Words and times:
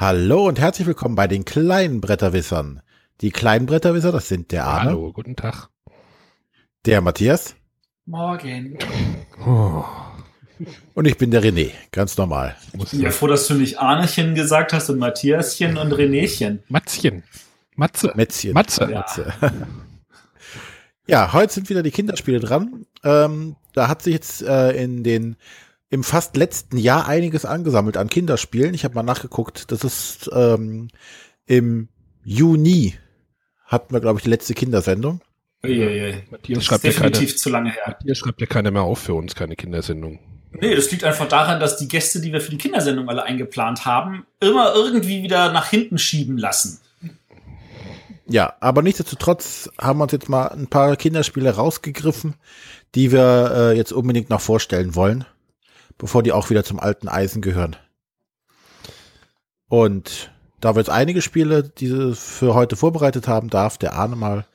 Hallo 0.00 0.48
und 0.48 0.58
herzlich 0.58 0.86
willkommen 0.86 1.14
bei 1.14 1.26
den 1.26 1.44
kleinen 1.44 2.00
Bretterwissern. 2.00 2.80
Die 3.20 3.30
kleinen 3.30 3.66
Bretterwisser, 3.66 4.12
das 4.12 4.28
sind 4.28 4.50
der 4.50 4.64
Arne. 4.64 4.92
Hallo, 4.92 5.12
guten 5.12 5.36
Tag. 5.36 5.68
Der 6.86 7.02
Matthias. 7.02 7.54
Morgen. 8.06 8.78
Oh. 9.44 9.84
Und 10.94 11.04
ich 11.04 11.18
bin 11.18 11.30
der 11.30 11.42
René, 11.42 11.72
ganz 11.92 12.16
normal. 12.16 12.56
Ich 12.72 12.92
bin 12.92 13.00
ja 13.02 13.10
froh, 13.10 13.26
dass 13.26 13.46
du 13.46 13.52
nicht 13.52 13.78
Arnechen 13.78 14.34
gesagt 14.34 14.72
hast 14.72 14.88
und 14.88 14.98
Matthiaschen 14.98 15.76
und 15.76 15.92
Renéchen. 15.92 16.60
Matzchen. 16.68 17.22
Matze. 17.76 18.10
Mätzchen. 18.14 18.54
Matze. 18.54 18.84
Ja. 18.84 19.00
Matze. 19.00 19.34
ja, 21.08 21.32
heute 21.34 21.52
sind 21.52 21.68
wieder 21.68 21.82
die 21.82 21.90
Kinderspiele 21.90 22.40
dran. 22.40 22.86
Ähm, 23.04 23.56
da 23.74 23.88
hat 23.88 24.00
sich 24.00 24.14
jetzt 24.14 24.40
äh, 24.40 24.82
in 24.82 25.04
den 25.04 25.36
im 25.90 26.04
fast 26.04 26.36
letzten 26.36 26.78
Jahr 26.78 27.06
einiges 27.08 27.44
angesammelt 27.44 27.96
an 27.96 28.08
Kinderspielen. 28.08 28.74
Ich 28.74 28.84
habe 28.84 28.94
mal 28.94 29.02
nachgeguckt, 29.02 29.70
das 29.72 29.84
ist 29.84 30.30
ähm, 30.32 30.88
im 31.46 31.88
Juni 32.24 32.94
hatten 33.66 33.92
wir, 33.92 34.00
glaube 34.00 34.18
ich, 34.18 34.24
die 34.24 34.30
letzte 34.30 34.54
Kindersendung. 34.54 35.20
Uiuiui. 35.62 36.22
Matthias 36.30 36.64
schreibt 36.64 36.84
ja 36.84 36.90
definitiv 36.90 37.30
keine, 37.30 37.36
zu 37.36 37.50
lange 37.50 37.70
her. 37.70 37.82
Matthias 37.88 38.18
schreibt 38.18 38.40
ja 38.40 38.46
keiner 38.46 38.70
mehr 38.70 38.82
auf 38.82 39.00
für 39.00 39.14
uns, 39.14 39.34
keine 39.34 39.56
Kindersendung. 39.56 40.18
Nee, 40.52 40.74
das 40.74 40.90
liegt 40.90 41.04
einfach 41.04 41.28
daran, 41.28 41.60
dass 41.60 41.76
die 41.76 41.86
Gäste, 41.86 42.20
die 42.20 42.32
wir 42.32 42.40
für 42.40 42.50
die 42.50 42.58
Kindersendung 42.58 43.08
alle 43.08 43.22
eingeplant 43.22 43.84
haben, 43.84 44.26
immer 44.40 44.74
irgendwie 44.74 45.22
wieder 45.22 45.52
nach 45.52 45.68
hinten 45.68 45.98
schieben 45.98 46.38
lassen. 46.38 46.80
Ja, 48.26 48.54
aber 48.60 48.82
nichtsdestotrotz 48.82 49.70
haben 49.80 49.98
wir 49.98 50.04
uns 50.04 50.12
jetzt 50.12 50.28
mal 50.28 50.46
ein 50.48 50.68
paar 50.68 50.96
Kinderspiele 50.96 51.50
rausgegriffen, 51.50 52.34
die 52.94 53.12
wir 53.12 53.52
äh, 53.54 53.76
jetzt 53.76 53.92
unbedingt 53.92 54.30
noch 54.30 54.40
vorstellen 54.40 54.94
wollen, 54.94 55.24
bevor 56.00 56.22
die 56.22 56.32
auch 56.32 56.50
wieder 56.50 56.64
zum 56.64 56.80
alten 56.80 57.08
Eisen 57.08 57.42
gehören. 57.42 57.76
Und 59.68 60.32
da 60.60 60.74
wir 60.74 60.80
jetzt 60.80 60.90
einige 60.90 61.22
Spiele, 61.22 61.62
die 61.62 61.90
wir 61.90 62.14
für 62.14 62.54
heute 62.54 62.74
vorbereitet 62.74 63.28
haben, 63.28 63.50
darf 63.50 63.78
der 63.78 63.92
Arne 63.94 64.16
mal 64.16 64.46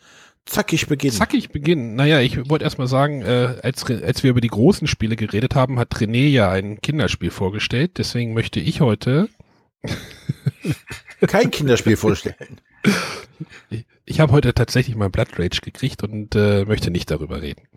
zackig 0.46 0.88
beginnen. 0.88 1.16
Zackig 1.16 1.50
beginnen. 1.50 1.96
Naja, 1.96 2.20
ich 2.20 2.50
wollte 2.50 2.66
erst 2.66 2.78
mal 2.78 2.88
sagen, 2.88 3.22
äh, 3.22 3.56
als, 3.64 3.86
als 3.90 4.23
wir 4.23 4.32
über 4.32 4.42
die 4.42 4.50
großen 4.50 4.88
Spiele 4.88 5.16
geredet 5.16 5.56
haben, 5.56 5.80
hat 5.80 5.96
René 5.96 6.28
ja 6.28 6.50
ein 6.50 6.82
Kinderspiel 6.82 7.32
vorgestellt. 7.32 7.98
Deswegen 7.98 8.34
möchte 8.34 8.60
ich 8.60 8.82
heute 8.82 9.30
kein 11.28 11.52
Kinderspiel 11.52 11.96
vorstellen. 11.96 12.60
Ich, 13.70 13.86
ich 14.06 14.20
habe 14.20 14.32
heute 14.32 14.54
tatsächlich 14.54 14.96
mal 14.96 15.10
Blood 15.10 15.40
Rage 15.40 15.62
gekriegt 15.62 16.04
und 16.04 16.36
äh, 16.36 16.66
möchte 16.66 16.92
nicht 16.92 17.10
darüber 17.10 17.42
reden. 17.42 17.68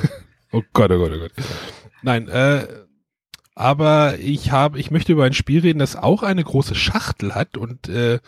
oh 0.52 0.62
Gott, 0.72 0.90
oh 0.90 0.98
Gott, 0.98 1.12
oh 1.14 1.18
Gott. 1.18 1.32
Nein, 2.02 2.28
äh, 2.28 2.66
aber 3.56 4.18
ich 4.18 4.52
habe, 4.52 4.78
ich 4.78 4.90
möchte 4.90 5.12
über 5.12 5.24
ein 5.24 5.32
Spiel 5.32 5.60
reden, 5.60 5.78
das 5.78 5.96
auch 5.96 6.22
eine 6.22 6.44
große 6.44 6.74
Schachtel 6.74 7.34
hat 7.34 7.56
und 7.56 7.88
äh, 7.88 8.20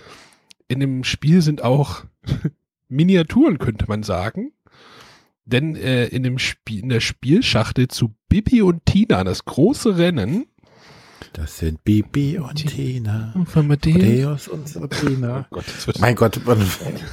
in 0.68 0.80
dem 0.80 1.04
Spiel 1.04 1.42
sind 1.42 1.62
auch 1.62 2.04
Miniaturen, 2.88 3.58
könnte 3.58 3.84
man 3.88 4.02
sagen. 4.02 4.52
Denn 5.44 5.76
äh, 5.76 6.06
in 6.06 6.22
dem 6.22 6.38
Spiel, 6.38 6.82
in 6.82 6.88
der 6.88 7.00
Spielschachtel 7.00 7.88
zu 7.88 8.14
Bibi 8.30 8.62
und 8.62 8.86
Tina, 8.86 9.22
das 9.22 9.44
große 9.44 9.98
Rennen. 9.98 10.46
Das 11.34 11.58
sind 11.58 11.84
Bibi 11.84 12.38
und 12.38 12.66
Tina. 12.66 13.32
Und 13.34 13.50
von 13.50 13.66
Matthäus 13.68 14.48
und 14.48 14.66
Sabrina. 14.66 15.46
Oh 15.50 15.56
Gott, 15.56 15.64
mein 16.00 16.14
Gott, 16.14 16.40
man, 16.46 16.66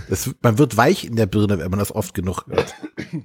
das, 0.09 0.33
man 0.41 0.57
wird 0.57 0.77
weich 0.77 1.03
in 1.03 1.17
der 1.17 1.25
Birne, 1.25 1.59
wenn 1.59 1.69
man 1.69 1.79
das 1.79 1.93
oft 1.93 2.13
genug 2.13 2.45
hört. 2.47 2.75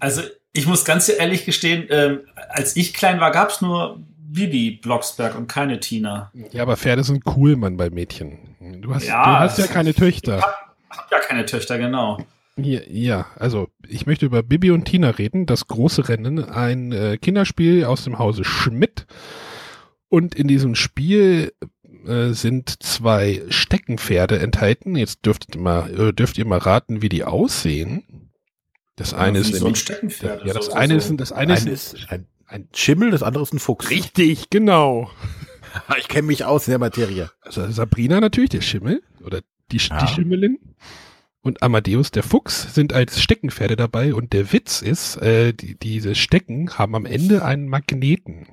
Also 0.01 0.23
ich 0.53 0.67
muss 0.67 0.85
ganz 0.85 1.09
ehrlich 1.09 1.45
gestehen, 1.45 1.87
ähm, 1.91 2.21
als 2.49 2.75
ich 2.75 2.93
klein 2.93 3.21
war, 3.21 3.31
gab 3.31 3.51
es 3.51 3.61
nur 3.61 4.01
Bibi 4.33 4.79
Blocksberg 4.83 5.37
und 5.37 5.49
keine 5.49 5.81
Tina. 5.81 6.31
Ja, 6.53 6.63
aber 6.63 6.77
Pferde 6.77 7.05
sind 7.05 7.25
cool, 7.37 7.57
Mann, 7.57 7.77
bei 7.77 7.91
Mädchen. 7.91 8.57
Du 8.81 8.95
hast 8.95 9.07
ja, 9.07 9.25
du 9.25 9.41
hast 9.41 9.59
ja 9.59 9.67
keine 9.67 9.95
Töchter. 9.95 10.39
Ich 10.39 10.45
hab, 10.45 10.77
hab 10.91 11.13
ja 11.13 11.19
keine 11.21 11.47
Töchter, 11.47 11.79
genau. 11.79 12.19
Ja, 12.57 12.81
ja, 12.89 13.27
also 13.37 13.69
ich 13.89 14.07
möchte 14.07 14.27
über 14.27 14.43
Bibi 14.43 14.71
und 14.71 14.85
Tina 14.85 15.11
reden, 15.11 15.47
das 15.47 15.67
große 15.67 16.09
Rennen, 16.09 16.45
ein 16.45 16.93
äh, 16.93 17.17
Kinderspiel 17.17 17.85
aus 17.85 18.05
dem 18.05 18.19
Hause 18.19 18.45
Schmidt. 18.45 19.07
Und 20.09 20.35
in 20.35 20.49
diesem 20.49 20.75
Spiel 20.75 21.53
äh, 22.07 22.31
sind 22.31 22.83
zwei 22.83 23.43
Steckenpferde 23.49 24.39
enthalten. 24.39 24.97
Jetzt 24.97 25.25
dürft 25.25 25.55
ihr 25.55 25.61
mal, 25.61 26.09
äh, 26.09 26.13
dürft 26.13 26.39
ihr 26.39 26.47
mal 26.47 26.59
raten, 26.59 27.03
wie 27.03 27.09
die 27.09 27.25
aussehen. 27.25 28.31
Das 28.97 29.15
eine 29.15 29.39
ja, 29.39 29.45
ist 29.45 29.55
so 29.57 29.67
ein 29.67 29.75
Steckenpferd. 29.75 30.45
Ja, 30.45 30.53
das 30.53 30.67
so, 30.67 30.73
eine 30.73 31.01
so. 31.01 31.13
ist, 31.13 31.21
das 31.21 31.33
eine, 31.33 31.55
eine 31.55 31.71
ist, 31.71 31.95
ist 31.95 32.11
ein 32.11 32.27
ein 32.51 32.69
Schimmel, 32.75 33.11
das 33.11 33.23
andere 33.23 33.43
ist 33.43 33.55
ein 33.55 33.59
Fuchs. 33.59 33.91
Richtig, 33.91 34.51
genau. 34.51 35.11
ich 35.99 36.09
kenne 36.09 36.27
mich 36.27 36.45
aus 36.45 36.67
in 36.67 36.73
der 36.73 36.79
Materie. 36.79 37.31
Also 37.43 37.71
Sabrina 37.71 38.21
natürlich, 38.21 38.51
der 38.51 38.61
Schimmel 38.61 39.03
oder 39.25 39.41
die, 39.71 39.79
ja. 39.79 40.05
die 40.05 40.13
Schimmelin. 40.13 40.59
Und 41.43 41.63
Amadeus, 41.63 42.11
der 42.11 42.23
Fuchs, 42.23 42.75
sind 42.75 42.93
als 42.93 43.23
Steckenpferde 43.23 43.77
dabei. 43.77 44.13
Und 44.13 44.35
der 44.35 44.53
Witz 44.53 44.83
ist, 44.83 45.17
äh, 45.17 45.55
die, 45.55 45.79
diese 45.79 46.15
Stecken 46.15 46.77
haben 46.77 46.95
am 46.95 47.07
Ende 47.07 47.45
einen 47.45 47.67
Magneten. 47.67 48.47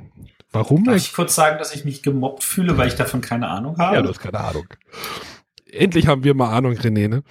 Warum? 0.51 0.85
Darf 0.85 0.95
ich 0.95 1.11
kurz 1.11 1.35
sagen, 1.35 1.57
dass 1.57 1.75
ich 1.75 1.83
mich 1.83 2.01
gemobbt 2.01 2.43
fühle, 2.43 2.77
weil 2.77 2.87
ich 2.87 2.95
davon 2.95 3.19
keine 3.19 3.49
Ahnung 3.49 3.77
habe? 3.77 3.95
Ja, 3.97 4.01
du 4.01 4.09
hast 4.09 4.19
keine 4.19 4.39
Ahnung. 4.39 4.67
Endlich 5.69 6.07
haben 6.07 6.23
wir 6.23 6.33
mal 6.33 6.55
Ahnung, 6.55 6.73
René, 6.75 7.09
ne? 7.09 7.23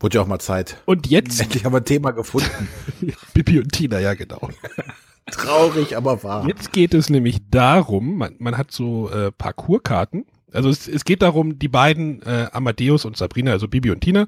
Wurde 0.00 0.16
ja 0.16 0.22
auch 0.22 0.26
mal 0.26 0.38
Zeit. 0.38 0.80
Und 0.84 1.08
jetzt? 1.08 1.40
Endlich 1.40 1.64
haben 1.64 1.72
wir 1.72 1.78
ein 1.78 1.84
Thema 1.84 2.12
gefunden. 2.12 2.68
Bibi 3.34 3.58
und 3.58 3.72
Tina, 3.72 3.98
ja 3.98 4.14
genau. 4.14 4.50
Traurig, 5.30 5.96
aber 5.96 6.22
wahr. 6.22 6.46
Jetzt 6.46 6.72
geht 6.72 6.94
es 6.94 7.10
nämlich 7.10 7.38
darum, 7.50 8.16
man, 8.16 8.36
man 8.38 8.56
hat 8.56 8.70
so 8.70 9.10
äh, 9.10 9.30
Parcourskarten. 9.32 10.24
Also 10.52 10.70
es, 10.70 10.88
es 10.88 11.04
geht 11.04 11.20
darum, 11.20 11.58
die 11.58 11.68
beiden, 11.68 12.22
äh, 12.22 12.48
Amadeus 12.52 13.04
und 13.04 13.16
Sabrina, 13.16 13.52
also 13.52 13.68
Bibi 13.68 13.90
und 13.90 14.00
Tina, 14.00 14.26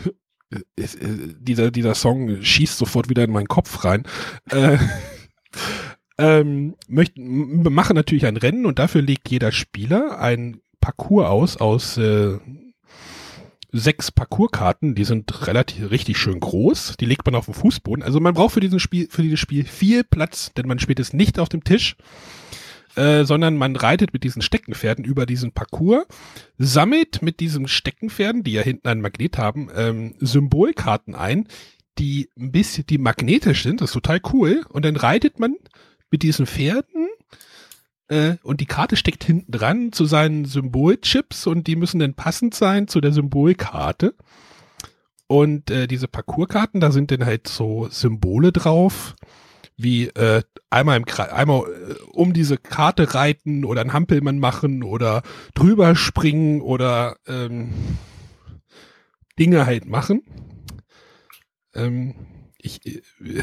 es, 0.76 0.94
äh, 0.94 1.34
dieser, 1.38 1.70
dieser 1.70 1.94
Song 1.94 2.42
schießt 2.42 2.78
sofort 2.78 3.08
wieder 3.08 3.24
in 3.24 3.32
meinen 3.32 3.48
Kopf 3.48 3.84
rein. 3.84 4.04
Äh, 4.50 4.78
ähm, 6.18 6.76
möchten, 6.88 7.62
machen 7.62 7.96
natürlich 7.96 8.26
ein 8.26 8.36
Rennen 8.36 8.66
und 8.66 8.78
dafür 8.78 9.02
legt 9.02 9.28
jeder 9.30 9.50
Spieler 9.50 10.20
ein 10.20 10.60
Parcours 10.80 11.26
aus 11.28 11.56
aus 11.56 11.96
äh, 11.96 12.38
sechs 13.72 14.10
Parcourskarten, 14.10 14.94
die 14.94 15.04
sind 15.04 15.46
relativ 15.46 15.90
richtig 15.90 16.18
schön 16.18 16.38
groß. 16.38 16.96
Die 17.00 17.06
legt 17.06 17.24
man 17.24 17.34
auf 17.34 17.46
den 17.46 17.54
Fußboden. 17.54 18.04
Also 18.04 18.20
man 18.20 18.34
braucht 18.34 18.54
für 18.54 18.60
diesen 18.60 18.78
Spiel, 18.78 19.08
für 19.10 19.22
dieses 19.22 19.40
Spiel 19.40 19.64
viel 19.64 20.04
Platz, 20.04 20.52
denn 20.54 20.68
man 20.68 20.78
spielt 20.78 21.00
es 21.00 21.12
nicht 21.14 21.38
auf 21.38 21.48
dem 21.48 21.64
Tisch, 21.64 21.96
äh, 22.96 23.24
sondern 23.24 23.56
man 23.56 23.74
reitet 23.74 24.12
mit 24.12 24.24
diesen 24.24 24.42
Steckenpferden 24.42 25.04
über 25.04 25.24
diesen 25.24 25.52
Parcours, 25.52 26.04
sammelt 26.58 27.22
mit 27.22 27.40
diesen 27.40 27.66
Steckenpferden, 27.66 28.44
die 28.44 28.52
ja 28.52 28.62
hinten 28.62 28.88
einen 28.88 29.00
Magnet 29.00 29.38
haben, 29.38 29.70
ähm, 29.74 30.14
Symbolkarten 30.20 31.14
ein, 31.14 31.48
die 31.98 32.28
ein 32.38 32.52
bisschen, 32.52 32.86
die 32.86 32.98
magnetisch 32.98 33.62
sind. 33.62 33.80
Das 33.80 33.90
ist 33.90 33.94
total 33.94 34.20
cool. 34.32 34.64
Und 34.68 34.84
dann 34.84 34.96
reitet 34.96 35.38
man 35.40 35.56
mit 36.10 36.22
diesen 36.22 36.46
Pferden 36.46 37.08
äh, 38.08 38.36
und 38.42 38.60
die 38.60 38.66
Karte 38.66 38.96
steckt 38.96 39.24
hinten 39.24 39.52
dran 39.52 39.92
zu 39.92 40.04
seinen 40.04 40.44
Symbolchips 40.44 41.46
und 41.46 41.66
die 41.66 41.76
müssen 41.76 41.98
dann 41.98 42.14
passend 42.14 42.54
sein 42.54 42.88
zu 42.88 43.00
der 43.00 43.12
Symbolkarte. 43.12 44.14
Und 45.26 45.70
äh, 45.70 45.86
diese 45.86 46.08
Parcourskarten, 46.08 46.80
da 46.80 46.90
sind 46.90 47.10
dann 47.10 47.24
halt 47.24 47.48
so 47.48 47.88
Symbole 47.90 48.52
drauf, 48.52 49.14
wie 49.78 50.08
äh, 50.08 50.42
einmal, 50.68 50.98
im, 50.98 51.04
einmal 51.32 51.62
äh, 51.62 51.94
um 52.12 52.34
diese 52.34 52.58
Karte 52.58 53.14
reiten 53.14 53.64
oder 53.64 53.80
ein 53.80 53.94
Hampelmann 53.94 54.38
machen 54.38 54.82
oder 54.82 55.22
drüber 55.54 55.96
springen 55.96 56.60
oder 56.60 57.16
ähm, 57.26 57.72
Dinge 59.38 59.64
halt 59.64 59.86
machen. 59.86 60.22
Ähm, 61.74 62.14
ich, 62.62 62.86
äh, 62.86 63.02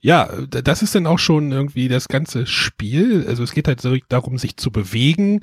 ja, 0.00 0.28
das 0.46 0.82
ist 0.82 0.94
dann 0.94 1.06
auch 1.06 1.18
schon 1.18 1.52
irgendwie 1.52 1.88
das 1.88 2.08
ganze 2.08 2.46
Spiel. 2.46 3.26
Also 3.28 3.42
es 3.42 3.52
geht 3.52 3.68
halt 3.68 3.80
so 3.80 3.96
darum, 4.08 4.38
sich 4.38 4.56
zu 4.56 4.70
bewegen, 4.70 5.40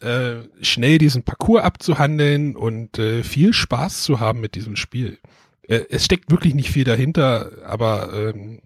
äh, 0.00 0.36
schnell 0.62 0.98
diesen 0.98 1.24
Parcours 1.24 1.62
abzuhandeln 1.62 2.56
und 2.56 2.98
äh, 2.98 3.22
viel 3.22 3.52
Spaß 3.52 4.02
zu 4.02 4.20
haben 4.20 4.40
mit 4.40 4.54
diesem 4.54 4.76
Spiel. 4.76 5.18
Äh, 5.62 5.82
es 5.90 6.04
steckt 6.04 6.30
wirklich 6.30 6.54
nicht 6.54 6.70
viel 6.70 6.84
dahinter, 6.84 7.50
aber 7.64 8.12
ähm, 8.14 8.60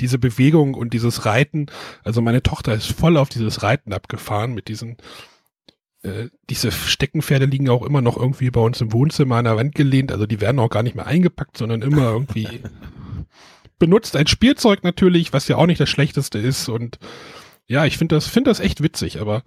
diese 0.00 0.18
Bewegung 0.18 0.74
und 0.74 0.92
dieses 0.92 1.24
Reiten, 1.24 1.66
also 2.02 2.20
meine 2.22 2.42
Tochter 2.42 2.74
ist 2.74 2.90
voll 2.92 3.16
auf 3.16 3.28
dieses 3.28 3.62
Reiten 3.62 3.92
abgefahren 3.92 4.52
mit 4.52 4.68
diesen 4.68 4.96
äh, 6.02 6.28
diese 6.50 6.72
Steckenpferde 6.72 7.46
liegen 7.46 7.68
auch 7.68 7.84
immer 7.84 8.00
noch 8.00 8.16
irgendwie 8.16 8.50
bei 8.50 8.60
uns 8.60 8.80
im 8.80 8.92
Wohnzimmer 8.92 9.36
an 9.36 9.44
der 9.44 9.56
Wand 9.56 9.74
gelehnt, 9.74 10.12
also 10.12 10.26
die 10.26 10.40
werden 10.40 10.58
auch 10.58 10.70
gar 10.70 10.82
nicht 10.82 10.96
mehr 10.96 11.06
eingepackt, 11.06 11.56
sondern 11.56 11.82
immer 11.82 12.10
irgendwie 12.12 12.48
benutzt 13.78 14.16
als 14.16 14.30
Spielzeug 14.30 14.84
natürlich, 14.84 15.32
was 15.32 15.48
ja 15.48 15.56
auch 15.56 15.66
nicht 15.66 15.80
das 15.80 15.90
Schlechteste 15.90 16.38
ist. 16.38 16.68
Und 16.68 16.98
ja, 17.66 17.84
ich 17.84 17.98
finde 17.98 18.16
das, 18.16 18.26
finde 18.26 18.50
das 18.50 18.60
echt 18.60 18.82
witzig, 18.82 19.20
aber 19.20 19.42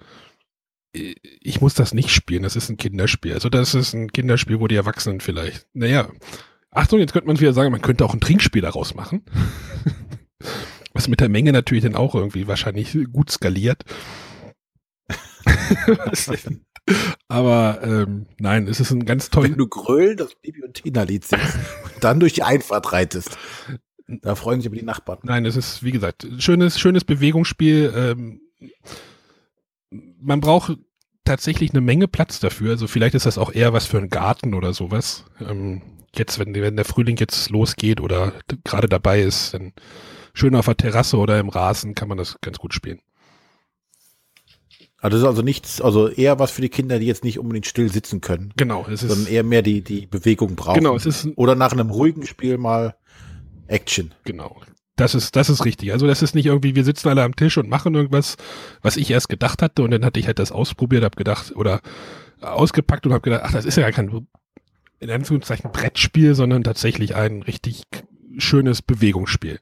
ich 0.93 1.61
muss 1.61 1.73
das 1.73 1.93
nicht 1.93 2.09
spielen. 2.09 2.43
Das 2.43 2.55
ist 2.55 2.69
ein 2.69 2.77
Kinderspiel. 2.77 3.33
Also 3.33 3.49
das 3.49 3.73
ist 3.73 3.93
ein 3.93 4.11
Kinderspiel, 4.11 4.59
wo 4.59 4.67
die 4.67 4.75
Erwachsenen 4.75 5.19
vielleicht, 5.19 5.67
naja, 5.73 6.07
Achtung, 6.71 6.99
jetzt 6.99 7.13
könnte 7.13 7.27
man 7.27 7.39
wieder 7.39 7.53
sagen, 7.53 7.71
man 7.71 7.81
könnte 7.81 8.05
auch 8.05 8.13
ein 8.13 8.21
Trinkspiel 8.21 8.61
daraus 8.61 8.95
machen. 8.95 9.23
was 10.93 11.07
mit 11.07 11.19
der 11.19 11.29
Menge 11.29 11.51
natürlich 11.51 11.83
dann 11.83 11.95
auch 11.95 12.15
irgendwie 12.15 12.47
wahrscheinlich 12.47 12.97
gut 13.11 13.29
skaliert. 13.29 13.83
Aber 17.27 17.79
ähm, 17.83 18.27
nein, 18.37 18.67
es 18.67 18.79
ist 18.79 18.91
ein 18.91 19.05
ganz 19.05 19.29
toll. 19.29 19.45
Wenn 19.45 19.57
du 19.57 19.67
grölen 19.67 20.17
das 20.17 20.35
Bibi 20.35 20.63
und 20.63 20.75
Tina 20.75 21.03
Lied 21.03 21.25
singst 21.25 21.55
und 21.55 22.03
dann 22.03 22.19
durch 22.19 22.33
die 22.33 22.43
Einfahrt 22.43 22.91
reitest. 22.91 23.37
Da 24.07 24.35
freuen 24.35 24.61
sich 24.61 24.67
aber 24.67 24.75
die 24.75 24.85
Nachbarn. 24.85 25.19
Nein, 25.23 25.45
es 25.45 25.55
ist, 25.55 25.83
wie 25.83 25.91
gesagt, 25.91 26.27
schönes, 26.37 26.79
schönes 26.79 27.03
Bewegungsspiel. 27.03 27.91
Ähm, 27.95 28.41
man 30.19 30.41
braucht 30.41 30.77
tatsächlich 31.23 31.71
eine 31.71 31.81
Menge 31.81 32.07
Platz 32.07 32.39
dafür. 32.39 32.71
Also 32.71 32.87
vielleicht 32.87 33.15
ist 33.15 33.25
das 33.25 33.39
auch 33.39 33.51
eher 33.51 33.73
was 33.73 33.87
für 33.87 33.97
einen 33.97 34.09
Garten 34.09 34.53
oder 34.53 34.73
sowas. 34.73 35.25
Ähm, 35.41 35.81
jetzt, 36.15 36.37
wenn, 36.37 36.53
wenn 36.53 36.75
der 36.75 36.85
Frühling 36.85 37.17
jetzt 37.17 37.49
losgeht 37.49 37.99
oder 37.99 38.33
gerade 38.63 38.87
dabei 38.87 39.21
ist, 39.21 39.55
dann 39.55 39.73
schön 40.33 40.55
auf 40.55 40.65
der 40.65 40.77
Terrasse 40.77 41.17
oder 41.17 41.39
im 41.39 41.49
Rasen 41.49 41.95
kann 41.95 42.07
man 42.07 42.19
das 42.19 42.39
ganz 42.41 42.59
gut 42.59 42.73
spielen. 42.75 42.99
Also 45.05 45.17
das 45.17 45.23
ist 45.23 45.27
also 45.27 45.41
nichts, 45.43 45.81
also 45.81 46.07
eher 46.07 46.39
was 46.39 46.49
für 46.49 46.63
die 46.63 46.69
Kinder, 46.69 46.97
die 46.97 47.05
jetzt 47.05 47.23
nicht 47.23 47.37
unbedingt 47.37 47.67
still 47.67 47.91
sitzen 47.91 48.21
können. 48.21 48.51
Genau, 48.57 48.87
es 48.89 49.03
ist 49.03 49.11
sondern 49.11 49.31
eher 49.31 49.43
mehr 49.43 49.61
die, 49.61 49.83
die 49.83 50.07
Bewegung 50.07 50.55
brauchen. 50.55 50.79
Genau, 50.79 50.95
es 50.95 51.05
ist 51.05 51.27
oder 51.35 51.53
nach 51.53 51.73
einem 51.73 51.91
ruhigen 51.91 52.25
Spiel 52.25 52.57
mal 52.57 52.95
Action. 53.67 54.15
Genau. 54.23 54.59
Das 54.95 55.13
ist, 55.13 55.35
das 55.35 55.51
ist 55.51 55.63
richtig. 55.63 55.91
Also 55.91 56.07
das 56.07 56.23
ist 56.23 56.33
nicht 56.33 56.47
irgendwie, 56.47 56.75
wir 56.75 56.83
sitzen 56.83 57.07
alle 57.07 57.21
am 57.21 57.35
Tisch 57.35 57.55
und 57.59 57.69
machen 57.69 57.93
irgendwas, 57.93 58.35
was 58.81 58.97
ich 58.97 59.11
erst 59.11 59.29
gedacht 59.29 59.61
hatte 59.61 59.83
und 59.83 59.91
dann 59.91 60.03
hatte 60.03 60.19
ich 60.19 60.25
halt 60.25 60.39
das 60.39 60.51
ausprobiert, 60.51 61.03
habe 61.03 61.17
gedacht 61.17 61.55
oder 61.55 61.81
ausgepackt 62.41 63.05
und 63.05 63.13
habe 63.13 63.21
gedacht, 63.21 63.43
ach, 63.45 63.51
das 63.51 63.65
ist 63.65 63.77
ja 63.77 63.83
gar 63.83 63.91
kein 63.91 64.25
in 64.99 65.11
Anführungszeichen 65.11 65.71
Brettspiel, 65.71 66.33
sondern 66.33 66.63
tatsächlich 66.63 67.13
ein 67.13 67.43
richtig 67.43 67.83
schönes 68.39 68.81
Bewegungsspiel. 68.81 69.59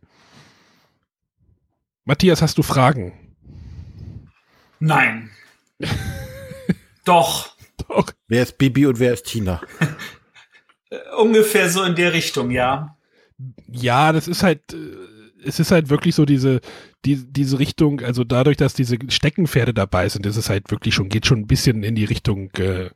Matthias, 2.05 2.41
hast 2.41 2.57
du 2.57 2.63
Fragen? 2.63 3.11
Nein. 4.83 5.29
Doch. 7.05 7.55
Doch. 7.87 8.11
Wer 8.27 8.43
ist 8.43 8.57
Bibi 8.57 8.85
und 8.85 8.99
wer 8.99 9.13
ist 9.13 9.25
Tina? 9.25 9.61
Ungefähr 11.17 11.69
so 11.69 11.83
in 11.83 11.95
der 11.95 12.11
Richtung, 12.11 12.51
ja. 12.51 12.97
Ja, 13.71 14.11
das 14.11 14.27
ist 14.27 14.43
halt, 14.43 14.73
äh, 14.73 15.47
es 15.47 15.61
ist 15.61 15.71
halt 15.71 15.89
wirklich 15.89 16.15
so 16.15 16.25
diese, 16.25 16.59
die, 17.05 17.15
diese 17.15 17.59
Richtung, 17.59 18.01
also 18.01 18.25
dadurch, 18.25 18.57
dass 18.57 18.73
diese 18.73 18.97
Steckenpferde 19.07 19.73
dabei 19.73 20.09
sind, 20.09 20.25
ist 20.25 20.35
es 20.35 20.49
halt 20.49 20.69
wirklich 20.69 20.93
schon, 20.93 21.07
geht 21.07 21.25
schon 21.25 21.39
ein 21.39 21.47
bisschen 21.47 21.83
in 21.83 21.95
die 21.95 22.05
Richtung 22.05 22.51
äh, 22.57 22.89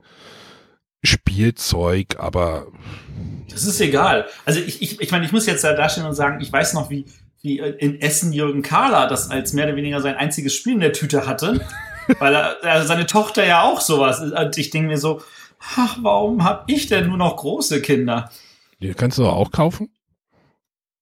Spielzeug, 1.04 2.18
aber. 2.19 2.68
Das 3.50 3.63
ist 3.63 3.80
egal. 3.80 4.28
Also 4.45 4.60
ich, 4.60 4.81
ich, 4.81 5.00
ich 5.00 5.12
meine, 5.12 5.25
ich 5.25 5.31
muss 5.31 5.45
jetzt 5.45 5.63
da 5.63 5.74
dastehen 5.74 6.06
und 6.06 6.13
sagen, 6.13 6.42
ich 6.42 6.51
weiß 6.51 6.74
noch, 6.74 6.89
wie, 6.89 7.06
wie 7.48 7.60
in 7.60 8.02
Essen 8.02 8.34
Jürgen 8.34 8.62
Kahler 8.62 9.08
das 9.08 9.32
als 9.32 9.54
mehr 9.54 9.66
oder 9.66 9.76
weniger 9.76 10.02
sein 10.02 10.16
einziges 10.16 10.54
Spiel 10.54 10.74
in 10.74 10.80
der 10.82 10.94
Tüte 10.94 11.26
hatte. 11.26 11.66
weil 12.20 12.34
er, 12.34 12.64
also 12.64 12.88
seine 12.88 13.06
Tochter 13.06 13.46
ja 13.46 13.64
auch 13.64 13.82
sowas 13.82 14.20
ist. 14.20 14.32
Und 14.34 14.58
ich 14.58 14.70
denke 14.70 14.90
mir 14.90 14.98
so, 14.98 15.22
ach, 15.76 15.98
warum 16.02 16.44
habe 16.44 16.64
ich 16.68 16.88
denn 16.88 17.08
nur 17.08 17.18
noch 17.18 17.36
große 17.38 17.82
Kinder? 17.82 18.32
Die 18.80 18.94
kannst 18.94 19.18
du 19.18 19.26
auch 19.26 19.52
kaufen? 19.52 19.90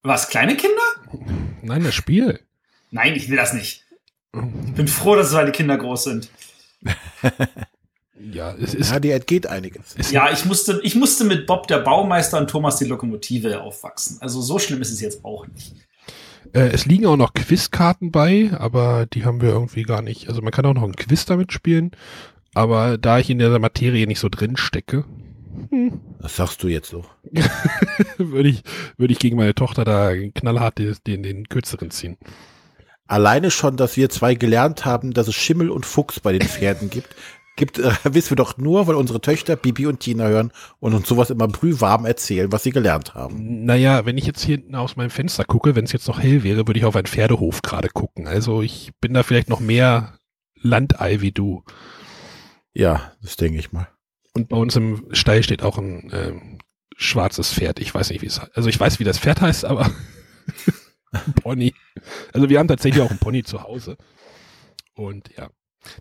Was, 0.04 0.30
kleine 0.30 0.56
Kinder? 0.56 0.82
Nein, 1.62 1.84
das 1.84 1.96
Spiel. 1.96 2.40
Nein, 2.92 3.16
ich 3.16 3.30
will 3.30 3.38
das 3.38 3.54
nicht. 3.54 3.84
Ich 4.34 4.74
bin 4.74 4.88
froh, 4.88 5.16
dass 5.16 5.28
es 5.28 5.34
meine 5.34 5.52
Kinder 5.52 5.78
groß 5.78 6.04
sind. 6.04 6.30
ja, 8.32 8.54
es 8.54 8.74
ist. 8.74 8.92
Ja, 8.92 9.00
die 9.00 9.12
entgeht 9.12 9.48
einiges. 9.48 9.96
Ja, 10.12 10.32
ich 10.32 10.46
musste, 10.46 10.80
ich 10.84 10.96
musste 10.96 11.24
mit 11.24 11.48
Bob 11.48 11.68
der 11.68 11.80
Baumeister 11.80 12.38
und 12.38 12.50
Thomas 12.50 12.78
die 12.78 12.86
Lokomotive 12.86 13.62
aufwachsen. 13.62 14.18
Also 14.22 14.42
so 14.42 14.60
schlimm 14.60 14.82
ist 14.82 14.92
es 14.92 15.02
jetzt 15.02 15.24
auch 15.24 15.48
nicht. 15.48 15.74
Äh, 16.54 16.70
es 16.70 16.86
liegen 16.86 17.06
auch 17.06 17.18
noch 17.18 17.34
Quizkarten 17.34 18.12
bei, 18.12 18.52
aber 18.58 19.06
die 19.06 19.26
haben 19.26 19.42
wir 19.42 19.50
irgendwie 19.50 19.84
gar 19.84 20.02
nicht. 20.02 20.30
Also 20.30 20.42
man 20.42 20.52
kann 20.52 20.66
auch 20.66 20.74
noch 20.74 20.84
ein 20.84 20.96
Quiz 20.96 21.26
damit 21.26 21.52
spielen, 21.52 21.92
aber 22.54 22.98
da 22.98 23.20
ich 23.20 23.30
in 23.30 23.40
der 23.40 23.58
Materie 23.60 24.08
nicht 24.08 24.20
so 24.20 24.30
drin 24.30 24.58
stecke, 24.58 25.06
hm. 25.70 26.00
Was 26.20 26.36
sagst 26.36 26.64
du 26.64 26.68
jetzt 26.68 26.90
so? 26.90 27.06
würde 28.18 28.50
ich, 28.50 28.64
würde 28.98 29.14
ich 29.14 29.20
gegen 29.20 29.38
meine 29.38 29.56
Tochter 29.56 29.86
da 29.86 30.12
knallhart 30.34 30.78
den, 30.78 30.96
den, 31.06 31.24
den 31.24 31.50
kürzeren 31.50 31.92
ziehen. 31.92 32.18
Alleine 33.08 33.52
schon, 33.52 33.78
dass 33.78 33.98
wir 33.98 34.10
zwei 34.10 34.36
gelernt 34.36 34.86
haben, 34.86 35.14
dass 35.14 35.28
es 35.28 35.36
Schimmel 35.36 35.70
und 35.70 35.86
Fuchs 35.86 36.20
bei 36.20 36.34
den 36.34 36.48
Pferden 36.48 36.90
gibt, 36.90 37.16
gibt, 37.56 37.80
äh, 37.80 37.92
wissen 38.04 38.31
wir 38.31 38.38
doch 38.38 38.57
nur, 38.57 38.88
weil 38.88 38.96
unsere 38.96 39.22
Töchter 39.22 39.56
Bibi 39.56 39.88
und 39.88 40.00
Tina 40.00 40.28
hören 40.28 40.52
und 40.80 40.94
uns 40.94 41.07
sowas 41.07 41.30
immer 41.30 41.48
brühwarm 41.48 42.06
erzählen, 42.06 42.52
was 42.52 42.63
sie 42.63 42.72
gelernt 42.72 43.16
haben. 43.16 43.66
Naja, 43.66 44.06
wenn 44.06 44.18
ich 44.18 44.25
jetzt 44.25 44.44
hier 44.44 44.62
aus 44.74 44.96
meinem 44.96 45.10
Fenster 45.10 45.46
gucke, 45.46 45.75
wenn 45.75 45.86
es 45.86 45.92
jetzt 45.92 46.07
noch 46.07 46.19
hell 46.19 46.44
wäre, 46.44 46.68
würde 46.68 46.80
ich 46.80 46.86
auf 46.86 46.96
einen 46.96 47.07
Pferdehof 47.07 47.62
gerade 47.62 47.90
gucken. 47.90 48.28
Also 48.28 48.62
ich 48.62 48.92
bin 49.02 49.13
da 49.13 49.24
vielleicht 49.24 49.50
noch 49.50 49.60
mehr 49.60 50.19
Landei 50.56 51.22
wie 51.22 51.31
du. 51.31 51.63
Ja, 52.74 53.13
das 53.22 53.38
denke 53.38 53.60
ich 53.60 53.72
mal. 53.72 53.88
Und 54.34 54.50
bei 54.50 54.58
uns 54.58 54.75
im 54.75 55.08
Stall 55.12 55.44
steht 55.44 55.63
auch 55.63 55.78
ein 55.78 56.12
äh, 56.12 56.34
schwarzes 56.98 57.54
Pferd. 57.54 57.80
Ich 57.80 57.94
weiß 57.94 58.10
nicht, 58.10 58.22
wie 58.22 58.28
es 58.28 58.42
heißt. 58.42 58.56
Also 58.56 58.68
ich 58.68 58.80
weiß, 58.80 59.00
wie 59.00 59.06
das 59.06 59.19
Pferd 59.19 59.40
heißt, 59.42 59.63
aber 59.63 59.90
Pony. 61.42 61.74
Also 62.34 62.50
wir 62.50 62.60
haben 62.60 62.68
tatsächlich 62.68 63.01
auch 63.01 63.12
ein 63.12 63.18
Pony 63.18 63.44
zu 63.44 63.63
Hause. 63.63 63.98
Und 64.94 65.30
ja. 65.38 65.50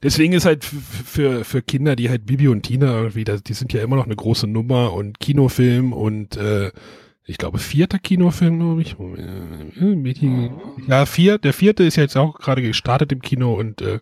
Deswegen 0.02 0.32
ist 0.32 0.46
halt 0.46 0.64
für, 0.64 1.44
für 1.44 1.62
Kinder, 1.62 1.96
die 1.96 2.10
halt 2.10 2.26
Bibi 2.26 2.48
und 2.48 2.62
Tina 2.62 2.94
irgendwie, 2.94 3.24
die 3.24 3.54
sind 3.54 3.72
ja 3.72 3.82
immer 3.82 3.96
noch 3.96 4.06
eine 4.06 4.16
große 4.16 4.46
Nummer 4.46 4.92
und 4.92 5.20
Kinofilm 5.20 5.92
und 5.92 6.36
äh, 6.36 6.72
ich 7.26 7.38
glaube 7.38 7.58
vierter 7.58 7.98
Kinofilm, 7.98 8.58
glaube 8.58 8.82
ich. 8.82 8.96
Ja, 10.86 11.06
vier. 11.06 11.38
Der 11.38 11.52
vierte 11.52 11.84
ist 11.84 11.96
jetzt 11.96 12.16
auch 12.16 12.38
gerade 12.38 12.62
gestartet 12.62 13.12
im 13.12 13.22
Kino 13.22 13.54
und 13.54 13.80
äh, 13.80 14.00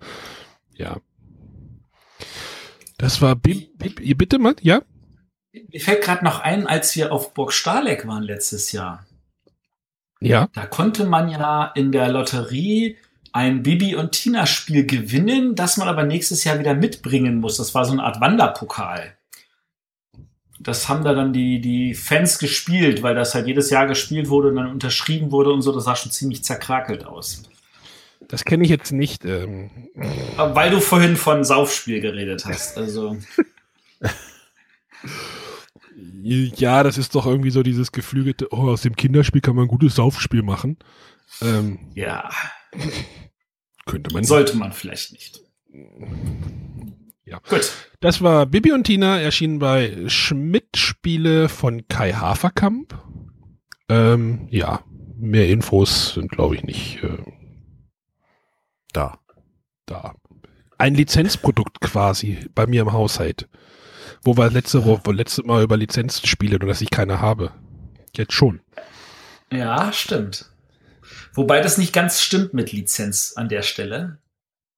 ja, 0.75 0.99
das 3.03 3.21
war 3.21 3.35
Bib, 3.35 3.79
Bib, 3.79 4.01
ihr 4.01 4.17
bitte 4.17 4.39
mal, 4.39 4.55
ja? 4.61 4.83
Mir 5.53 5.81
fällt 5.81 6.05
gerade 6.05 6.25
noch 6.25 6.41
ein, 6.41 6.69
als 6.69 6.95
wir 6.97 7.13
auf 7.13 7.35
Burg 7.35 7.53
Stahleck 7.53 8.07
waren 8.07 8.23
letztes 8.23 8.73
Jahr. 8.73 9.05
Ja. 10.21 10.49
Da 10.55 10.67
konnte 10.67 11.05
man 11.05 11.29
ja 11.29 11.73
in 11.75 11.91
der 11.91 12.09
Lotterie 12.09 12.97
ein 13.33 13.63
Bibi 13.63 13.97
und 13.97 14.13
Tina 14.13 14.47
Spiel 14.47 14.87
gewinnen, 14.87 15.55
das 15.55 15.77
man 15.77 15.89
aber 15.89 16.05
nächstes 16.05 16.45
Jahr 16.45 16.59
wieder 16.59 16.75
mitbringen 16.75 17.41
muss. 17.41 17.57
Das 17.57 17.75
war 17.75 17.85
so 17.85 17.93
eine 17.93 18.05
Art 18.05 18.21
Wanderpokal. 18.21 19.17
Das 20.61 20.89
haben 20.89 21.03
da 21.03 21.15
dann 21.15 21.33
die, 21.33 21.61
die 21.61 21.95
Fans 21.95 22.39
gespielt, 22.39 23.03
weil 23.03 23.15
das 23.15 23.35
halt 23.35 23.47
jedes 23.47 23.71
Jahr 23.71 23.87
gespielt 23.87 24.29
wurde 24.29 24.49
und 24.49 24.57
dann 24.57 24.71
unterschrieben 24.71 25.33
wurde 25.33 25.51
und 25.51 25.63
so. 25.63 25.73
Das 25.73 25.85
sah 25.85 25.97
schon 25.97 26.13
ziemlich 26.13 26.45
zerkrakelt 26.45 27.05
aus. 27.05 27.43
Das 28.29 28.45
kenne 28.45 28.65
ich 28.65 28.71
jetzt 28.71 28.93
nicht. 28.93 29.25
Ähm. 29.25 29.71
Weil 30.37 30.71
du 30.71 30.81
vorhin 30.81 31.17
von 31.17 31.43
Saufspiel 31.43 32.01
geredet 32.01 32.45
hast. 32.45 32.79
Also. 32.79 33.17
ja, 36.23 36.83
das 36.83 36.99
ist 36.99 37.15
doch 37.15 37.27
irgendwie 37.27 37.51
so 37.51 37.63
dieses 37.63 37.91
geflügelte, 37.93 38.49
oh, 38.53 38.69
aus 38.69 38.83
dem 38.83 38.95
Kinderspiel 38.95 39.41
kann 39.41 39.57
man 39.57 39.65
ein 39.65 39.69
gutes 39.69 39.97
Saufspiel 39.97 40.43
machen. 40.43 40.77
Ähm, 41.41 41.79
ja. 41.95 42.31
Könnte 43.87 44.13
man. 44.13 44.25
Sollte 44.25 44.57
man 44.57 44.73
vielleicht 44.73 45.13
nicht. 45.13 45.41
Ja. 47.25 47.41
Gut. 47.49 47.73
Das 48.01 48.21
war 48.21 48.47
Bibi 48.47 48.73
und 48.73 48.85
Tina, 48.85 49.19
erschienen 49.19 49.59
bei 49.59 50.09
Schmidt-Spiele 50.09 51.49
von 51.49 51.87
Kai 51.89 52.13
Haferkamp. 52.13 53.01
Ähm, 53.89 54.49
ja, 54.51 54.85
mehr 55.19 55.49
Infos 55.49 56.15
sind, 56.15 56.31
glaube 56.31 56.57
ich, 56.57 56.65
nicht. 56.65 57.03
Äh, 57.03 57.19
da. 58.93 59.19
Da. 59.87 60.15
Ein 60.79 60.95
Lizenzprodukt 60.95 61.81
quasi 61.81 62.39
bei 62.55 62.67
mir 62.67 62.83
im 62.83 62.93
Haushalt. 62.93 63.49
Wo 64.25 64.37
wir 64.37 64.51
letzte 64.51 64.85
Woche, 64.85 65.13
letzte 65.13 65.43
Mal 65.45 65.63
über 65.63 65.77
Lizenz 65.77 66.27
spielen 66.27 66.63
und 66.63 66.69
dass 66.69 66.81
ich 66.81 66.91
keine 66.91 67.21
habe. 67.21 67.53
Jetzt 68.15 68.35
schon. 68.35 68.61
Ja, 69.51 69.93
stimmt. 69.93 70.52
Wobei 71.35 71.61
das 71.61 71.79
nicht 71.79 71.93
ganz 71.93 72.21
stimmt 72.21 72.55
mit 72.55 72.73
Lizenz 72.73 73.35
an 73.37 73.49
der 73.49 73.63
Stelle, 73.63 74.19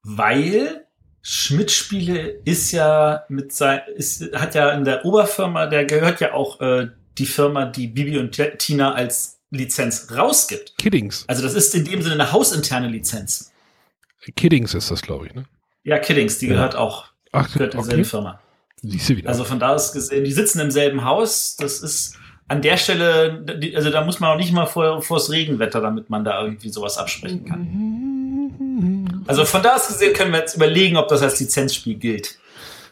weil 0.03 0.87
Schmidt-Spiele 1.23 2.41
ist 2.45 2.71
ja 2.73 3.25
mit 3.29 3.53
sein, 3.53 3.81
ist, 3.97 4.33
hat 4.35 4.55
ja 4.55 4.71
in 4.71 4.85
der 4.85 5.05
Oberfirma, 5.05 5.67
der 5.67 5.85
gehört 5.87 6.21
ja 6.21 6.35
auch 6.35 6.61
äh, 6.61 6.89
die 7.19 7.27
Firma, 7.27 7.65
die 7.65 7.87
Bibi 7.89 8.19
und 8.19 8.39
Tina 8.59 8.93
als 8.93 9.41
Lizenz 9.51 10.09
rausgibt. 10.15 10.77
Kiddings. 10.79 11.25
Also 11.27 11.43
das 11.43 11.55
ist 11.55 11.75
in 11.75 11.85
dem 11.85 12.03
Sinne 12.03 12.15
eine 12.15 12.33
hausinterne 12.33 12.89
Lizenz. 12.89 13.53
Kiddings 14.37 14.75
ist 14.75 14.91
das, 14.91 15.03
glaube 15.03 15.27
ich, 15.27 15.35
ne? 15.35 15.45
Ja, 15.83 15.99
Kiddings, 15.99 16.39
die 16.39 16.47
ja. 16.47 16.55
gehört 16.55 16.77
auch. 16.77 17.07
Ach, 17.33 17.53
gehört 17.53 17.75
derselben 17.75 18.01
okay. 18.01 18.09
Firma. 18.09 18.41
Siehst 18.83 19.09
du 19.09 19.17
wieder. 19.17 19.29
Also 19.29 19.45
von 19.45 19.59
da 19.59 19.71
aus 19.75 19.93
gesehen, 19.93 20.25
die 20.25 20.33
sitzen 20.33 20.61
im 20.61 20.71
selben 20.71 21.05
Haus. 21.05 21.57
Das 21.57 21.81
ist 21.81 22.19
an 22.49 22.63
der 22.63 22.77
Stelle, 22.77 23.45
also 23.75 23.91
da 23.91 24.05
muss 24.05 24.21
man 24.21 24.31
auch 24.31 24.37
nicht 24.37 24.53
mal 24.53 24.67
vor, 24.67 25.01
vors 25.03 25.31
Regenwetter, 25.31 25.81
damit 25.81 26.11
man 26.11 26.25
da 26.25 26.43
irgendwie 26.43 26.69
sowas 26.69 26.99
absprechen 26.99 27.45
kann. 27.45 29.25
Also 29.27 29.45
von 29.45 29.63
da 29.63 29.77
aus 29.77 29.89
gesehen 29.89 30.13
können 30.13 30.33
wir 30.33 30.41
jetzt 30.41 30.57
überlegen, 30.57 30.97
ob 30.97 31.09
das 31.09 31.23
als 31.23 31.41
Lizenzspiel 31.41 31.97
gilt. 31.97 32.39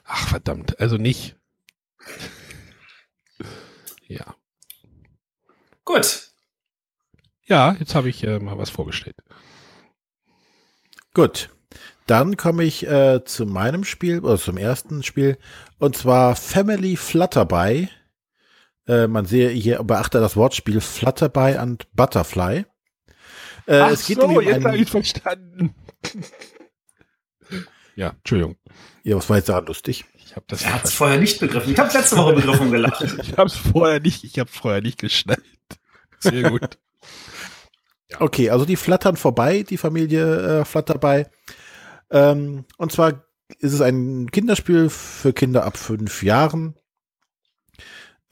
Ach 0.05 0.29
verdammt, 0.29 0.81
also 0.81 0.97
nicht. 0.97 1.37
ja. 4.09 4.35
Gut. 5.85 6.29
Ja, 7.45 7.77
jetzt 7.79 7.95
habe 7.95 8.09
ich 8.09 8.25
äh, 8.25 8.39
mal 8.39 8.57
was 8.57 8.71
vorgestellt. 8.71 9.17
Gut. 11.15 11.51
Dann 12.07 12.37
komme 12.37 12.65
ich 12.65 12.87
äh, 12.87 13.25
zu 13.25 13.47
meinem 13.47 13.85
Spiel, 13.85 14.21
oder 14.21 14.39
zum 14.39 14.57
ersten 14.57 15.03
Spiel, 15.03 15.39
und 15.79 15.97
zwar 15.97 16.35
Family 16.35 16.97
Flutterby. 16.97 17.89
Äh, 18.87 19.07
man 19.07 19.27
sehe 19.27 19.51
hier, 19.51 19.83
beachte 19.83 20.21
das 20.21 20.37
Wortspiel 20.37 20.81
Flutterby 20.81 21.57
und 21.61 21.87
Butterfly. 21.95 22.65
Äh, 23.67 23.79
Ach 23.79 23.91
es 23.91 24.07
geht 24.07 24.21
so, 24.21 24.27
um 24.27 24.41
jetzt 24.41 24.65
habe 24.65 24.77
ich 24.77 24.91
verstanden. 24.91 25.75
ja, 27.95 28.11
Entschuldigung. 28.11 28.57
Ja, 29.05 29.17
was 29.17 29.29
war 29.29 29.37
jetzt 29.37 29.49
daran 29.49 29.67
lustig? 29.67 30.05
Ich 30.15 30.37
hab 30.37 30.49
das 30.49 30.63
er 30.63 30.75
hat 30.75 30.85
es 30.85 30.95
vorher 30.95 31.19
nicht 31.19 31.39
begriffen. 31.41 31.73
Ich 31.73 31.79
habe 31.79 31.93
letzte 31.93 32.17
Woche 32.17 32.35
begriffen 32.35 32.67
und 32.67 32.73
gelacht. 32.73 33.03
ich 33.23 33.37
habe 33.37 33.47
es 33.49 33.57
vorher 33.57 34.01
nicht, 34.01 34.25
ich 34.25 34.39
habe 34.39 34.51
vorher 34.51 34.81
nicht 34.81 34.99
geschnallt. 34.99 35.43
Sehr 36.19 36.51
gut. 36.51 36.63
ja. 36.63 36.69
Okay, 38.21 38.51
also 38.51 38.67
die 38.67 38.77
flattern 38.77 39.17
vorbei, 39.17 39.63
die 39.63 39.79
Familie 39.79 40.61
äh, 40.61 40.65
flattert 40.67 41.01
bei. 41.01 41.31
Ähm, 42.11 42.67
und 42.77 42.93
zwar 42.93 43.25
ist 43.59 43.73
es 43.73 43.81
ein 43.81 44.31
Kinderspiel 44.31 44.91
für 44.91 45.33
Kinder 45.33 45.65
ab 45.65 45.79
fünf 45.79 46.23
Jahren. 46.23 46.75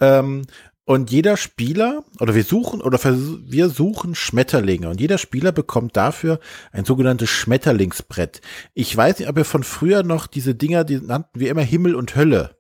Ähm, 0.01 0.43
und 0.91 1.13
jeder 1.13 1.37
Spieler, 1.37 2.03
oder 2.19 2.35
wir 2.35 2.43
suchen, 2.43 2.81
oder 2.81 2.99
wir 3.05 3.69
suchen 3.69 4.17
Schmetterlinge. 4.17 4.89
Und 4.89 5.01
jeder 5.01 5.19
Spieler 5.19 5.53
bekommt 5.53 5.97
dafür 5.97 6.41
ein 6.73 6.85
sogenanntes 6.85 7.31
Schmetterlingsbrett. 7.31 8.41
Ich 8.75 8.97
weiß 8.97 9.21
nicht, 9.21 9.29
ob 9.29 9.39
ihr 9.39 9.45
von 9.45 9.63
früher 9.63 10.03
noch 10.03 10.27
diese 10.27 10.57
Dinger, 10.57 10.83
die 10.83 11.01
nannten 11.01 11.39
wir 11.39 11.51
immer 11.51 11.63
Himmel 11.63 11.95
und 11.95 12.17
Hölle. 12.17 12.57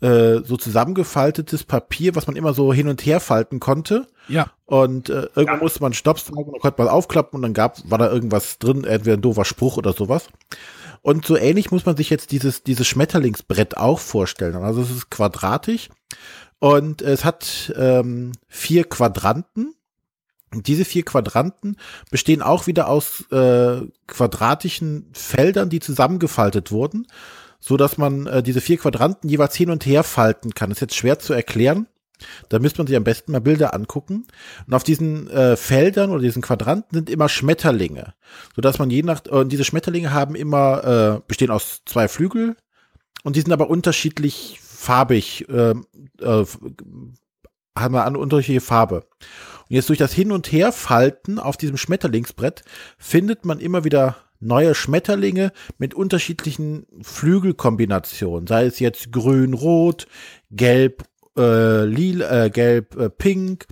Äh, 0.00 0.44
so 0.44 0.56
zusammengefaltetes 0.56 1.64
Papier, 1.64 2.14
was 2.14 2.26
man 2.26 2.36
immer 2.36 2.54
so 2.54 2.72
hin 2.72 2.86
und 2.86 3.04
her 3.04 3.18
falten 3.18 3.58
konnte. 3.58 4.06
Ja. 4.28 4.46
Und 4.64 5.10
äh, 5.10 5.28
irgendwann 5.34 5.46
ja. 5.46 5.56
musste 5.56 5.82
man 5.82 5.94
Stopp 5.94 6.20
sagen, 6.20 6.36
dann 6.36 6.60
konnte 6.60 6.80
man 6.80 6.88
aufklappen 6.88 7.36
und 7.36 7.42
dann 7.42 7.54
gab, 7.54 7.90
war 7.90 7.98
da 7.98 8.08
irgendwas 8.10 8.58
drin, 8.58 8.84
entweder 8.84 9.16
ein 9.16 9.20
doofer 9.20 9.44
Spruch 9.44 9.76
oder 9.76 9.92
sowas. 9.92 10.28
Und 11.02 11.24
so 11.24 11.36
ähnlich 11.36 11.70
muss 11.70 11.86
man 11.86 11.96
sich 11.96 12.10
jetzt 12.10 12.30
dieses, 12.32 12.62
dieses 12.62 12.86
Schmetterlingsbrett 12.86 13.76
auch 13.76 13.98
vorstellen. 13.98 14.56
Also 14.56 14.82
es 14.82 14.90
ist 14.90 15.10
quadratisch 15.10 15.88
und 16.58 17.00
es 17.00 17.24
hat 17.24 17.72
ähm, 17.76 18.32
vier 18.48 18.84
Quadranten. 18.84 19.74
Und 20.52 20.66
diese 20.66 20.84
vier 20.84 21.04
Quadranten 21.04 21.76
bestehen 22.10 22.42
auch 22.42 22.66
wieder 22.66 22.88
aus 22.88 23.24
äh, 23.30 23.82
quadratischen 24.08 25.08
Feldern, 25.12 25.70
die 25.70 25.78
zusammengefaltet 25.78 26.72
wurden, 26.72 27.06
so 27.60 27.76
dass 27.76 27.98
man 27.98 28.26
äh, 28.26 28.42
diese 28.42 28.60
vier 28.60 28.76
Quadranten 28.76 29.30
jeweils 29.30 29.54
hin 29.54 29.70
und 29.70 29.86
her 29.86 30.02
falten 30.02 30.52
kann. 30.52 30.70
Das 30.70 30.78
ist 30.78 30.82
jetzt 30.82 30.96
schwer 30.96 31.20
zu 31.20 31.32
erklären. 31.32 31.86
Da 32.48 32.58
müsste 32.58 32.78
man 32.78 32.86
sich 32.86 32.96
am 32.96 33.04
besten 33.04 33.32
mal 33.32 33.40
Bilder 33.40 33.74
angucken. 33.74 34.26
Und 34.66 34.74
auf 34.74 34.84
diesen 34.84 35.28
äh, 35.30 35.56
Feldern 35.56 36.10
oder 36.10 36.22
diesen 36.22 36.42
Quadranten 36.42 36.94
sind 36.96 37.10
immer 37.10 37.28
Schmetterlinge, 37.28 38.14
so 38.54 38.62
dass 38.62 38.78
man 38.78 38.90
je 38.90 39.02
nach 39.02 39.24
und 39.26 39.50
diese 39.50 39.64
Schmetterlinge 39.64 40.12
haben 40.12 40.34
immer 40.34 40.84
äh, 41.18 41.20
bestehen 41.26 41.50
aus 41.50 41.82
zwei 41.86 42.08
Flügel 42.08 42.56
und 43.22 43.36
die 43.36 43.40
sind 43.40 43.52
aber 43.52 43.68
unterschiedlich 43.68 44.60
farbig, 44.62 45.48
äh, 45.48 45.74
äh, 46.20 46.46
haben 47.76 47.96
eine 47.96 48.18
unterschiedliche 48.18 48.60
Farbe. 48.60 49.06
Und 49.68 49.76
jetzt 49.76 49.88
durch 49.88 49.98
das 49.98 50.12
Hin- 50.12 50.32
und 50.32 50.50
Herfalten 50.50 51.38
auf 51.38 51.56
diesem 51.56 51.76
Schmetterlingsbrett 51.76 52.64
findet 52.98 53.44
man 53.44 53.60
immer 53.60 53.84
wieder 53.84 54.16
neue 54.40 54.74
Schmetterlinge 54.74 55.52
mit 55.78 55.94
unterschiedlichen 55.94 56.86
Flügelkombinationen, 57.02 58.46
sei 58.46 58.64
es 58.64 58.80
jetzt 58.80 59.12
grün, 59.12 59.52
rot, 59.52 60.06
gelb, 60.50 61.04
äh, 61.40 61.84
lila, 61.84 62.44
äh, 62.44 62.50
gelb, 62.50 62.96
äh, 62.96 63.10
pink 63.10 63.66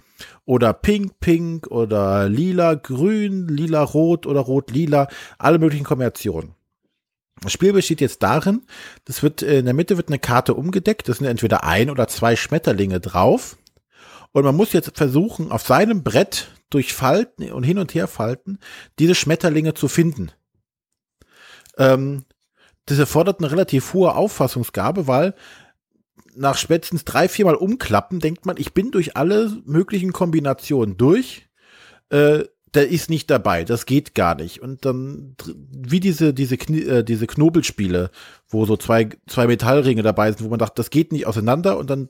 oder 0.45 0.73
pink, 0.73 1.21
pink 1.21 1.67
oder 1.69 2.29
lila, 2.29 2.75
grün, 2.75 3.49
lila, 3.49 3.83
rot 3.83 4.27
oder 4.27 4.41
rot, 4.41 4.71
lila, 4.71 5.09
alle 5.39 5.59
möglichen 5.59 5.85
Kombinationen. 5.85 6.55
Das 7.43 7.53
Spiel 7.53 7.73
besteht 7.73 8.01
jetzt 8.01 8.23
darin, 8.23 8.63
das 9.05 9.23
wird 9.23 9.43
in 9.43 9.65
der 9.65 9.75
Mitte 9.75 9.97
wird 9.97 10.09
eine 10.09 10.19
Karte 10.19 10.55
umgedeckt, 10.55 11.09
das 11.09 11.19
sind 11.19 11.27
entweder 11.27 11.63
ein 11.63 11.91
oder 11.91 12.09
zwei 12.09 12.35
Schmetterlinge 12.35 12.99
drauf. 12.99 13.57
Und 14.33 14.45
man 14.45 14.57
muss 14.57 14.73
jetzt 14.73 14.97
versuchen, 14.97 15.53
auf 15.53 15.63
seinem 15.63 16.03
Brett 16.03 16.51
durch 16.71 16.93
Falten 16.93 17.51
und 17.53 17.63
hin 17.63 17.79
und 17.79 17.95
her 17.95 18.09
falten, 18.09 18.59
diese 18.99 19.15
Schmetterlinge 19.15 19.75
zu 19.75 19.89
finden. 19.89 20.33
Ähm, 21.79 22.25
das 22.87 22.99
erfordert 22.99 23.41
eine 23.41 23.51
relativ 23.51 23.95
hohe 23.95 24.15
Auffassungsgabe, 24.15 25.07
weil 25.07 25.35
nach 26.39 26.57
spätestens 26.57 27.05
drei, 27.05 27.29
viermal 27.29 27.57
umklappen, 27.57 28.21
denkt 28.21 28.47
man, 28.47 28.57
ich 28.57 28.73
bin 28.73 28.91
durch 28.91 29.17
alle 29.17 29.53
möglichen 29.65 30.13
Kombinationen 30.13 30.97
durch. 30.97 31.49
Äh, 32.11 32.45
der 32.75 32.89
ist 32.89 33.09
nicht 33.09 33.31
dabei, 33.31 33.65
das 33.65 33.87
geht 33.87 34.15
gar 34.15 34.35
nicht. 34.35 34.61
Und 34.61 34.85
dann, 34.85 35.37
wie 35.71 36.01
diese, 36.01 36.35
diese, 36.35 36.57
äh, 36.57 37.03
diese 37.03 37.27
Knobelspiele, 37.27 38.11
wo 38.49 38.67
so 38.67 38.77
zwei, 38.77 39.09
zwei 39.27 39.47
Metallringe 39.47 40.03
dabei 40.03 40.31
sind, 40.31 40.45
wo 40.45 40.51
man 40.51 40.59
dachte, 40.59 40.75
das 40.77 40.91
geht 40.91 41.13
nicht 41.13 41.27
auseinander 41.27 41.79
und 41.79 41.89
dann 41.89 42.09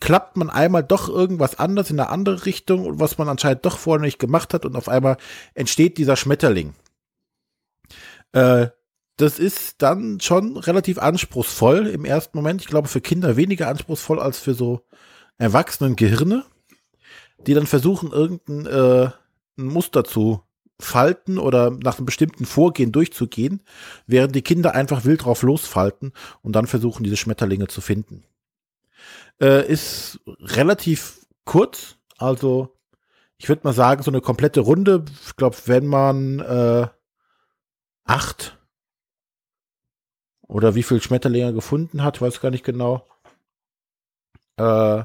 klappt 0.00 0.36
man 0.36 0.50
einmal 0.50 0.82
doch 0.82 1.08
irgendwas 1.08 1.58
anders 1.58 1.90
in 1.90 2.00
eine 2.00 2.08
andere 2.08 2.46
Richtung, 2.46 2.98
was 2.98 3.18
man 3.18 3.28
anscheinend 3.28 3.64
doch 3.64 3.78
vorher 3.78 4.00
nicht 4.00 4.18
gemacht 4.18 4.54
hat 4.54 4.64
und 4.64 4.76
auf 4.76 4.88
einmal 4.88 5.18
entsteht 5.54 5.98
dieser 5.98 6.16
Schmetterling. 6.16 6.74
Äh, 8.32 8.68
das 9.22 9.38
ist 9.38 9.80
dann 9.82 10.18
schon 10.18 10.56
relativ 10.56 10.98
anspruchsvoll 10.98 11.86
im 11.86 12.04
ersten 12.04 12.36
Moment. 12.36 12.60
Ich 12.60 12.66
glaube, 12.66 12.88
für 12.88 13.00
Kinder 13.00 13.36
weniger 13.36 13.68
anspruchsvoll 13.68 14.18
als 14.18 14.40
für 14.40 14.52
so 14.52 14.80
erwachsenen 15.38 15.94
Gehirne, 15.94 16.44
die 17.46 17.54
dann 17.54 17.68
versuchen, 17.68 18.10
irgendein 18.10 18.66
äh, 18.66 19.10
Muster 19.54 20.02
zu 20.02 20.42
falten 20.80 21.38
oder 21.38 21.70
nach 21.70 21.98
einem 21.98 22.06
bestimmten 22.06 22.46
Vorgehen 22.46 22.90
durchzugehen, 22.90 23.62
während 24.08 24.34
die 24.34 24.42
Kinder 24.42 24.74
einfach 24.74 25.04
wild 25.04 25.24
drauf 25.24 25.42
losfalten 25.42 26.12
und 26.42 26.56
dann 26.56 26.66
versuchen, 26.66 27.04
diese 27.04 27.16
Schmetterlinge 27.16 27.68
zu 27.68 27.80
finden. 27.80 28.24
Äh, 29.40 29.70
ist 29.70 30.18
relativ 30.40 31.24
kurz, 31.44 31.96
also 32.18 32.76
ich 33.36 33.48
würde 33.48 33.62
mal 33.62 33.72
sagen, 33.72 34.02
so 34.02 34.10
eine 34.10 34.20
komplette 34.20 34.60
Runde, 34.62 35.04
ich 35.24 35.36
glaube, 35.36 35.56
wenn 35.66 35.86
man 35.86 36.40
äh, 36.40 36.88
acht 38.02 38.58
oder 40.52 40.74
wie 40.74 40.82
viel 40.82 41.02
Schmetterlinge 41.02 41.52
gefunden 41.52 42.02
hat, 42.02 42.20
weiß 42.20 42.40
gar 42.40 42.50
nicht 42.50 42.64
genau. 42.64 43.06
Äh, 44.56 45.04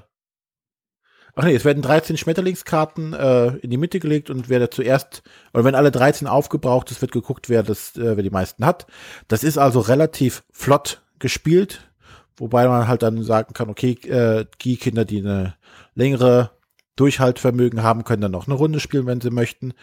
Ach 1.40 1.44
nee, 1.44 1.54
es 1.54 1.66
werden 1.66 1.84
13 1.84 2.18
Schmetterlingskarten 2.18 3.14
äh, 3.14 3.50
in 3.58 3.70
die 3.70 3.78
Mitte 3.78 4.00
gelegt 4.00 4.32
und 4.32 4.50
wer 4.50 4.60
da 4.60 4.72
zuerst, 4.72 5.22
oder 5.54 5.64
wenn 5.66 5.76
alle 5.76 5.92
13 5.92 6.28
aufgebraucht 6.28 6.90
ist, 6.90 7.02
wird 7.02 7.12
geguckt, 7.12 7.48
wer 7.48 7.62
das, 7.62 7.96
äh, 7.96 8.18
wer 8.18 8.24
die 8.24 8.32
meisten 8.32 8.66
hat. 8.66 8.88
Das 9.28 9.44
ist 9.44 9.60
also 9.60 9.80
relativ 9.80 10.44
flott 10.52 11.04
gespielt, 11.20 11.92
wobei 12.38 12.68
man 12.68 12.88
halt 12.88 13.04
dann 13.04 13.22
sagen 13.22 13.54
kann, 13.54 13.70
okay, 13.70 13.92
äh, 14.08 14.46
die 14.62 14.78
Kinder, 14.78 15.06
die 15.06 15.20
eine 15.20 15.54
längere 15.94 16.50
Durchhaltvermögen 16.96 17.84
haben, 17.84 18.04
können 18.04 18.24
dann 18.24 18.32
noch 18.32 18.48
eine 18.48 18.56
Runde 18.56 18.80
spielen, 18.80 19.06
wenn 19.06 19.22
sie 19.22 19.30
möchten. 19.30 19.74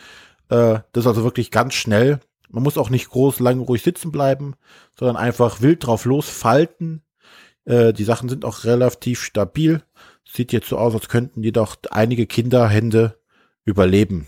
Äh, 0.48 0.80
das 0.90 1.04
ist 1.04 1.06
also 1.06 1.22
wirklich 1.22 1.52
ganz 1.52 1.74
schnell. 1.74 2.18
Man 2.54 2.62
muss 2.62 2.78
auch 2.78 2.90
nicht 2.90 3.10
groß 3.10 3.40
lang 3.40 3.60
ruhig 3.60 3.82
sitzen 3.82 4.12
bleiben, 4.12 4.54
sondern 4.98 5.16
einfach 5.16 5.60
wild 5.60 5.86
drauf 5.86 6.04
losfalten. 6.04 7.02
Äh, 7.64 7.92
die 7.92 8.04
Sachen 8.04 8.28
sind 8.28 8.44
auch 8.44 8.64
relativ 8.64 9.22
stabil 9.22 9.82
sieht 10.34 10.52
jetzt 10.52 10.68
so 10.68 10.78
aus, 10.78 10.94
als 10.94 11.08
könnten 11.08 11.42
die 11.42 11.52
doch 11.52 11.76
einige 11.90 12.26
Kinderhände 12.26 13.18
überleben. 13.64 14.26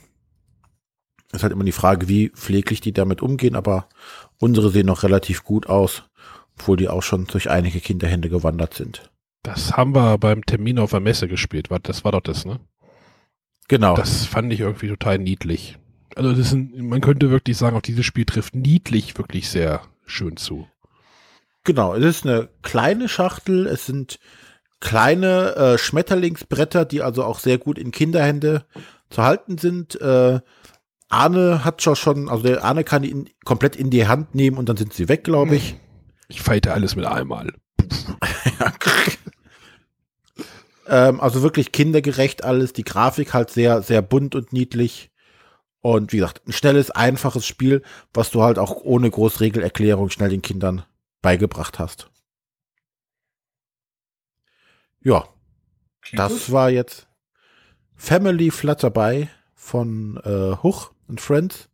Ist 1.33 1.43
halt 1.43 1.53
immer 1.53 1.65
die 1.65 1.73
Frage, 1.73 2.09
wie 2.09 2.31
pfleglich 2.31 2.81
die 2.81 2.93
damit 2.93 3.21
umgehen, 3.21 3.57
aber 3.57 3.89
unsere 4.39 4.71
sehen 4.71 4.87
noch 4.87 5.03
relativ 5.03 5.45
gut 5.45 5.67
aus, 5.67 6.05
obwohl 6.55 6.77
die 6.77 6.89
auch 6.89 7.03
schon 7.03 7.27
durch 7.27 7.51
einige 7.51 7.81
Kinderhände 7.81 8.29
gewandert 8.29 8.75
sind. 8.75 9.11
Das 9.43 9.77
haben 9.77 9.95
wir 9.95 10.19
beim 10.19 10.45
Termin 10.45 10.79
auf 10.79 10.91
der 10.91 11.01
Messe 11.01 11.29
gespielt. 11.29 11.69
Das 11.83 12.05
war 12.05 12.13
doch 12.13 12.21
das, 12.21 12.45
ne? 12.45 12.61
Genau. 13.69 13.97
Das 13.97 14.25
fand 14.25 14.53
ich 14.53 14.61
irgendwie 14.61 14.89
total 14.89 15.19
niedlich. 15.19 15.79
Also 16.17 16.31
das 16.31 16.39
ist 16.39 16.53
ein, 16.53 16.89
man 16.89 17.03
könnte 17.03 17.31
wirklich 17.31 17.59
sagen, 17.59 17.77
auch 17.77 17.83
dieses 17.83 18.07
Spiel 18.07 18.25
trifft 18.25 18.57
niedlich 18.57 19.17
wirklich 19.19 19.51
sehr 19.51 19.83
schön 20.07 20.39
zu. 20.39 20.67
Genau, 21.63 21.95
es 21.95 22.05
ist 22.05 22.27
eine 22.27 22.49
kleine 22.63 23.09
Schachtel, 23.09 23.67
es 23.67 23.85
sind 23.87 24.19
kleine 24.81 25.55
äh, 25.57 25.79
Schmetterlingsbretter, 25.79 26.87
die 26.87 27.03
also 27.03 27.23
auch 27.23 27.39
sehr 27.39 27.59
gut 27.59 27.79
in 27.79 27.91
Kinderhände 27.91 28.65
zu 29.11 29.23
halten 29.23 29.59
sind. 29.59 30.01
Äh, 30.01 30.41
Arne 31.11 31.65
hat 31.65 31.83
schon, 31.83 32.31
also 32.31 32.43
der 32.43 32.65
Arne 32.65 32.83
kann 32.83 33.05
in, 33.05 33.29
komplett 33.45 33.77
in 33.77 33.91
die 33.91 34.09
Hand 34.09 34.35
nehmen 34.35 34.57
und 34.57 34.71
dann 34.71 34.79
sind 34.79 34.95
sie 34.95 35.09
weg, 35.11 35.23
glaube 35.23 35.55
ich. 35.57 35.77
Ich 36.29 36.41
fighte 36.41 36.73
alles 36.73 36.97
mit 36.97 37.05
einmal. 37.05 37.53
ähm, 40.89 41.21
also 41.21 41.43
wirklich 41.43 41.73
kindergerecht 41.73 42.43
alles. 42.43 42.73
Die 42.73 42.85
Grafik 42.85 43.35
halt 43.35 43.51
sehr, 43.51 43.83
sehr 43.83 44.01
bunt 44.01 44.35
und 44.35 44.53
niedlich. 44.55 45.11
Und 45.89 46.13
wie 46.13 46.17
gesagt, 46.17 46.43
ein 46.49 46.53
schnelles, 46.53 46.91
einfaches 46.91 47.47
Spiel, 47.47 47.81
was 48.13 48.33
du 48.33 48.43
halt 48.43 48.59
auch 48.59 48.83
ohne 48.83 49.09
Großregelerklärung 49.09 50.11
schnell 50.11 50.31
den 50.31 50.43
Kindern 50.43 50.83
beigebracht 51.23 51.79
hast. 51.79 52.11
Ja, 55.01 55.29
Klingt 56.01 56.19
das 56.19 56.33
gut. 56.33 56.51
war 56.53 56.71
jetzt 56.71 57.07
Family 57.95 58.51
Flutterby 58.51 59.29
von 59.55 60.17
äh, 60.25 60.57
Huch 60.61 60.91
und 61.07 61.21
Friends. 61.21 61.69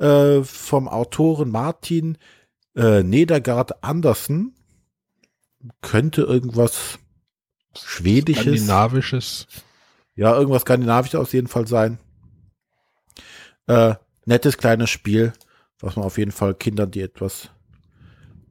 äh, 0.00 0.42
vom 0.42 0.88
Autoren 0.88 1.50
Martin 1.50 2.18
äh, 2.74 3.04
Nedergaard 3.04 3.84
Andersen. 3.84 4.56
Könnte 5.82 6.22
irgendwas 6.22 6.98
Schwedisches. 7.76 8.42
Skandinavisches. 8.64 9.46
Ja, 10.16 10.34
irgendwas 10.34 10.62
Skandinavisches 10.62 11.14
auf 11.20 11.32
jeden 11.32 11.46
Fall 11.46 11.68
sein. 11.68 12.00
Äh, 13.70 13.94
nettes 14.24 14.58
kleines 14.58 14.90
Spiel, 14.90 15.32
was 15.78 15.94
man 15.94 16.04
auf 16.04 16.18
jeden 16.18 16.32
Fall 16.32 16.54
Kindern, 16.54 16.90
die 16.90 17.02
etwas, 17.02 17.50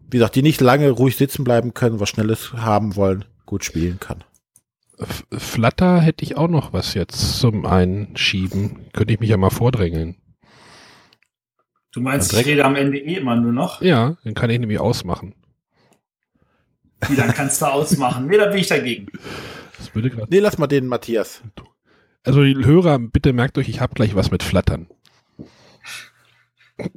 wie 0.10 0.18
gesagt, 0.18 0.36
die 0.36 0.42
nicht 0.42 0.62
lange 0.62 0.90
ruhig 0.92 1.18
sitzen 1.18 1.44
bleiben 1.44 1.74
können, 1.74 2.00
was 2.00 2.08
Schnelles 2.08 2.54
haben 2.54 2.96
wollen, 2.96 3.26
gut 3.46 3.66
spielen 3.66 4.00
kann. 4.00 4.24
F 4.98 5.26
Flutter 5.32 6.00
hätte 6.00 6.24
ich 6.24 6.38
auch 6.38 6.48
noch 6.48 6.72
was 6.72 6.94
jetzt 6.94 7.40
zum 7.40 7.66
Einschieben. 7.66 8.88
Könnte 8.94 9.14
ich 9.14 9.20
mich 9.20 9.30
ja 9.30 9.36
mal 9.36 9.50
vordrängeln. 9.50 10.16
Du 11.92 12.00
meinst, 12.00 12.32
ich 12.32 12.46
rede 12.46 12.64
am 12.64 12.78
Ende 12.78 12.98
eh 12.98 13.16
immer 13.16 13.36
nur 13.36 13.52
noch? 13.52 13.82
Ja, 13.82 14.16
den 14.24 14.36
kann 14.36 14.50
ich 14.50 14.60
nämlich 14.60 14.80
ausmachen. 14.80 15.36
Wie, 17.10 17.16
dann 17.16 17.34
kannst 17.34 17.62
du 17.62 17.66
ausmachen. 17.66 18.28
Nee, 18.28 18.38
da 18.38 18.46
bin 18.46 18.60
ich 18.60 18.68
dagegen. 18.68 19.08
Das 19.78 19.94
würde. 19.94 20.12
Nee, 20.30 20.40
lass 20.40 20.58
mal 20.58 20.68
den 20.68 20.88
Matthias. 20.88 21.42
Also 22.24 22.44
die 22.44 22.56
Hörer, 22.56 23.00
bitte 23.00 23.34
merkt 23.34 23.58
euch, 23.58 23.70
ich 23.70 23.82
habe 23.82 23.96
gleich 23.96 24.16
was 24.16 24.32
mit 24.32 24.44
Flattern. 24.44 24.88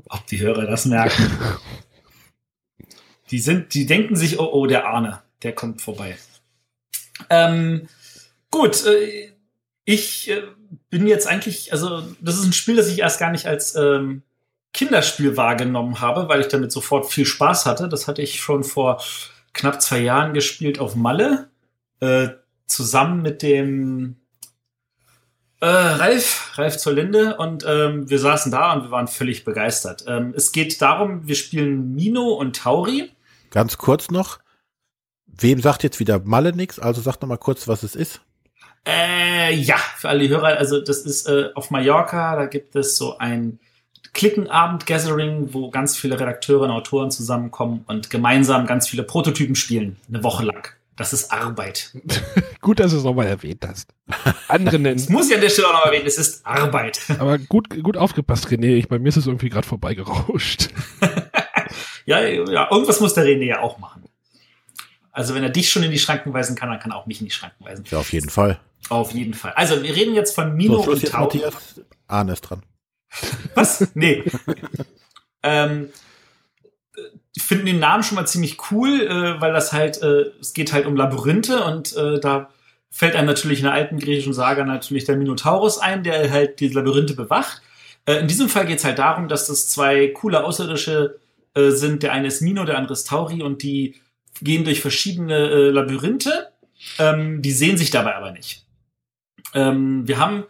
Ob 0.08 0.26
die 0.26 0.40
Hörer 0.40 0.66
das 0.66 0.86
merken. 0.86 1.30
Die 3.30 3.38
sind, 3.38 3.74
die 3.74 3.86
denken 3.86 4.16
sich, 4.16 4.38
oh, 4.38 4.48
oh, 4.52 4.66
der 4.66 4.86
Arne, 4.86 5.22
der 5.42 5.54
kommt 5.54 5.80
vorbei. 5.80 6.18
Ähm, 7.30 7.88
gut, 8.50 8.84
äh, 8.86 9.32
ich 9.84 10.30
äh, 10.30 10.42
bin 10.90 11.06
jetzt 11.06 11.26
eigentlich, 11.26 11.72
also 11.72 12.02
das 12.20 12.36
ist 12.36 12.44
ein 12.44 12.52
Spiel, 12.52 12.76
das 12.76 12.88
ich 12.88 13.00
erst 13.00 13.18
gar 13.18 13.30
nicht 13.30 13.46
als 13.46 13.74
ähm, 13.74 14.22
Kinderspiel 14.72 15.36
wahrgenommen 15.36 16.00
habe, 16.00 16.28
weil 16.28 16.40
ich 16.40 16.48
damit 16.48 16.72
sofort 16.72 17.10
viel 17.10 17.26
Spaß 17.26 17.66
hatte. 17.66 17.88
Das 17.88 18.06
hatte 18.06 18.22
ich 18.22 18.40
schon 18.40 18.64
vor 18.64 19.02
knapp 19.52 19.82
zwei 19.82 19.98
Jahren 19.98 20.34
gespielt 20.34 20.78
auf 20.78 20.94
Malle, 20.94 21.50
äh, 22.00 22.28
zusammen 22.66 23.22
mit 23.22 23.42
dem 23.42 24.16
äh, 25.62 25.66
Ralf, 25.66 26.58
Ralf 26.58 26.76
zur 26.76 26.92
Linde 26.92 27.36
und 27.36 27.64
ähm, 27.66 28.10
wir 28.10 28.18
saßen 28.18 28.50
da 28.50 28.72
und 28.72 28.82
wir 28.82 28.90
waren 28.90 29.06
völlig 29.06 29.44
begeistert. 29.44 30.04
Ähm, 30.08 30.34
es 30.36 30.50
geht 30.50 30.82
darum, 30.82 31.28
wir 31.28 31.36
spielen 31.36 31.94
Mino 31.94 32.32
und 32.32 32.56
Tauri. 32.56 33.12
Ganz 33.50 33.78
kurz 33.78 34.10
noch. 34.10 34.40
Wem 35.26 35.60
sagt 35.60 35.84
jetzt 35.84 36.00
wieder 36.00 36.20
Malle 36.24 36.52
nix? 36.52 36.80
Also 36.80 37.00
sag 37.00 37.22
noch 37.22 37.28
mal 37.28 37.38
kurz, 37.38 37.68
was 37.68 37.84
es 37.84 37.94
ist. 37.94 38.20
Äh, 38.84 39.54
ja, 39.54 39.76
für 39.76 40.08
alle 40.08 40.28
Hörer, 40.28 40.58
also 40.58 40.80
das 40.80 41.02
ist 41.02 41.28
äh, 41.28 41.50
auf 41.54 41.70
Mallorca, 41.70 42.34
da 42.34 42.46
gibt 42.46 42.74
es 42.74 42.96
so 42.96 43.18
ein 43.18 43.60
Klickenabend-Gathering, 44.14 45.54
wo 45.54 45.70
ganz 45.70 45.96
viele 45.96 46.18
Redakteure 46.18 46.62
und 46.62 46.72
Autoren 46.72 47.12
zusammenkommen 47.12 47.84
und 47.86 48.10
gemeinsam 48.10 48.66
ganz 48.66 48.88
viele 48.88 49.04
Prototypen 49.04 49.54
spielen, 49.54 49.96
eine 50.08 50.24
Woche 50.24 50.44
lang. 50.44 50.70
Das 51.02 51.12
ist 51.12 51.32
Arbeit. 51.32 51.92
Gut, 52.60 52.78
dass 52.80 52.92
du 52.92 52.98
es 52.98 53.04
nochmal 53.04 53.26
erwähnt 53.26 53.64
hast. 53.66 53.90
Andere 54.48 54.78
Das 54.78 54.80
nennen. 54.80 55.06
muss 55.12 55.28
ich 55.28 55.34
an 55.34 55.40
der 55.40 55.50
Stelle 55.50 55.68
auch 55.68 55.72
noch 55.74 55.86
erwähnen, 55.86 56.06
es 56.06 56.16
ist 56.18 56.46
Arbeit. 56.46 57.00
Aber 57.18 57.38
gut, 57.38 57.68
gut 57.82 57.96
aufgepasst, 57.96 58.46
René. 58.48 58.76
Ich, 58.76 58.88
bei 58.88 58.98
mir 58.98 59.08
ist 59.08 59.16
es 59.16 59.26
irgendwie 59.26 59.48
gerade 59.48 59.66
vorbeigerauscht. 59.66 60.68
Ja, 62.04 62.20
ja, 62.20 62.68
irgendwas 62.70 62.98
muss 63.00 63.14
der 63.14 63.24
René 63.24 63.44
ja 63.44 63.60
auch 63.60 63.78
machen. 63.78 64.02
Also 65.12 65.36
wenn 65.36 65.42
er 65.44 65.50
dich 65.50 65.70
schon 65.70 65.84
in 65.84 65.92
die 65.92 66.00
Schranken 66.00 66.34
weisen 66.34 66.56
kann, 66.56 66.68
dann 66.68 66.80
kann 66.80 66.90
er 66.90 66.96
auch 66.96 67.06
mich 67.06 67.20
in 67.20 67.26
die 67.26 67.30
Schranken 67.30 67.64
weisen. 67.64 67.84
Ja, 67.90 67.98
auf 67.98 68.12
jeden 68.12 68.28
Fall. 68.28 68.58
Auf 68.88 69.12
jeden 69.12 69.34
Fall. 69.34 69.52
Also 69.52 69.80
wir 69.84 69.94
reden 69.94 70.14
jetzt 70.16 70.34
von 70.34 70.54
Mino 70.56 70.82
So, 70.82 70.90
und 70.90 71.06
Tau. 71.08 71.20
Matthias. 71.20 71.80
Arne 72.08 72.32
ist 72.32 72.40
dran. 72.40 72.62
Was? 73.54 73.86
Nee. 73.94 74.24
ähm, 75.44 75.90
ich 77.34 77.42
finde 77.42 77.64
den 77.64 77.78
Namen 77.78 78.02
schon 78.02 78.16
mal 78.16 78.26
ziemlich 78.26 78.58
cool, 78.70 79.00
äh, 79.00 79.40
weil 79.40 79.52
das 79.52 79.72
halt, 79.72 80.02
äh, 80.02 80.30
es 80.40 80.52
geht 80.52 80.72
halt 80.72 80.86
um 80.86 80.96
Labyrinthe 80.96 81.64
und 81.64 81.96
äh, 81.96 82.20
da 82.20 82.50
fällt 82.90 83.16
einem 83.16 83.26
natürlich 83.26 83.60
in 83.60 83.64
der 83.64 83.72
alten 83.72 83.98
griechischen 83.98 84.34
Saga 84.34 84.64
natürlich 84.64 85.04
der 85.04 85.16
Minotaurus 85.16 85.78
ein, 85.78 86.02
der 86.02 86.30
halt 86.30 86.60
diese 86.60 86.74
Labyrinthe 86.74 87.14
bewacht. 87.14 87.62
Äh, 88.04 88.16
in 88.16 88.28
diesem 88.28 88.50
Fall 88.50 88.66
geht 88.66 88.78
es 88.78 88.84
halt 88.84 88.98
darum, 88.98 89.28
dass 89.28 89.46
das 89.46 89.68
zwei 89.68 90.08
coole 90.08 90.44
Außerirdische 90.44 91.18
äh, 91.54 91.70
sind. 91.70 92.02
Der 92.02 92.12
eine 92.12 92.28
ist 92.28 92.42
Mino, 92.42 92.64
der 92.64 92.76
andere 92.76 92.92
ist 92.92 93.08
Tauri 93.08 93.42
und 93.42 93.62
die 93.62 93.94
gehen 94.42 94.64
durch 94.64 94.80
verschiedene 94.80 95.36
äh, 95.36 95.70
Labyrinthe. 95.70 96.50
Ähm, 96.98 97.40
die 97.40 97.52
sehen 97.52 97.78
sich 97.78 97.90
dabei 97.90 98.14
aber 98.14 98.32
nicht. 98.32 98.66
Ähm, 99.54 100.06
wir 100.06 100.18
haben 100.18 100.44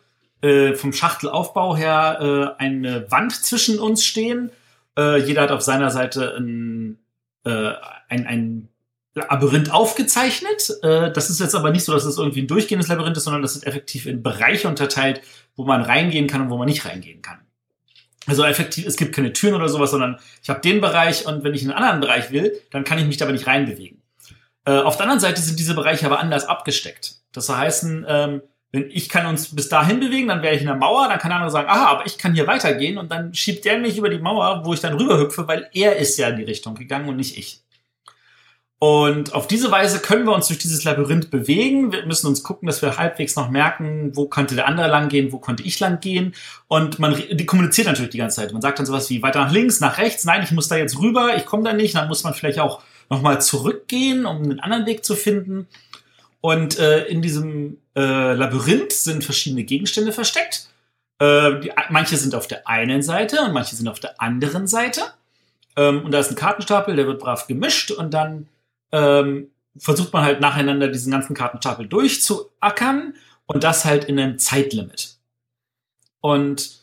vom 0.75 0.93
Schachtelaufbau 0.93 1.77
her 1.77 2.57
eine 2.59 3.09
Wand 3.13 3.33
zwischen 3.33 3.79
uns 3.79 4.05
stehen. 4.05 4.51
Äh, 4.99 5.19
jeder 5.19 5.43
hat 5.43 5.51
auf 5.51 5.63
seiner 5.63 5.91
Seite 5.91 6.37
ein, 6.37 6.99
äh, 7.45 7.73
ein, 8.09 8.27
ein 8.27 8.69
Labyrinth 9.15 9.71
aufgezeichnet. 9.71 10.71
Äh, 10.83 11.13
das 11.13 11.31
ist 11.31 11.41
jetzt 11.41 11.55
aber 11.55 11.71
nicht 11.71 11.85
so, 11.85 11.93
dass 11.93 12.05
es 12.05 12.19
irgendwie 12.19 12.43
ein 12.43 12.47
durchgehendes 12.47 12.89
Labyrinth 12.89 13.17
ist, 13.17 13.25
sondern 13.25 13.43
das 13.43 13.57
ist 13.57 13.67
effektiv 13.67 14.07
in 14.07 14.23
Bereiche 14.23 14.69
unterteilt, 14.69 15.21
wo 15.57 15.65
man 15.65 15.83
reingehen 15.83 16.27
kann 16.27 16.43
und 16.43 16.51
wo 16.51 16.57
man 16.57 16.69
nicht 16.69 16.85
reingehen 16.85 17.23
kann. 17.23 17.41
Also 18.27 18.45
effektiv, 18.45 18.87
es 18.87 18.97
gibt 18.97 19.15
keine 19.15 19.33
Türen 19.33 19.55
oder 19.55 19.69
sowas, 19.69 19.91
sondern 19.91 20.19
ich 20.43 20.49
habe 20.49 20.61
den 20.61 20.81
Bereich 20.81 21.27
und 21.27 21.43
wenn 21.43 21.55
ich 21.55 21.63
in 21.63 21.71
einen 21.71 21.79
anderen 21.79 22.01
Bereich 22.01 22.31
will, 22.31 22.61
dann 22.71 22.85
kann 22.85 22.99
ich 22.99 23.07
mich 23.07 23.17
dabei 23.17 23.33
nicht 23.33 23.47
reinbewegen. 23.47 24.01
Äh, 24.65 24.79
auf 24.79 24.97
der 24.97 25.05
anderen 25.05 25.21
Seite 25.21 25.43
sind 25.43 25.59
diese 25.59 25.75
Bereiche 25.75 26.07
aber 26.07 26.21
anders 26.21 26.45
abgesteckt. 26.45 27.17
Das 27.33 27.49
heißt, 27.49 27.85
ähm, 28.07 28.43
wenn 28.73 28.91
ich 28.91 29.09
kann 29.11 29.27
uns 29.27 29.55
bis 29.55 29.69
dahin 29.69 30.01
bewegen, 30.01 30.29
dann 30.29 30.43
wäre 30.43 30.55
ich 30.55 30.63
in 30.63 30.67
der 30.67 30.77
Mauer, 30.77 31.09
dann 31.09 31.19
kann 31.19 31.29
der 31.29 31.37
andere 31.37 31.53
sagen, 31.53 31.69
aha, 31.69 31.87
aber 31.87 32.07
ich 32.07 32.17
kann 32.17 32.35
hier 32.35 32.47
weitergehen 32.47 32.97
und 32.99 33.13
dann 33.13 33.35
schiebt 33.35 33.65
der 33.67 33.79
mich 33.79 33.99
über 33.99 34.09
die 34.09 34.19
Mauer, 34.19 34.63
wo 34.65 34.73
ich 34.73 34.81
dann 34.81 34.95
rüberhüpfe, 34.95 35.47
weil 35.47 35.69
er 35.75 35.97
ist 35.97 36.19
ja 36.19 36.29
in 36.29 36.37
die 36.37 36.45
Richtung 36.45 36.75
gegangen 36.75 37.09
und 37.09 37.17
nicht 37.17 37.37
ich. 37.37 37.61
Und 38.79 39.33
auf 39.33 39.47
diese 39.47 39.71
Weise 39.71 40.01
können 40.01 40.27
wir 40.27 40.33
uns 40.33 40.49
durch 40.49 40.59
dieses 40.59 40.83
Labyrinth 40.83 41.31
bewegen. 41.31 41.93
Wir 41.93 42.05
müssen 42.05 42.27
uns 42.27 42.43
gucken, 42.43 42.67
dass 42.67 42.83
wir 42.83 42.97
halbwegs 42.97 43.37
noch 43.37 43.49
merken, 43.49 44.11
wo 44.17 44.27
könnte 44.27 44.57
der 44.57 44.67
andere 44.67 44.89
lang 44.89 45.09
gehen, 45.09 45.31
wo 45.31 45.39
konnte 45.39 45.63
ich 45.63 45.79
lang 45.79 46.01
gehen. 46.01 46.35
Und 46.67 46.99
man 46.99 47.15
die 47.15 47.47
kommuniziert 47.47 47.87
natürlich 47.87 48.11
die 48.11 48.19
ganze 48.19 48.41
Zeit. 48.41 48.53
Man 48.53 48.61
sagt 48.61 48.81
dann 48.81 48.87
sowas 48.87 49.09
wie 49.09 49.23
weiter 49.23 49.45
nach 49.45 49.53
links, 49.53 49.79
nach 49.79 49.99
rechts. 49.99 50.25
Nein, 50.25 50.43
ich 50.43 50.51
muss 50.51 50.67
da 50.67 50.75
jetzt 50.75 50.99
rüber, 50.99 51.37
ich 51.37 51.47
komme 51.47 51.63
da 51.63 51.73
nicht. 51.75 51.95
Dann 51.95 52.09
muss 52.09 52.25
man 52.25 52.35
vielleicht 52.35 52.59
auch 52.59 52.83
nochmal 53.09 53.41
zurückgehen, 53.41 54.27
um 54.27 54.43
einen 54.43 54.59
anderen 54.59 54.85
Weg 54.87 55.05
zu 55.05 55.15
finden. 55.15 55.69
Und 56.43 56.79
äh, 56.81 57.05
in 57.07 57.23
diesem 57.23 57.79
äh, 57.95 58.35
Labyrinth 58.35 58.93
sind 58.93 59.25
verschiedene 59.25 59.63
Gegenstände 59.63 60.13
versteckt. 60.13 60.69
Äh, 61.21 61.61
die, 61.61 61.73
manche 61.89 62.17
sind 62.17 62.35
auf 62.35 62.49
der 62.49 62.67
einen 62.67 63.01
Seite 63.01 63.41
und 63.43 63.53
manche 63.53 63.77
sind 63.77 63.87
auf 63.87 64.01
der 64.01 64.21
anderen 64.21 64.67
Seite. 64.67 65.03
Ähm, 65.77 66.05
und 66.05 66.11
da 66.11 66.19
ist 66.19 66.31
ein 66.31 66.37
Kartenstapel, 66.37 66.97
der 66.97 67.07
wird 67.07 67.21
brav 67.21 67.47
gemischt 67.47 67.93
und 67.93 68.13
dann 68.13 68.49
ähm, 68.91 69.53
versucht 69.79 70.13
man 70.13 70.25
halt 70.25 70.41
nacheinander 70.41 70.89
diesen 70.89 71.13
ganzen 71.13 71.35
Kartenstapel 71.35 71.87
durchzuackern 71.87 73.15
und 73.47 73.63
das 73.63 73.85
halt 73.85 74.05
in 74.07 74.19
einem 74.19 74.39
Zeitlimit. 74.39 75.19
Und 76.21 76.83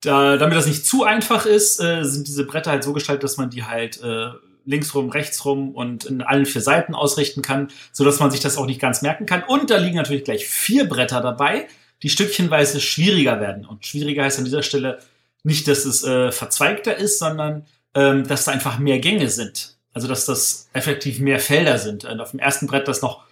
da, 0.00 0.38
damit 0.38 0.56
das 0.56 0.66
nicht 0.66 0.86
zu 0.86 1.04
einfach 1.04 1.44
ist, 1.44 1.80
äh, 1.80 2.02
sind 2.02 2.28
diese 2.28 2.46
Bretter 2.46 2.70
halt 2.70 2.84
so 2.84 2.94
gestaltet, 2.94 3.24
dass 3.24 3.36
man 3.36 3.50
die 3.50 3.64
halt 3.64 4.02
äh, 4.02 4.30
links 4.66 4.94
rum, 4.94 5.10
rechts 5.10 5.44
rum 5.44 5.74
und 5.74 6.04
in 6.04 6.22
allen 6.22 6.44
vier 6.44 6.60
Seiten 6.60 6.94
ausrichten 6.94 7.42
kann, 7.42 7.68
so 7.92 8.04
dass 8.04 8.20
man 8.20 8.30
sich 8.30 8.40
das 8.40 8.58
auch 8.58 8.66
nicht 8.66 8.80
ganz 8.80 9.02
merken 9.02 9.26
kann. 9.26 9.42
Und 9.42 9.70
da 9.70 9.78
liegen 9.78 9.96
natürlich 9.96 10.24
gleich 10.24 10.46
vier 10.46 10.88
Bretter 10.88 11.20
dabei, 11.20 11.68
die 12.02 12.10
stückchenweise 12.10 12.80
schwieriger 12.80 13.40
werden. 13.40 13.64
Und 13.64 13.86
schwieriger 13.86 14.24
heißt 14.24 14.38
an 14.38 14.44
dieser 14.44 14.62
Stelle 14.62 14.98
nicht, 15.42 15.68
dass 15.68 15.84
es 15.84 16.04
äh, 16.04 16.32
verzweigter 16.32 16.96
ist, 16.96 17.18
sondern 17.18 17.66
ähm, 17.94 18.26
dass 18.26 18.44
da 18.44 18.52
einfach 18.52 18.78
mehr 18.78 18.98
Gänge 18.98 19.30
sind. 19.30 19.76
Also 19.92 20.08
dass 20.08 20.26
das 20.26 20.68
effektiv 20.74 21.20
mehr 21.20 21.40
Felder 21.40 21.78
sind. 21.78 22.04
Und 22.04 22.20
auf 22.20 22.32
dem 22.32 22.40
ersten 22.40 22.66
Brett, 22.66 22.86
das 22.86 23.00
noch 23.00 23.24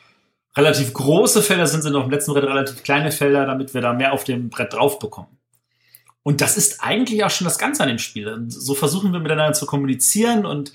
relativ 0.57 0.94
große 0.94 1.42
Felder 1.42 1.66
sind, 1.66 1.83
sind 1.83 1.94
auf 1.94 2.05
dem 2.05 2.11
letzten 2.11 2.33
Brett 2.33 2.44
relativ 2.44 2.83
kleine 2.83 3.12
Felder, 3.12 3.44
damit 3.44 3.75
wir 3.75 3.81
da 3.81 3.92
mehr 3.92 4.12
auf 4.12 4.25
dem 4.25 4.49
Brett 4.49 4.73
drauf 4.73 4.99
bekommen. 4.99 5.37
Und 6.23 6.40
das 6.40 6.57
ist 6.57 6.83
eigentlich 6.83 7.23
auch 7.23 7.31
schon 7.31 7.44
das 7.44 7.59
Ganze 7.59 7.83
an 7.83 7.90
dem 7.90 7.99
Spiel. 7.99 8.29
Und 8.29 8.51
so 8.51 8.75
versuchen 8.75 9.12
wir 9.12 9.20
miteinander 9.20 9.53
zu 9.53 9.66
kommunizieren 9.66 10.47
und 10.47 10.73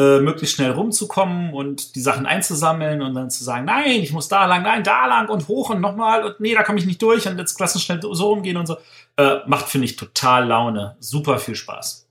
äh, 0.00 0.20
möglichst 0.20 0.56
schnell 0.56 0.70
rumzukommen 0.70 1.52
und 1.52 1.94
die 1.94 2.00
Sachen 2.00 2.24
einzusammeln 2.24 3.02
und 3.02 3.14
dann 3.14 3.30
zu 3.30 3.44
sagen, 3.44 3.66
nein, 3.66 4.00
ich 4.00 4.12
muss 4.12 4.28
da 4.28 4.46
lang, 4.46 4.62
nein, 4.62 4.82
da 4.82 5.06
lang 5.06 5.28
und 5.28 5.48
hoch 5.48 5.70
und 5.70 5.80
nochmal 5.80 6.24
und 6.24 6.40
nee, 6.40 6.54
da 6.54 6.62
komme 6.62 6.78
ich 6.78 6.86
nicht 6.86 7.02
durch 7.02 7.28
und 7.28 7.38
jetzt 7.38 7.60
lass 7.60 7.74
uns 7.74 7.84
schnell 7.84 8.00
so 8.00 8.28
rumgehen 8.28 8.56
und 8.56 8.66
so. 8.66 8.78
Äh, 9.16 9.40
macht, 9.46 9.68
finde 9.68 9.84
ich, 9.84 9.96
total 9.96 10.46
Laune. 10.46 10.96
Super 11.00 11.38
viel 11.38 11.54
Spaß. 11.54 12.06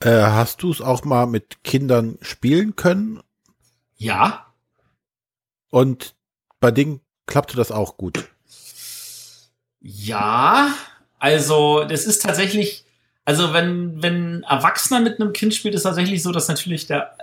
Äh, 0.00 0.22
hast 0.22 0.62
du 0.62 0.70
es 0.70 0.80
auch 0.80 1.04
mal 1.04 1.26
mit 1.26 1.64
Kindern 1.64 2.18
spielen 2.20 2.76
können? 2.76 3.20
Ja, 3.96 4.46
Und 5.74 6.14
bei 6.60 6.70
Ding 6.70 7.00
klappte 7.26 7.56
das 7.56 7.72
auch 7.72 7.96
gut. 7.96 8.28
Ja, 9.80 10.72
also 11.18 11.84
das 11.84 12.06
ist 12.06 12.22
tatsächlich, 12.22 12.83
also 13.24 13.52
wenn, 13.52 14.02
wenn 14.02 14.36
ein 14.36 14.42
Erwachsener 14.42 15.00
mit 15.00 15.20
einem 15.20 15.32
Kind 15.32 15.54
spielt, 15.54 15.74
ist 15.74 15.84
tatsächlich 15.84 16.22
so, 16.22 16.30
dass 16.30 16.48
natürlich 16.48 16.86
der, 16.86 17.16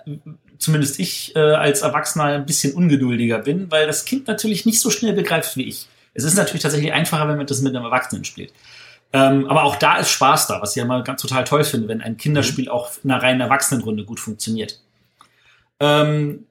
zumindest 0.58 1.00
ich 1.00 1.36
äh, 1.36 1.40
als 1.40 1.82
Erwachsener 1.82 2.26
ein 2.26 2.46
bisschen 2.46 2.74
ungeduldiger 2.74 3.40
bin, 3.40 3.70
weil 3.72 3.86
das 3.86 4.06
Kind 4.06 4.28
natürlich 4.28 4.66
nicht 4.66 4.80
so 4.80 4.90
schnell 4.90 5.14
begreift 5.14 5.56
wie 5.58 5.66
ich. 5.66 5.88
Es 6.14 6.24
ist 6.24 6.36
natürlich 6.36 6.64
tatsächlich 6.64 6.92
einfacher, 6.92 7.28
wenn 7.28 7.38
man 7.38 7.46
das 7.46 7.62
mit 7.62 7.76
einem 7.76 7.86
Erwachsenen 7.86 8.26
spielt. 8.26 8.52
Ähm, 9.14 9.48
aber 9.48 9.64
auch 9.64 9.76
da 9.76 9.98
ist 9.98 10.10
Spaß 10.10 10.48
da, 10.48 10.62
was 10.62 10.72
ich 10.72 10.78
ja 10.78 10.86
mal 10.86 11.04
ganz 11.04 11.22
total 11.22 11.44
toll 11.44 11.64
finde, 11.64 11.88
wenn 11.88 12.02
ein 12.02 12.18
Kinderspiel 12.18 12.70
auch 12.70 12.92
in 13.04 13.12
einer 13.12 13.22
reinen 13.22 13.42
Erwachsenenrunde 13.42 14.06
gut 14.06 14.20
funktioniert. 14.20 14.80
Ähm, 15.80 16.46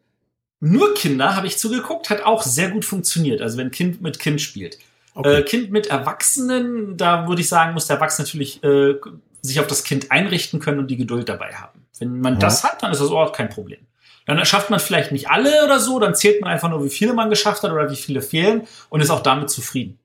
nur 0.60 0.94
Kinder, 0.94 1.36
habe 1.36 1.46
ich 1.46 1.58
zugeguckt, 1.58 2.10
hat 2.10 2.22
auch 2.22 2.42
sehr 2.42 2.70
gut 2.70 2.84
funktioniert. 2.84 3.40
Also 3.40 3.56
wenn 3.56 3.70
Kind 3.70 4.02
mit 4.02 4.18
Kind 4.18 4.40
spielt. 4.40 4.78
Okay. 5.14 5.40
Äh, 5.40 5.42
kind 5.42 5.70
mit 5.70 5.88
Erwachsenen, 5.88 6.96
da 6.96 7.26
würde 7.26 7.40
ich 7.40 7.48
sagen, 7.48 7.74
muss 7.74 7.86
der 7.86 7.96
Erwachsene 7.96 8.26
natürlich 8.26 8.62
äh, 8.62 8.94
sich 9.42 9.60
auf 9.60 9.66
das 9.66 9.84
Kind 9.84 10.10
einrichten 10.10 10.60
können 10.60 10.78
und 10.78 10.88
die 10.88 10.96
Geduld 10.96 11.28
dabei 11.28 11.54
haben. 11.54 11.86
Wenn 11.98 12.20
man 12.20 12.34
ja. 12.34 12.40
das 12.40 12.64
hat, 12.64 12.82
dann 12.82 12.92
ist 12.92 13.00
das 13.00 13.10
auch 13.10 13.32
kein 13.32 13.48
Problem. 13.48 13.80
Dann 14.26 14.44
schafft 14.44 14.70
man 14.70 14.78
vielleicht 14.78 15.12
nicht 15.12 15.28
alle 15.28 15.64
oder 15.64 15.80
so, 15.80 15.98
dann 15.98 16.14
zählt 16.14 16.40
man 16.40 16.50
einfach 16.50 16.70
nur, 16.70 16.84
wie 16.84 16.90
viele 16.90 17.14
man 17.14 17.30
geschafft 17.30 17.62
hat 17.62 17.72
oder 17.72 17.90
wie 17.90 17.96
viele 17.96 18.22
fehlen 18.22 18.66
und 18.88 19.00
ist 19.00 19.10
auch 19.10 19.22
damit 19.22 19.50
zufrieden. 19.50 19.98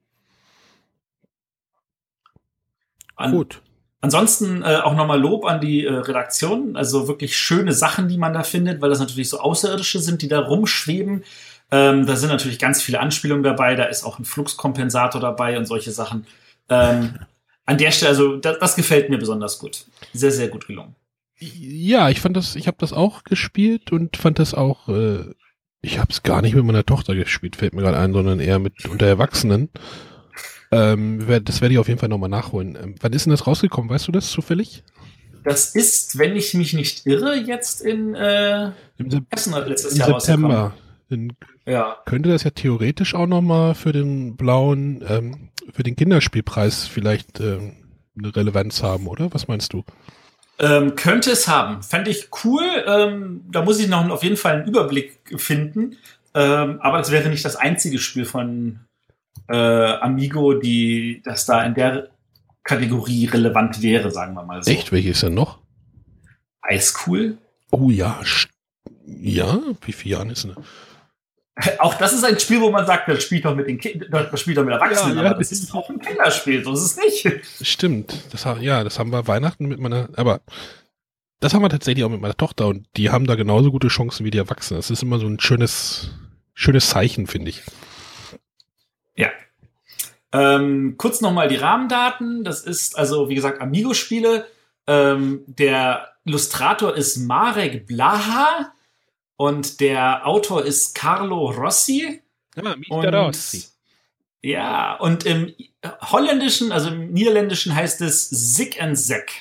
An, 3.15 3.31
Gut. 3.31 3.61
Ansonsten 4.01 4.61
äh, 4.61 4.77
auch 4.83 4.95
nochmal 4.95 5.19
Lob 5.19 5.45
an 5.45 5.61
die 5.61 5.85
äh, 5.85 5.93
Redaktion. 5.93 6.75
Also 6.75 7.07
wirklich 7.07 7.37
schöne 7.37 7.73
Sachen, 7.73 8.07
die 8.07 8.17
man 8.17 8.33
da 8.33 8.43
findet, 8.43 8.81
weil 8.81 8.89
das 8.89 8.99
natürlich 8.99 9.29
so 9.29 9.39
Außerirdische 9.39 9.99
sind, 9.99 10.21
die 10.21 10.27
da 10.27 10.39
rumschweben. 10.39 11.23
Ähm, 11.71 12.05
da 12.05 12.15
sind 12.15 12.29
natürlich 12.29 12.59
ganz 12.59 12.81
viele 12.81 12.99
Anspielungen 12.99 13.43
dabei. 13.43 13.75
Da 13.75 13.85
ist 13.85 14.03
auch 14.03 14.19
ein 14.19 14.25
Fluxkompensator 14.25 15.19
dabei 15.19 15.57
und 15.57 15.65
solche 15.65 15.91
Sachen. 15.91 16.25
Ähm, 16.69 17.15
an 17.65 17.77
der 17.77 17.91
Stelle, 17.91 18.09
also 18.09 18.37
das, 18.37 18.59
das 18.59 18.75
gefällt 18.75 19.09
mir 19.09 19.17
besonders 19.17 19.59
gut. 19.59 19.85
Sehr, 20.13 20.31
sehr 20.31 20.47
gut 20.49 20.67
gelungen. 20.67 20.95
Ja, 21.37 22.09
ich 22.09 22.21
fand 22.21 22.37
das, 22.37 22.55
ich 22.55 22.67
habe 22.67 22.77
das 22.79 22.93
auch 22.93 23.23
gespielt 23.23 23.91
und 23.91 24.15
fand 24.15 24.39
das 24.39 24.53
auch, 24.53 24.87
äh, 24.87 25.25
ich 25.81 25.99
habe 25.99 26.11
es 26.11 26.23
gar 26.23 26.41
nicht 26.41 26.55
mit 26.55 26.63
meiner 26.63 26.85
Tochter 26.85 27.13
gespielt, 27.15 27.57
fällt 27.57 27.73
mir 27.73 27.81
gerade 27.81 27.97
ein, 27.97 28.13
sondern 28.13 28.39
eher 28.39 28.59
mit 28.59 28.85
unter 28.85 29.05
Erwachsenen. 29.05 29.69
Ähm, 30.71 31.25
das 31.43 31.61
werde 31.61 31.73
ich 31.73 31.79
auf 31.79 31.87
jeden 31.87 31.99
Fall 31.99 32.09
nochmal 32.09 32.29
nachholen. 32.29 32.77
Ähm, 32.81 32.95
wann 33.01 33.13
ist 33.13 33.25
denn 33.25 33.31
das 33.31 33.47
rausgekommen? 33.47 33.89
Weißt 33.89 34.07
du 34.07 34.11
das 34.11 34.29
zufällig? 34.29 34.83
Das 35.43 35.75
ist, 35.75 36.17
wenn 36.17 36.35
ich 36.35 36.53
mich 36.53 36.73
nicht 36.73 37.05
irre, 37.05 37.35
jetzt 37.35 37.81
in 37.81 38.15
äh, 38.15 38.71
Im, 38.97 39.11
Sep 39.11 39.25
letztes 39.67 39.93
im 39.93 39.99
Jahr 39.99 40.19
September. 40.19 40.73
In, 41.09 41.33
ja. 41.65 41.97
Könnte 42.05 42.29
das 42.29 42.43
ja 42.43 42.49
theoretisch 42.49 43.13
auch 43.13 43.27
nochmal 43.27 43.75
für 43.75 43.91
den 43.91 44.35
blauen, 44.35 45.03
ähm, 45.07 45.49
für 45.71 45.83
den 45.83 45.95
Kinderspielpreis 45.95 46.87
vielleicht 46.87 47.39
ähm, 47.39 47.73
eine 48.17 48.35
Relevanz 48.35 48.81
haben, 48.81 49.07
oder? 49.07 49.33
Was 49.33 49.47
meinst 49.47 49.73
du? 49.73 49.83
Ähm, 50.57 50.95
könnte 50.95 51.31
es 51.31 51.47
haben. 51.47 51.83
Fände 51.83 52.09
ich 52.09 52.29
cool. 52.43 52.63
Ähm, 52.87 53.41
da 53.51 53.61
muss 53.61 53.79
ich 53.79 53.87
noch 53.87 54.09
auf 54.09 54.23
jeden 54.23 54.37
Fall 54.37 54.57
einen 54.57 54.67
Überblick 54.67 55.19
finden. 55.37 55.97
Ähm, 56.33 56.79
aber 56.81 56.99
es 56.99 57.11
wäre 57.11 57.29
nicht 57.29 57.45
das 57.45 57.55
einzige 57.55 57.99
Spiel 57.99 58.25
von 58.25 58.79
äh, 59.47 59.55
Amigo, 59.55 60.53
die 60.53 61.21
das 61.23 61.45
da 61.45 61.63
in 61.63 61.75
der 61.75 62.09
Kategorie 62.63 63.25
relevant 63.25 63.81
wäre, 63.81 64.11
sagen 64.11 64.33
wir 64.33 64.43
mal 64.43 64.63
so. 64.63 64.71
Echt? 64.71 64.91
Welches 64.91 65.21
denn 65.21 65.33
noch? 65.33 65.59
Ice 66.69 66.93
Cool. 67.05 67.37
Oh 67.71 67.89
ja, 67.89 68.19
ja, 69.05 69.59
wie 69.85 69.91
viele 69.91 70.15
Jahre 70.15 70.31
ist 70.31 70.45
denn? 70.45 70.55
Auch 71.79 71.93
das 71.95 72.13
ist 72.13 72.23
ein 72.23 72.39
Spiel, 72.39 72.59
wo 72.59 72.69
man 72.69 72.85
sagt, 72.85 73.07
das 73.07 73.23
spielt 73.23 73.45
doch 73.45 73.55
mit 73.55 73.67
den 73.67 73.79
Kindern, 73.79 74.27
das 74.29 74.39
spielt 74.39 74.57
doch 74.57 74.65
mit 74.65 74.73
Erwachsenen, 74.73 75.17
ja, 75.17 75.23
ja, 75.23 75.29
aber 75.29 75.39
das 75.39 75.51
ist 75.51 75.73
auch 75.73 75.89
ein 75.89 75.99
Kinderspiel, 75.99 76.63
so 76.63 76.73
ist 76.73 76.81
es 76.81 76.97
nicht. 76.97 77.29
Stimmt, 77.61 78.13
das, 78.31 78.45
ja, 78.59 78.83
das 78.83 78.99
haben 78.99 79.11
wir 79.11 79.27
Weihnachten 79.27 79.67
mit 79.67 79.79
meiner, 79.79 80.09
aber 80.17 80.41
das 81.39 81.53
haben 81.53 81.61
wir 81.61 81.69
tatsächlich 81.69 82.03
auch 82.03 82.09
mit 82.09 82.21
meiner 82.21 82.35
Tochter 82.35 82.67
und 82.67 82.87
die 82.97 83.09
haben 83.09 83.25
da 83.25 83.35
genauso 83.35 83.71
gute 83.71 83.87
Chancen 83.87 84.25
wie 84.25 84.31
die 84.31 84.37
Erwachsenen. 84.37 84.79
Das 84.79 84.89
ist 84.89 85.03
immer 85.03 85.19
so 85.19 85.27
ein 85.27 85.39
schönes, 85.39 86.09
schönes 86.53 86.89
Zeichen, 86.89 87.27
finde 87.27 87.49
ich. 87.49 87.61
Ja. 89.15 89.29
Ähm, 90.33 90.95
kurz 90.97 91.21
nochmal 91.21 91.47
die 91.47 91.55
Rahmendaten. 91.55 92.43
Das 92.43 92.61
ist 92.61 92.97
also, 92.97 93.29
wie 93.29 93.35
gesagt, 93.35 93.61
Amigo-Spiele. 93.61 94.45
Ähm, 94.87 95.43
der 95.47 96.09
Illustrator 96.25 96.95
ist 96.95 97.17
Marek 97.17 97.85
Blaha 97.85 98.73
und 99.37 99.79
der 99.79 100.25
Autor 100.27 100.63
ist 100.63 100.95
Carlo 100.95 101.49
Rossi. 101.51 102.21
Ah, 102.55 102.75
Rossi. 102.89 103.65
Ja, 104.41 104.95
und 104.95 105.25
im 105.25 105.53
Holländischen, 106.01 106.71
also 106.71 106.89
im 106.89 107.11
Niederländischen 107.11 107.75
heißt 107.75 108.01
es 108.01 108.29
Sick 108.29 108.81
and 108.81 108.97
Zack. 108.97 109.31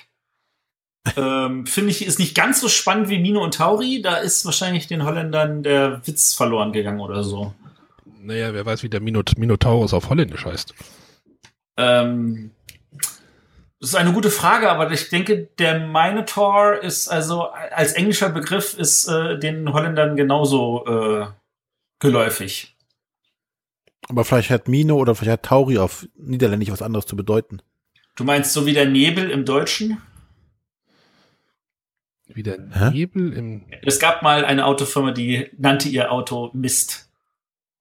ähm, 1.16 1.66
Finde 1.66 1.90
ich, 1.90 2.04
ist 2.06 2.18
nicht 2.18 2.34
ganz 2.34 2.60
so 2.60 2.68
spannend 2.68 3.10
wie 3.10 3.18
Mino 3.18 3.42
und 3.44 3.54
Tauri. 3.54 4.00
Da 4.00 4.16
ist 4.16 4.44
wahrscheinlich 4.46 4.86
den 4.86 5.04
Holländern 5.04 5.62
der 5.62 6.06
Witz 6.06 6.34
verloren 6.34 6.72
gegangen 6.72 7.00
oder 7.00 7.22
so. 7.22 7.52
Naja, 8.20 8.54
wer 8.54 8.64
weiß, 8.64 8.82
wie 8.82 8.88
der 8.88 9.00
Minot 9.00 9.36
Minotaurus 9.36 9.92
auf 9.92 10.08
Holländisch 10.08 10.46
heißt. 10.46 10.74
Ähm, 11.76 12.52
das 13.84 13.90
ist 13.90 13.96
eine 13.96 14.14
gute 14.14 14.30
Frage, 14.30 14.70
aber 14.70 14.90
ich 14.90 15.10
denke, 15.10 15.50
der 15.58 15.78
Minotaur 15.78 16.82
ist 16.82 17.08
also 17.08 17.48
als 17.50 17.92
englischer 17.92 18.30
Begriff 18.30 18.72
ist 18.78 19.06
äh, 19.08 19.38
den 19.38 19.70
Holländern 19.74 20.16
genauso 20.16 20.86
äh, 20.86 21.26
geläufig. 21.98 22.78
Aber 24.08 24.24
vielleicht 24.24 24.48
hat 24.48 24.68
Mino 24.68 24.96
oder 24.96 25.14
vielleicht 25.14 25.32
hat 25.32 25.42
Tauri 25.44 25.76
auf 25.76 26.08
Niederländisch 26.16 26.70
was 26.70 26.80
anderes 26.80 27.04
zu 27.04 27.14
bedeuten. 27.14 27.60
Du 28.16 28.24
meinst 28.24 28.54
so 28.54 28.64
wie 28.64 28.72
der 28.72 28.86
Nebel 28.86 29.30
im 29.30 29.44
Deutschen? 29.44 30.00
Wie 32.28 32.42
der 32.42 32.56
Hä? 32.72 32.90
Nebel 32.90 33.34
im. 33.34 33.66
Es 33.82 33.98
gab 33.98 34.22
mal 34.22 34.46
eine 34.46 34.64
Autofirma, 34.64 35.12
die 35.12 35.50
nannte 35.58 35.90
ihr 35.90 36.10
Auto 36.10 36.48
Mist 36.54 37.03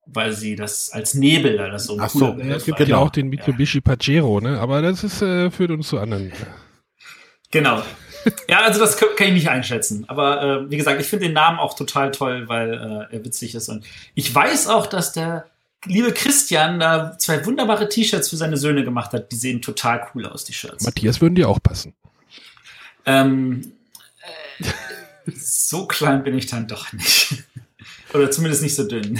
weil 0.05 0.33
sie 0.33 0.55
das 0.55 0.91
als 0.91 1.13
Nebel, 1.13 1.57
das 1.57 1.85
so 1.85 1.93
ein 1.93 2.01
Ach 2.01 2.09
so, 2.09 2.37
es 2.37 2.65
gibt 2.65 2.79
ja 2.79 2.97
auch 2.97 3.09
den 3.09 3.29
Mitsubishi 3.29 3.81
ja. 3.85 3.95
Pajero, 3.95 4.41
ne? 4.41 4.59
Aber 4.59 4.81
das 4.81 5.03
ist 5.03 5.21
äh, 5.21 5.49
führt 5.49 5.71
uns 5.71 5.87
zu 5.87 5.99
anderen. 5.99 6.31
Genau. 7.51 7.83
Ja, 8.47 8.61
also 8.61 8.79
das 8.79 8.97
kann 8.97 9.09
ich 9.19 9.33
nicht 9.33 9.49
einschätzen. 9.49 10.05
Aber 10.07 10.41
äh, 10.41 10.71
wie 10.71 10.77
gesagt, 10.77 10.99
ich 11.01 11.07
finde 11.07 11.25
den 11.25 11.33
Namen 11.33 11.59
auch 11.59 11.75
total 11.75 12.11
toll, 12.11 12.47
weil 12.47 12.73
äh, 12.73 13.15
er 13.15 13.25
witzig 13.25 13.53
ist. 13.53 13.69
Und 13.69 13.85
ich 14.15 14.33
weiß 14.33 14.67
auch, 14.67 14.87
dass 14.87 15.11
der 15.11 15.45
liebe 15.85 16.13
Christian 16.13 16.79
da 16.79 17.17
zwei 17.17 17.45
wunderbare 17.45 17.89
T-Shirts 17.89 18.29
für 18.29 18.37
seine 18.37 18.57
Söhne 18.57 18.83
gemacht 18.83 19.11
hat. 19.11 19.31
Die 19.31 19.35
sehen 19.35 19.61
total 19.61 20.07
cool 20.13 20.25
aus, 20.25 20.45
die 20.45 20.53
Shirts. 20.53 20.85
Matthias 20.85 21.19
würden 21.19 21.35
dir 21.35 21.49
auch 21.49 21.61
passen. 21.61 21.93
Ähm, 23.05 23.73
äh, 24.59 25.31
so 25.35 25.85
klein 25.85 26.23
bin 26.23 26.37
ich 26.37 26.45
dann 26.45 26.67
doch 26.67 26.93
nicht. 26.93 27.43
Oder 28.13 28.31
zumindest 28.31 28.63
nicht 28.63 28.75
so 28.75 28.87
dünn 28.87 29.19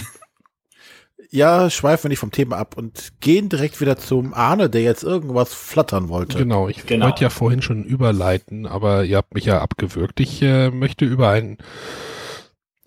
ja, 1.34 1.72
schweifen 1.72 2.04
wir 2.04 2.10
nicht 2.10 2.19
vom 2.19 2.30
Thema 2.30 2.58
ab 2.58 2.78
und 2.78 3.13
gehen 3.19 3.50
direkt 3.50 3.82
wieder 3.82 3.98
zum 3.98 4.36
Arne, 4.36 4.69
der 4.69 4.84
jetzt 4.84 5.04
irgendwas 5.04 5.52
flattern 5.52 6.08
wollte. 6.08 6.38
Genau, 6.38 6.67
ich 6.67 6.86
genau. 6.86 7.08
wollte 7.08 7.24
ja 7.24 7.32
vorhin 7.32 7.63
schon 7.63 7.84
überleiten, 7.84 8.67
aber 8.67 9.04
ihr 9.04 9.17
habt 9.17 9.34
mich 9.34 9.46
ja 9.46 9.60
abgewürgt. 9.60 10.19
Ich 10.19 10.43
äh, 10.43 10.69
möchte 10.69 11.06
über 11.06 11.30
einen 11.30 11.58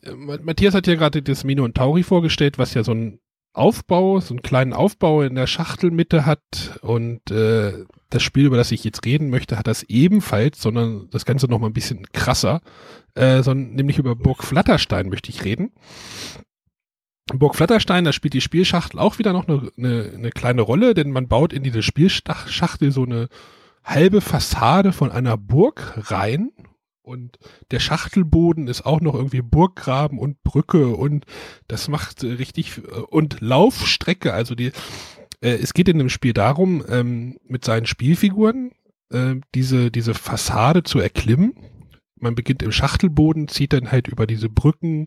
äh, 0.03 0.13
Matthias 0.13 0.75
hat 0.75 0.87
ja 0.87 0.95
gerade 0.95 1.23
das 1.23 1.43
Mino 1.43 1.65
und 1.65 1.77
Tauri 1.77 2.05
vorgestellt, 2.05 2.57
was 2.57 2.73
ja 2.75 2.85
so 2.85 2.93
ein 2.93 3.19
Aufbau, 3.53 4.21
so 4.21 4.33
einen 4.33 4.43
kleinen 4.43 4.75
Aufbau 4.75 5.23
in 5.23 5.35
der 5.35 5.49
Schachtelmitte 5.49 6.25
hat 6.25 6.79
und 6.83 7.29
äh, 7.33 7.73
das 8.11 8.23
Spiel, 8.23 8.47
über 8.47 8.57
das 8.57 8.71
ich 8.71 8.85
jetzt 8.85 9.05
reden 9.05 9.29
möchte, 9.29 9.59
hat 9.59 9.67
das 9.67 9.83
ebenfalls, 9.83 10.63
sondern 10.63 11.09
das 11.11 11.25
Ganze 11.25 11.49
noch 11.49 11.59
mal 11.59 11.67
ein 11.67 11.73
bisschen 11.73 12.07
krasser, 12.13 12.61
äh, 13.15 13.43
sondern 13.43 13.75
nämlich 13.75 13.99
über 13.99 14.15
Burg 14.15 14.45
Flatterstein 14.45 15.09
möchte 15.09 15.31
ich 15.31 15.45
reden. 15.45 15.73
Burg 17.35 17.57
Flatterstein, 17.57 18.05
da 18.05 18.13
spielt 18.13 18.35
die 18.35 18.41
Spielschachtel 18.41 19.01
auch 19.01 19.19
wieder 19.19 19.33
noch 19.33 19.49
eine, 19.49 19.71
eine, 19.77 20.13
eine 20.15 20.31
kleine 20.31 20.63
Rolle, 20.63 20.95
denn 20.95 21.11
man 21.11 21.27
baut 21.27 21.53
in 21.53 21.65
diese 21.65 21.83
Spielschachtel 21.83 22.93
so 22.93 23.05
eine 23.05 23.29
halbe 23.85 24.21
Fassade 24.21 24.93
von 24.93 25.11
einer 25.11 25.37
Burg 25.37 25.95
rein 26.11 26.53
und 27.03 27.39
der 27.71 27.81
Schachtelboden 27.81 28.69
ist 28.69 28.87
auch 28.87 29.01
noch 29.01 29.15
irgendwie 29.15 29.43
Burggraben 29.43 30.19
und 30.19 30.43
Brücke 30.43 30.89
und 30.89 31.25
das 31.67 31.89
macht 31.89 32.23
richtig 32.23 32.81
und 33.11 33.41
Laufstrecke, 33.41 34.33
also 34.33 34.55
die 34.55 34.73
äh, 35.41 35.51
es 35.51 35.75
geht 35.75 35.89
in 35.89 35.99
dem 35.99 36.09
Spiel 36.09 36.33
darum, 36.33 36.85
ähm, 36.89 37.39
mit 37.47 37.65
seinen 37.65 37.87
Spielfiguren 37.87 38.73
äh, 39.13 39.37
diese 39.55 39.91
diese 39.91 40.15
Fassade 40.15 40.85
zu 40.85 40.99
erklimmen. 41.01 41.55
Man 42.19 42.35
beginnt 42.35 42.63
im 42.63 42.73
Schachtelboden, 42.73 43.47
zieht 43.49 43.73
dann 43.73 43.93
halt 43.93 44.09
über 44.09 44.27
diese 44.27 44.49
Brücken 44.49 45.07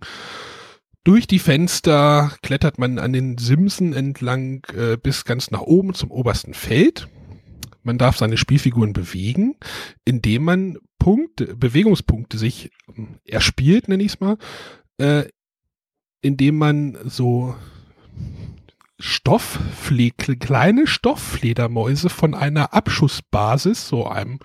durch 1.03 1.27
die 1.27 1.39
Fenster 1.39 2.31
klettert 2.41 2.77
man 2.77 2.99
an 2.99 3.13
den 3.13 3.37
Simsen 3.37 3.93
entlang 3.93 4.65
äh, 4.75 4.97
bis 4.97 5.25
ganz 5.25 5.51
nach 5.51 5.61
oben 5.61 5.93
zum 5.93 6.11
obersten 6.11 6.53
Feld. 6.53 7.07
Man 7.83 7.97
darf 7.97 8.17
seine 8.17 8.37
Spielfiguren 8.37 8.93
bewegen, 8.93 9.55
indem 10.05 10.43
man 10.43 10.77
Punkte, 10.99 11.55
Bewegungspunkte 11.55 12.37
sich 12.37 12.71
ähm, 12.95 13.19
erspielt, 13.25 13.87
nenne 13.87 14.03
ich 14.03 14.13
es 14.13 14.19
mal, 14.19 14.37
äh, 14.97 15.23
indem 16.21 16.57
man 16.57 16.97
so 17.05 17.55
Stofffle 18.99 20.11
kleine 20.11 20.85
Stofffledermäuse 20.85 22.09
von 22.09 22.33
einer 22.35 22.73
Abschussbasis, 22.73 23.87
so 23.87 24.07
einem 24.07 24.39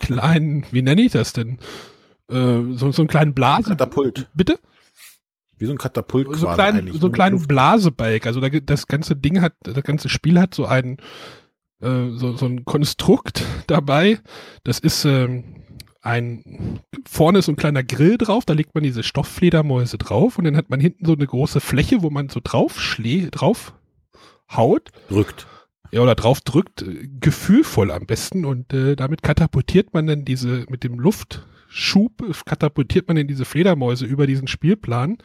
kleinen, 0.00 0.66
wie 0.72 0.82
nenne 0.82 1.02
ich 1.02 1.12
das 1.12 1.32
denn? 1.32 1.58
Äh, 2.28 2.74
so, 2.74 2.90
so 2.90 3.02
einen 3.02 3.08
kleinen 3.08 3.34
Blasen. 3.34 3.70
Katapult. 3.70 4.28
Bitte? 4.34 4.58
Wie 5.58 5.66
so 5.66 5.72
ein 5.72 5.78
Katapult 5.78 6.26
so 6.36 6.46
quasi 6.46 6.54
klein, 6.54 6.92
So 6.92 7.06
einen 7.06 7.14
kleinen 7.14 7.46
Blasebalg. 7.46 8.26
Also 8.26 8.40
das 8.40 8.86
ganze 8.86 9.16
Ding 9.16 9.40
hat, 9.40 9.54
das 9.62 9.82
ganze 9.82 10.08
Spiel 10.08 10.38
hat 10.38 10.54
so 10.54 10.66
einen 10.66 10.98
äh, 11.80 12.10
so, 12.12 12.36
so 12.36 12.46
ein 12.46 12.64
Konstrukt 12.64 13.44
dabei. 13.66 14.18
Das 14.64 14.78
ist 14.78 15.04
ähm, 15.04 15.64
ein, 16.02 16.80
vorne 17.06 17.40
ist 17.40 17.46
so 17.46 17.52
ein 17.52 17.56
kleiner 17.56 17.82
Grill 17.82 18.16
drauf, 18.16 18.44
da 18.44 18.54
legt 18.54 18.74
man 18.74 18.84
diese 18.84 19.02
Stofffledermäuse 19.02 19.98
drauf 19.98 20.38
und 20.38 20.44
dann 20.44 20.56
hat 20.56 20.70
man 20.70 20.80
hinten 20.80 21.04
so 21.04 21.14
eine 21.14 21.26
große 21.26 21.60
Fläche, 21.60 22.02
wo 22.02 22.10
man 22.10 22.28
so 22.28 22.40
drauf 22.42 22.96
drauf 23.30 23.74
haut. 24.50 24.90
Drückt. 25.08 25.46
Ja, 25.90 26.00
oder 26.00 26.14
drauf 26.14 26.40
drückt, 26.40 26.82
äh, 26.82 27.08
gefühlvoll 27.20 27.90
am 27.90 28.06
besten 28.06 28.44
und 28.44 28.72
äh, 28.72 28.96
damit 28.96 29.22
katapultiert 29.22 29.94
man 29.94 30.06
dann 30.06 30.24
diese, 30.24 30.64
mit 30.68 30.84
dem 30.84 30.98
Luftschub, 31.76 32.44
katapultiert 32.46 33.06
man 33.06 33.16
dann 33.16 33.28
diese 33.28 33.44
Fledermäuse 33.44 34.06
über 34.06 34.26
diesen 34.26 34.48
Spielplan 34.48 35.18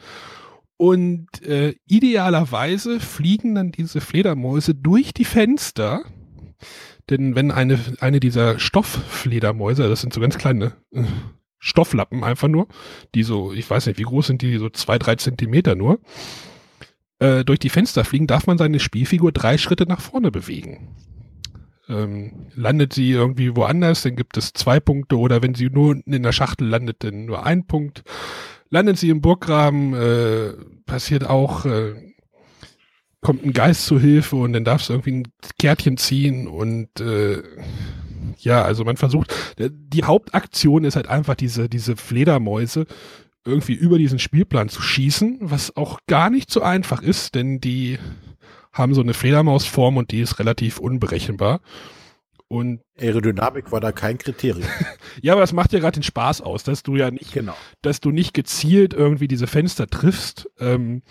und 0.76 1.42
äh, 1.42 1.74
idealerweise 1.86 3.00
fliegen 3.00 3.54
dann 3.54 3.72
diese 3.72 4.00
Fledermäuse 4.00 4.74
durch 4.74 5.14
die 5.14 5.24
Fenster. 5.24 6.04
Denn 7.08 7.34
wenn 7.34 7.50
eine, 7.50 7.78
eine 8.00 8.20
dieser 8.20 8.58
Stofffledermäuse, 8.58 9.88
das 9.88 10.02
sind 10.02 10.12
so 10.12 10.20
ganz 10.20 10.38
kleine 10.38 10.74
äh, 10.92 11.04
Stofflappen 11.58 12.22
einfach 12.22 12.48
nur, 12.48 12.68
die 13.14 13.22
so, 13.22 13.52
ich 13.52 13.68
weiß 13.68 13.86
nicht, 13.86 13.98
wie 13.98 14.04
groß 14.04 14.26
sind 14.26 14.42
die, 14.42 14.58
so 14.58 14.68
zwei, 14.68 14.98
drei 14.98 15.16
Zentimeter 15.16 15.74
nur, 15.74 16.00
äh, 17.18 17.44
durch 17.44 17.60
die 17.60 17.70
Fenster 17.70 18.04
fliegen, 18.04 18.26
darf 18.26 18.46
man 18.46 18.58
seine 18.58 18.80
Spielfigur 18.80 19.32
drei 19.32 19.56
Schritte 19.58 19.86
nach 19.86 20.00
vorne 20.00 20.30
bewegen. 20.30 20.96
Ähm, 21.92 22.46
landet 22.54 22.92
sie 22.92 23.10
irgendwie 23.10 23.54
woanders, 23.54 24.02
dann 24.02 24.16
gibt 24.16 24.36
es 24.36 24.52
zwei 24.52 24.80
Punkte 24.80 25.18
oder 25.18 25.42
wenn 25.42 25.54
sie 25.54 25.68
nur 25.68 25.96
in 26.06 26.22
der 26.22 26.32
Schachtel 26.32 26.68
landet, 26.68 27.04
dann 27.04 27.26
nur 27.26 27.44
ein 27.44 27.66
Punkt. 27.66 28.02
Landet 28.70 28.98
sie 28.98 29.10
im 29.10 29.20
Burggraben, 29.20 29.92
äh, 29.92 30.52
passiert 30.86 31.28
auch, 31.28 31.66
äh, 31.66 31.94
kommt 33.20 33.44
ein 33.44 33.52
Geist 33.52 33.86
zu 33.86 34.00
Hilfe 34.00 34.36
und 34.36 34.54
dann 34.54 34.64
darfst 34.64 34.88
du 34.88 34.94
irgendwie 34.94 35.12
ein 35.12 35.28
Kärtchen 35.58 35.96
ziehen 35.98 36.48
und 36.48 37.00
äh, 37.00 37.42
ja, 38.38 38.62
also 38.62 38.84
man 38.84 38.96
versucht, 38.96 39.32
äh, 39.58 39.70
die 39.70 40.04
Hauptaktion 40.04 40.84
ist 40.84 40.96
halt 40.96 41.08
einfach 41.08 41.34
diese, 41.34 41.68
diese 41.68 41.96
Fledermäuse 41.96 42.86
irgendwie 43.44 43.74
über 43.74 43.98
diesen 43.98 44.18
Spielplan 44.18 44.68
zu 44.68 44.82
schießen, 44.82 45.38
was 45.40 45.76
auch 45.76 45.98
gar 46.06 46.30
nicht 46.30 46.50
so 46.50 46.62
einfach 46.62 47.02
ist, 47.02 47.34
denn 47.34 47.60
die 47.60 47.98
haben 48.72 48.94
so 48.94 49.00
eine 49.02 49.14
Fledermausform 49.14 49.96
und 49.96 50.10
die 50.10 50.20
ist 50.20 50.38
relativ 50.38 50.78
unberechenbar. 50.78 51.60
Und 52.48 52.80
Aerodynamik 52.98 53.72
war 53.72 53.80
da 53.80 53.92
kein 53.92 54.18
Kriterium. 54.18 54.68
ja, 55.22 55.32
aber 55.32 55.40
das 55.40 55.54
macht 55.54 55.72
ja 55.72 55.78
gerade 55.78 55.98
den 55.98 56.02
Spaß 56.02 56.42
aus, 56.42 56.64
dass 56.64 56.82
du 56.82 56.96
ja 56.96 57.10
nicht, 57.10 57.32
genau. 57.32 57.54
dass 57.80 58.00
du 58.00 58.10
nicht 58.10 58.34
gezielt 58.34 58.92
irgendwie 58.92 59.26
diese 59.26 59.46
Fenster 59.46 59.86
triffst, 59.86 60.50
ähm, 60.60 61.02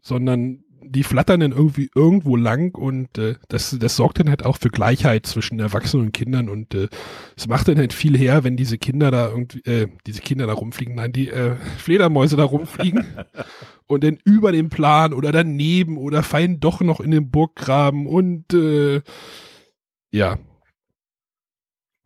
sondern 0.00 0.64
die 0.90 1.04
flattern 1.04 1.40
dann 1.40 1.52
irgendwie 1.52 1.90
irgendwo 1.94 2.36
lang 2.36 2.74
und 2.74 3.18
äh, 3.18 3.34
das, 3.48 3.76
das 3.78 3.96
sorgt 3.96 4.20
dann 4.20 4.28
halt 4.28 4.44
auch 4.44 4.56
für 4.58 4.70
Gleichheit 4.70 5.26
zwischen 5.26 5.60
Erwachsenen 5.60 6.06
und 6.06 6.12
Kindern 6.12 6.48
und 6.48 6.74
äh, 6.74 6.88
es 7.36 7.46
macht 7.46 7.68
dann 7.68 7.78
halt 7.78 7.92
viel 7.92 8.16
her, 8.16 8.44
wenn 8.44 8.56
diese 8.56 8.78
Kinder 8.78 9.10
da 9.10 9.28
irgendwie, 9.28 9.60
äh, 9.60 9.88
diese 10.06 10.20
Kinder 10.20 10.46
da 10.46 10.54
rumfliegen, 10.54 10.94
nein, 10.94 11.12
die 11.12 11.28
äh, 11.28 11.56
Fledermäuse 11.78 12.36
da 12.36 12.44
rumfliegen 12.44 13.06
und 13.86 14.04
dann 14.04 14.18
über 14.24 14.52
dem 14.52 14.68
Plan 14.68 15.12
oder 15.12 15.32
daneben 15.32 15.96
oder 15.96 16.22
fallen 16.22 16.60
doch 16.60 16.80
noch 16.80 17.00
in 17.00 17.10
den 17.10 17.30
Burggraben 17.30 18.06
und 18.06 18.52
äh, 18.54 19.02
ja, 20.10 20.38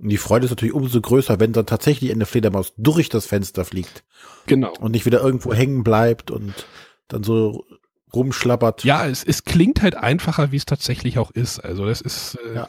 und 0.03 0.09
die 0.09 0.17
Freude 0.17 0.47
ist 0.47 0.51
natürlich 0.51 0.75
umso 0.75 1.01
größer, 1.01 1.39
wenn 1.39 1.53
dann 1.53 1.65
tatsächlich 1.65 2.11
eine 2.11 2.27
Fledermaus 2.27 2.75
durch 2.77 3.09
das 3.09 3.27
Fenster 3.27 3.65
fliegt. 3.65 4.03
Genau. 4.47 4.73
Und 4.81 4.91
nicht 4.91 5.07
wieder 5.07 5.23
irgendwo 5.23 5.55
hängen 5.55 5.85
bleibt 5.85 6.33
und 6.33 6.67
dann 7.07 7.23
so 7.23 7.65
rumschlappert. 8.15 8.85
Ja, 8.85 9.07
es, 9.07 9.25
es 9.25 9.45
klingt 9.45 9.83
halt 9.83 9.97
einfacher, 9.97 10.53
wie 10.53 10.57
es 10.57 10.67
tatsächlich 10.67 11.19
auch 11.19 11.31
ist. 11.31 11.59
Also 11.61 11.87
das 11.87 12.01
ist, 12.01 12.39
äh, 12.47 12.57
ja. 12.57 12.69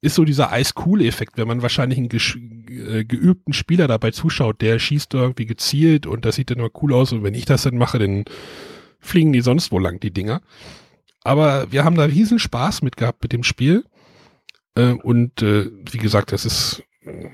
ist 0.00 0.14
so 0.14 0.24
dieser 0.24 0.52
Eis-Cool-Effekt, 0.52 1.36
wenn 1.36 1.48
man 1.48 1.62
wahrscheinlich 1.62 1.98
einen 1.98 2.08
äh, 2.08 3.04
geübten 3.04 3.52
Spieler 3.52 3.88
dabei 3.88 4.10
zuschaut, 4.10 4.60
der 4.60 4.78
schießt 4.78 5.14
irgendwie 5.14 5.46
gezielt 5.46 6.06
und 6.06 6.24
das 6.24 6.36
sieht 6.36 6.50
dann 6.50 6.58
immer 6.58 6.70
cool 6.82 6.94
aus 6.94 7.12
und 7.12 7.22
wenn 7.22 7.34
ich 7.34 7.44
das 7.44 7.62
dann 7.62 7.76
mache, 7.76 7.98
dann 7.98 8.24
fliegen 9.00 9.32
die 9.32 9.40
sonst 9.40 9.72
wo 9.72 9.78
lang, 9.78 10.00
die 10.00 10.12
Dinger. 10.12 10.42
Aber 11.22 11.70
wir 11.70 11.84
haben 11.84 11.96
da 11.96 12.04
riesen 12.04 12.38
Spaß 12.38 12.82
mit 12.82 12.96
gehabt 12.96 13.22
mit 13.22 13.32
dem 13.32 13.42
Spiel. 13.42 13.84
Äh, 14.74 14.92
und 14.92 15.42
äh, 15.42 15.70
wie 15.90 15.98
gesagt, 15.98 16.32
das 16.32 16.44
ist. 16.44 16.82
Äh, 17.02 17.28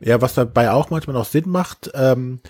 ja, 0.00 0.20
was 0.20 0.34
dabei 0.34 0.70
auch 0.70 0.90
manchmal 0.90 1.14
noch 1.14 1.24
Sinn 1.24 1.48
macht, 1.48 1.90
ähm, 1.94 2.40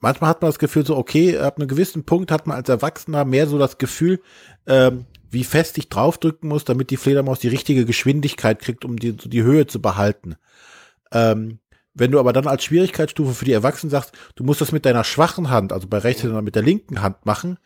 manchmal 0.00 0.30
hat 0.30 0.42
man 0.42 0.48
das 0.48 0.58
Gefühl 0.58 0.86
so, 0.86 0.96
okay, 0.96 1.38
ab 1.38 1.58
einem 1.58 1.68
gewissen 1.68 2.04
Punkt 2.04 2.30
hat 2.30 2.46
man 2.46 2.56
als 2.56 2.68
Erwachsener 2.68 3.24
mehr 3.24 3.46
so 3.46 3.58
das 3.58 3.78
Gefühl, 3.78 4.20
ähm, 4.66 5.06
wie 5.30 5.44
fest 5.44 5.78
ich 5.78 5.88
draufdrücken 5.88 6.48
muss, 6.48 6.64
damit 6.64 6.90
die 6.90 6.96
Fledermaus 6.96 7.40
die 7.40 7.48
richtige 7.48 7.84
Geschwindigkeit 7.84 8.60
kriegt, 8.60 8.84
um 8.84 8.96
die, 8.96 9.12
die 9.12 9.42
Höhe 9.42 9.66
zu 9.66 9.80
behalten. 9.80 10.36
Ähm, 11.12 11.58
wenn 11.94 12.10
du 12.10 12.20
aber 12.20 12.32
dann 12.32 12.46
als 12.46 12.64
Schwierigkeitsstufe 12.64 13.32
für 13.32 13.46
die 13.46 13.52
Erwachsenen 13.52 13.90
sagst, 13.90 14.12
du 14.34 14.44
musst 14.44 14.60
das 14.60 14.70
mit 14.70 14.84
deiner 14.84 15.02
schwachen 15.02 15.50
Hand, 15.50 15.72
also 15.72 15.88
bei 15.88 15.98
Rechtshändern 15.98 16.44
mit 16.44 16.54
der 16.54 16.62
linken 16.62 17.00
Hand 17.00 17.24
machen, 17.24 17.58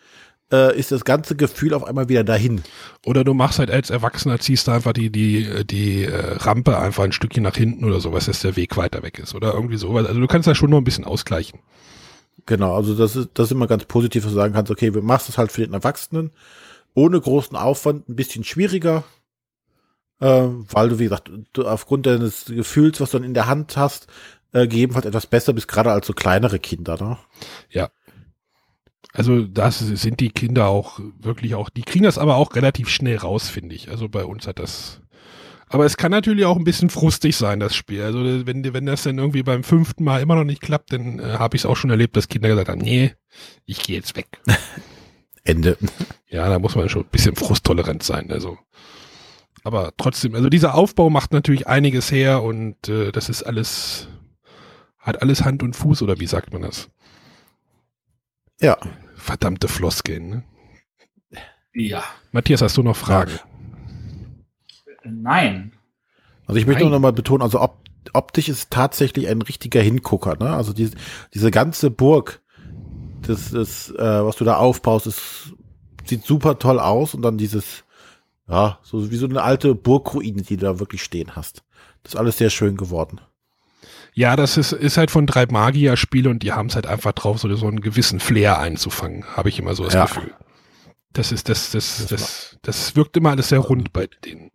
äh, 0.53 0.77
ist 0.79 0.93
das 0.93 1.05
ganze 1.05 1.37
Gefühl 1.37 1.75
auf 1.75 1.85
einmal 1.85 2.09
wieder 2.09 2.25
dahin. 2.25 2.63
Oder 3.05 3.25
du 3.25 3.35
machst 3.35 3.59
halt 3.59 3.71
als 3.71 3.91
Erwachsener, 3.91 4.39
ziehst 4.39 4.69
du 4.69 4.73
einfach 4.73 4.93
die, 4.93 5.11
die, 5.11 5.65
die 5.67 6.05
äh, 6.05 6.37
Rampe 6.37 6.79
einfach 6.79 7.05
ein 7.05 7.13
Stückchen 7.13 7.43
nach 7.43 7.57
hinten 7.57 7.85
oder 7.85 8.01
sowas, 8.01 8.27
dass 8.27 8.41
der 8.41 8.57
Weg 8.57 8.77
weiter 8.77 9.03
weg 9.03 9.19
ist 9.19 9.35
oder 9.35 9.53
irgendwie 9.53 9.77
sowas. 9.77 10.07
Also 10.07 10.21
du 10.21 10.27
kannst 10.27 10.47
da 10.47 10.55
schon 10.55 10.71
noch 10.71 10.79
ein 10.79 10.85
bisschen 10.85 11.05
ausgleichen. 11.05 11.61
Genau, 12.51 12.75
also 12.75 12.97
das 12.97 13.15
ist, 13.15 13.29
das 13.35 13.47
ist 13.47 13.53
immer 13.53 13.69
ganz 13.69 13.85
positiv, 13.85 14.25
dass 14.25 14.33
du 14.33 14.37
sagen 14.37 14.53
kannst, 14.53 14.73
okay, 14.73 14.93
wir 14.93 15.03
machst 15.03 15.29
es 15.29 15.39
halt 15.39 15.53
für 15.53 15.61
den 15.65 15.73
Erwachsenen 15.73 16.33
ohne 16.95 17.21
großen 17.21 17.57
Aufwand, 17.57 18.09
ein 18.09 18.17
bisschen 18.17 18.43
schwieriger, 18.43 19.05
äh, 20.19 20.49
weil 20.49 20.89
du, 20.89 20.99
wie 20.99 21.05
gesagt, 21.05 21.31
du 21.53 21.69
aufgrund 21.69 22.07
deines 22.07 22.47
Gefühls, 22.47 23.01
was 23.01 23.13
du 23.13 23.19
dann 23.19 23.25
in 23.25 23.35
der 23.35 23.47
Hand 23.47 23.77
hast, 23.77 24.09
äh, 24.53 24.67
gegebenenfalls 24.67 25.07
etwas 25.07 25.29
besser 25.29 25.53
bist, 25.53 25.69
gerade 25.69 25.93
als 25.93 26.09
so 26.09 26.13
kleinere 26.13 26.59
Kinder, 26.59 26.97
ne? 27.01 27.19
Ja, 27.71 27.91
also 29.13 29.43
das 29.43 29.79
sind 29.79 30.19
die 30.19 30.31
Kinder 30.31 30.67
auch 30.67 30.99
wirklich 31.21 31.55
auch, 31.55 31.69
die 31.69 31.83
kriegen 31.83 32.03
das 32.05 32.19
aber 32.19 32.35
auch 32.35 32.57
relativ 32.57 32.89
schnell 32.89 33.19
raus, 33.19 33.49
finde 33.49 33.77
ich. 33.77 33.91
Also 33.91 34.09
bei 34.09 34.25
uns 34.25 34.49
hat 34.49 34.59
das. 34.59 35.01
Aber 35.73 35.85
es 35.85 35.97
kann 35.97 36.11
natürlich 36.11 36.45
auch 36.47 36.57
ein 36.57 36.65
bisschen 36.65 36.91
frustig 36.91 37.37
sein, 37.37 37.61
das 37.61 37.77
Spiel. 37.77 38.03
Also 38.03 38.45
wenn, 38.45 38.75
wenn 38.75 38.87
das 38.87 39.05
dann 39.05 39.19
irgendwie 39.19 39.45
beim 39.45 39.63
fünften 39.63 40.03
Mal 40.03 40.21
immer 40.21 40.35
noch 40.35 40.45
nicht 40.45 40.61
klappt, 40.61 40.93
dann 40.93 41.21
äh, 41.21 41.37
habe 41.39 41.57
ich 41.57 41.63
es 41.63 41.67
auch 41.67 41.77
schon 41.77 41.91
erlebt, 41.91 42.17
dass 42.17 42.27
Kinder 42.27 42.49
gesagt 42.49 42.69
haben, 42.69 42.81
nee, 42.81 43.15
ich 43.67 43.81
gehe 43.81 43.97
jetzt 43.97 44.17
weg. 44.17 44.27
Ende. 45.45 45.79
Ja, 46.29 46.49
da 46.49 46.59
muss 46.59 46.75
man 46.75 46.89
schon 46.89 47.03
ein 47.03 47.11
bisschen 47.11 47.37
frusttolerant 47.37 48.03
sein. 48.03 48.33
Also. 48.33 48.59
Aber 49.63 49.93
trotzdem, 49.97 50.35
also 50.35 50.49
dieser 50.49 50.75
Aufbau 50.75 51.09
macht 51.09 51.33
natürlich 51.33 51.69
einiges 51.69 52.11
her 52.11 52.43
und 52.43 52.89
äh, 52.89 53.13
das 53.13 53.29
ist 53.29 53.45
alles, 53.45 54.09
hat 54.99 55.23
alles 55.23 55.45
Hand 55.45 55.63
und 55.63 55.77
Fuß 55.77 56.03
oder 56.03 56.19
wie 56.19 56.27
sagt 56.27 56.53
man 56.53 56.63
das? 56.63 56.91
Ja. 58.61 58.77
Verdammte 59.15 59.69
Floskeln, 59.69 60.29
ne? 60.29 60.45
Ja. 61.73 62.03
Matthias, 62.33 62.61
hast 62.61 62.77
du 62.77 62.83
noch 62.83 62.97
Fragen? 62.97 63.39
Nein. 65.05 65.73
Also 66.47 66.59
ich 66.59 66.67
möchte 66.67 66.83
Nein. 66.83 66.91
nur 66.91 66.99
noch 66.99 67.03
mal 67.03 67.13
betonen, 67.13 67.43
also 67.43 67.61
op 67.61 67.79
optisch 68.13 68.49
ist 68.49 68.71
tatsächlich 68.71 69.29
ein 69.29 69.43
richtiger 69.43 69.81
Hingucker, 69.83 70.37
ne? 70.37 70.55
Also 70.55 70.73
diese, 70.73 70.97
diese 71.35 71.51
ganze 71.51 71.91
Burg, 71.91 72.41
das, 73.23 73.51
das 73.51 73.91
äh, 73.91 74.25
was 74.25 74.37
du 74.37 74.45
da 74.45 74.57
aufbaust, 74.57 75.07
ist, 75.07 75.55
sieht 76.07 76.25
super 76.25 76.59
toll 76.59 76.81
aus 76.81 77.15
und 77.15 77.23
dann 77.23 77.37
dieses, 77.37 77.85
ja, 78.49 78.79
so 78.83 79.11
wie 79.11 79.17
so 79.17 79.27
eine 79.27 79.43
alte 79.43 79.75
Burgruine, 79.75 80.43
die 80.43 80.57
du 80.57 80.65
da 80.65 80.81
wirklich 80.81 81.03
stehen 81.03 81.37
hast. 81.37 81.63
Das 82.03 82.15
ist 82.15 82.19
alles 82.19 82.39
sehr 82.39 82.51
schön 82.51 82.77
geworden. 82.77 83.21
Ja, 84.13 84.35
das 84.35 84.57
ist, 84.57 84.73
ist 84.73 84.97
halt 84.97 85.11
von 85.11 85.27
drei 85.27 85.47
Magier-Spiele 85.47 86.31
und 86.31 86.43
die 86.43 86.53
haben 86.53 86.69
es 86.69 86.75
halt 86.75 86.87
einfach 86.87 87.13
drauf, 87.13 87.39
so, 87.39 87.55
so 87.55 87.67
einen 87.67 87.81
gewissen 87.81 88.19
Flair 88.19 88.59
einzufangen, 88.59 89.25
habe 89.37 89.51
ich 89.51 89.59
immer 89.59 89.75
so 89.75 89.85
das 89.85 89.95
ja. 89.95 90.07
Gefühl. 90.07 90.35
Das 91.13 91.33
ist, 91.33 91.49
das, 91.49 91.71
das, 91.71 91.99
das, 91.99 92.07
das, 92.07 92.59
das 92.63 92.97
wirkt 92.97 93.17
immer 93.17 93.31
alles 93.31 93.49
sehr 93.49 93.59
rund 93.59 93.93
bei 93.93 94.09
denen. 94.25 94.51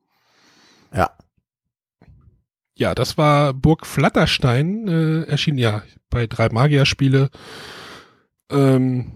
Ja. 2.76 2.96
Das 2.96 3.18
war 3.18 3.54
Burg 3.54 3.86
Flatterstein, 3.86 4.88
äh, 4.88 5.24
erschien 5.24 5.58
ja 5.58 5.84
bei 6.10 6.28
drei 6.28 6.50
Magier-Spiele. 6.50 7.30
Ähm, 8.52 9.12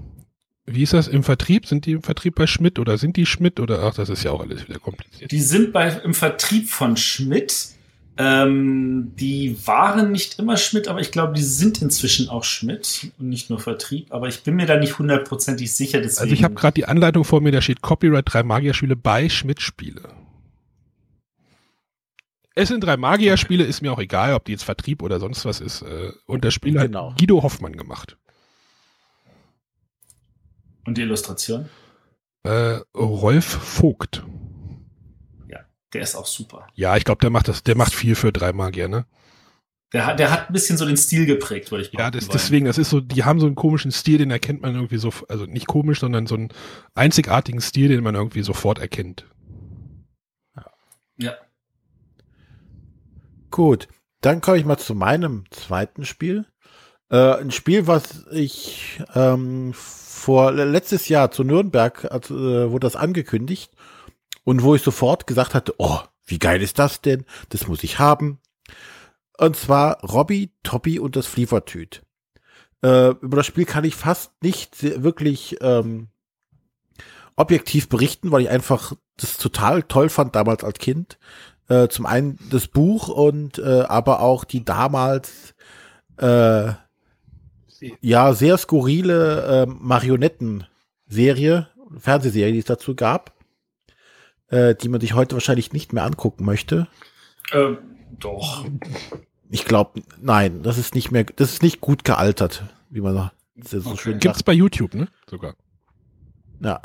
wie 0.65 0.83
ist 0.83 0.93
das 0.93 1.07
im 1.07 1.23
Vertrieb? 1.23 1.65
Sind 1.65 1.85
die 1.85 1.93
im 1.93 2.03
Vertrieb 2.03 2.35
bei 2.35 2.47
Schmidt 2.47 2.77
oder 2.79 2.97
sind 2.97 3.17
die 3.17 3.25
Schmidt 3.25 3.59
oder 3.59 3.83
ach, 3.83 3.95
das 3.95 4.09
ist 4.09 4.23
ja 4.23 4.31
auch 4.31 4.41
alles 4.41 4.67
wieder 4.67 4.79
kompliziert. 4.79 5.31
Die 5.31 5.41
sind 5.41 5.73
bei 5.73 5.89
im 6.03 6.13
Vertrieb 6.13 6.69
von 6.69 6.95
Schmidt. 6.95 7.69
Ähm, 8.17 9.13
die 9.15 9.55
waren 9.65 10.11
nicht 10.11 10.39
immer 10.39 10.57
Schmidt, 10.57 10.89
aber 10.89 10.99
ich 10.99 11.11
glaube, 11.11 11.33
die 11.33 11.41
sind 11.41 11.81
inzwischen 11.81 12.27
auch 12.27 12.43
Schmidt 12.43 13.11
und 13.17 13.29
nicht 13.29 13.49
nur 13.49 13.59
Vertrieb. 13.59 14.07
Aber 14.13 14.27
ich 14.27 14.43
bin 14.43 14.55
mir 14.55 14.65
da 14.65 14.75
nicht 14.77 14.99
hundertprozentig 14.99 15.71
sicher. 15.71 16.01
Deswegen. 16.01 16.23
Also 16.23 16.33
ich 16.33 16.43
habe 16.43 16.53
gerade 16.53 16.73
die 16.73 16.85
Anleitung 16.85 17.23
vor 17.23 17.39
mir, 17.39 17.53
da 17.53 17.61
steht 17.61 17.81
Copyright 17.81 18.25
3 18.27 18.43
Magierspiele 18.43 18.97
bei 18.97 19.29
Schmidt-Spiele. 19.29 20.01
Es 22.59 22.67
sind 22.67 22.83
drei 22.83 22.97
Magierspiele, 22.97 23.63
ist 23.63 23.81
mir 23.81 23.91
auch 23.91 23.99
egal, 23.99 24.33
ob 24.33 24.45
die 24.45 24.51
jetzt 24.51 24.63
Vertrieb 24.63 25.01
oder 25.01 25.19
sonst 25.19 25.45
was 25.45 25.61
ist. 25.61 25.81
Äh, 25.81 26.11
und 26.25 26.43
das 26.43 26.53
Spiel 26.53 26.73
genau. 26.73 27.11
hat 27.11 27.19
Guido 27.19 27.41
Hoffmann 27.41 27.77
gemacht. 27.77 28.17
Und 30.85 30.97
die 30.97 31.01
Illustration? 31.01 31.69
Äh, 32.43 32.79
Rolf 32.95 33.45
Vogt. 33.45 34.23
Der 35.93 36.01
ist 36.01 36.15
auch 36.15 36.27
super. 36.27 36.67
Ja, 36.75 36.97
ich 36.97 37.03
glaube, 37.03 37.19
der 37.21 37.29
macht 37.29 37.47
das, 37.47 37.63
der 37.63 37.75
macht 37.75 37.93
viel 37.93 38.15
für 38.15 38.31
drei 38.31 38.53
Magier, 38.53 38.87
ne? 38.87 39.05
Der 39.91 40.05
hat, 40.05 40.19
der 40.19 40.29
hat 40.29 40.49
ein 40.49 40.53
bisschen 40.53 40.77
so 40.77 40.85
den 40.85 40.97
Stil 40.97 41.25
geprägt, 41.25 41.71
würde 41.71 41.83
ich 41.83 41.91
Ja, 41.93 42.11
das, 42.11 42.27
deswegen, 42.27 42.65
das 42.67 42.77
ist 42.77 42.91
so, 42.91 43.01
die 43.01 43.23
haben 43.23 43.39
so 43.39 43.47
einen 43.47 43.55
komischen 43.55 43.91
Stil, 43.91 44.19
den 44.19 44.29
erkennt 44.29 44.61
man 44.61 44.75
irgendwie 44.75 44.99
so, 44.99 45.11
also 45.27 45.45
nicht 45.45 45.65
komisch, 45.65 45.99
sondern 45.99 46.27
so 46.27 46.35
einen 46.35 46.49
einzigartigen 46.93 47.59
Stil, 47.59 47.87
den 47.87 48.03
man 48.03 48.13
irgendwie 48.13 48.43
sofort 48.43 48.77
erkennt. 48.77 49.25
Ja. 51.17 51.33
Gut, 53.51 53.87
dann 54.21 54.41
komme 54.41 54.57
ich 54.57 54.65
mal 54.65 54.77
zu 54.77 54.95
meinem 54.95 55.45
zweiten 55.51 56.05
Spiel. 56.05 56.45
Äh, 57.09 57.35
ein 57.35 57.51
Spiel, 57.51 57.87
was 57.87 58.25
ich 58.31 59.01
ähm, 59.15 59.73
vor 59.73 60.51
letztes 60.51 61.07
Jahr 61.09 61.31
zu 61.31 61.43
Nürnberg 61.43 62.05
also, 62.11 62.35
äh, 62.35 62.71
wurde 62.71 62.85
das 62.85 62.95
angekündigt 62.95 63.71
und 64.43 64.63
wo 64.63 64.75
ich 64.75 64.81
sofort 64.81 65.25
gesagt 65.25 65.53
hatte, 65.53 65.73
oh, 65.77 65.99
wie 66.25 66.39
geil 66.39 66.61
ist 66.61 66.77
das 66.77 67.01
denn? 67.01 67.25
Das 67.49 67.67
muss 67.67 67.83
ich 67.83 67.97
haben. 67.97 68.39
Und 69.37 69.55
zwar 69.55 70.03
Robby, 70.03 70.51
Toppy 70.63 70.99
und 70.99 71.15
das 71.15 71.25
Flievertüt. 71.25 72.03
Äh, 72.83 73.09
über 73.09 73.37
das 73.37 73.45
Spiel 73.45 73.65
kann 73.65 73.83
ich 73.83 73.95
fast 73.95 74.31
nicht 74.43 74.83
wirklich 75.03 75.57
ähm, 75.61 76.09
objektiv 77.35 77.89
berichten, 77.89 78.31
weil 78.31 78.41
ich 78.41 78.49
einfach 78.49 78.93
das 79.17 79.37
total 79.37 79.83
toll 79.83 80.09
fand 80.09 80.35
damals 80.35 80.63
als 80.63 80.77
Kind. 80.77 81.17
Äh, 81.69 81.87
zum 81.87 82.05
einen 82.05 82.37
das 82.51 82.67
Buch 82.67 83.07
und 83.09 83.59
äh, 83.59 83.81
aber 83.87 84.21
auch 84.21 84.43
die 84.43 84.65
damals 84.65 85.53
äh, 86.17 86.71
ja 88.01 88.33
sehr 88.33 88.57
skurrile 88.57 89.63
äh, 89.63 89.65
Marionettenserie, 89.67 91.67
Fernsehserie, 91.97 92.51
die 92.53 92.59
es 92.59 92.65
dazu 92.65 92.95
gab, 92.95 93.33
äh, 94.49 94.75
die 94.75 94.89
man 94.89 94.99
sich 94.99 95.13
heute 95.13 95.35
wahrscheinlich 95.35 95.71
nicht 95.71 95.93
mehr 95.93 96.03
angucken 96.03 96.43
möchte. 96.43 96.87
Ähm, 97.53 97.77
doch. 98.17 98.65
Ich 99.49 99.65
glaube, 99.65 100.01
nein, 100.21 100.63
das 100.63 100.77
ist 100.77 100.95
nicht 100.95 101.11
mehr, 101.11 101.23
das 101.23 101.53
ist 101.53 101.63
nicht 101.63 101.81
gut 101.81 102.03
gealtert, 102.03 102.63
wie 102.89 103.01
man 103.01 103.31
so 103.63 103.77
Okay. 103.79 103.97
schön 103.97 104.19
Gibt's 104.19 104.39
sagt. 104.39 104.45
bei 104.45 104.53
YouTube, 104.53 104.93
ne? 104.93 105.07
Sogar. 105.29 105.55
Ja. 106.61 106.81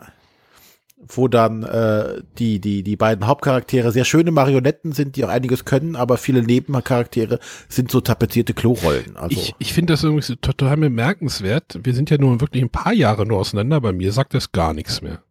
Wo 1.07 1.29
dann 1.29 1.63
äh, 1.63 2.23
die, 2.39 2.61
die, 2.61 2.83
die 2.83 2.97
beiden 2.97 3.27
Hauptcharaktere 3.27 3.93
sehr 3.93 4.05
schöne 4.05 4.31
Marionetten 4.31 4.93
sind, 4.93 5.17
die 5.17 5.25
auch 5.25 5.29
einiges 5.29 5.65
können, 5.65 5.97
aber 5.97 6.17
viele 6.17 6.43
Nebencharaktere 6.43 7.39
sind 7.69 7.91
so 7.91 8.01
tapezierte 8.01 8.55
Klorollen. 8.55 9.17
Also 9.17 9.37
Ich, 9.37 9.55
ich 9.59 9.73
finde 9.73 9.93
das 9.93 10.03
irgendwie 10.03 10.23
so 10.23 10.35
total 10.37 10.77
bemerkenswert. 10.77 11.79
Wir 11.83 11.95
sind 11.95 12.11
ja 12.11 12.19
nur 12.19 12.41
wirklich 12.41 12.63
ein 12.63 12.71
paar 12.71 12.93
Jahre 12.93 13.27
nur 13.27 13.39
auseinander. 13.39 13.81
Bei 13.81 13.93
mir 13.93 14.13
sagt 14.13 14.35
das 14.35 14.53
gar 14.53 14.73
nichts 14.73 15.03
mehr. 15.03 15.23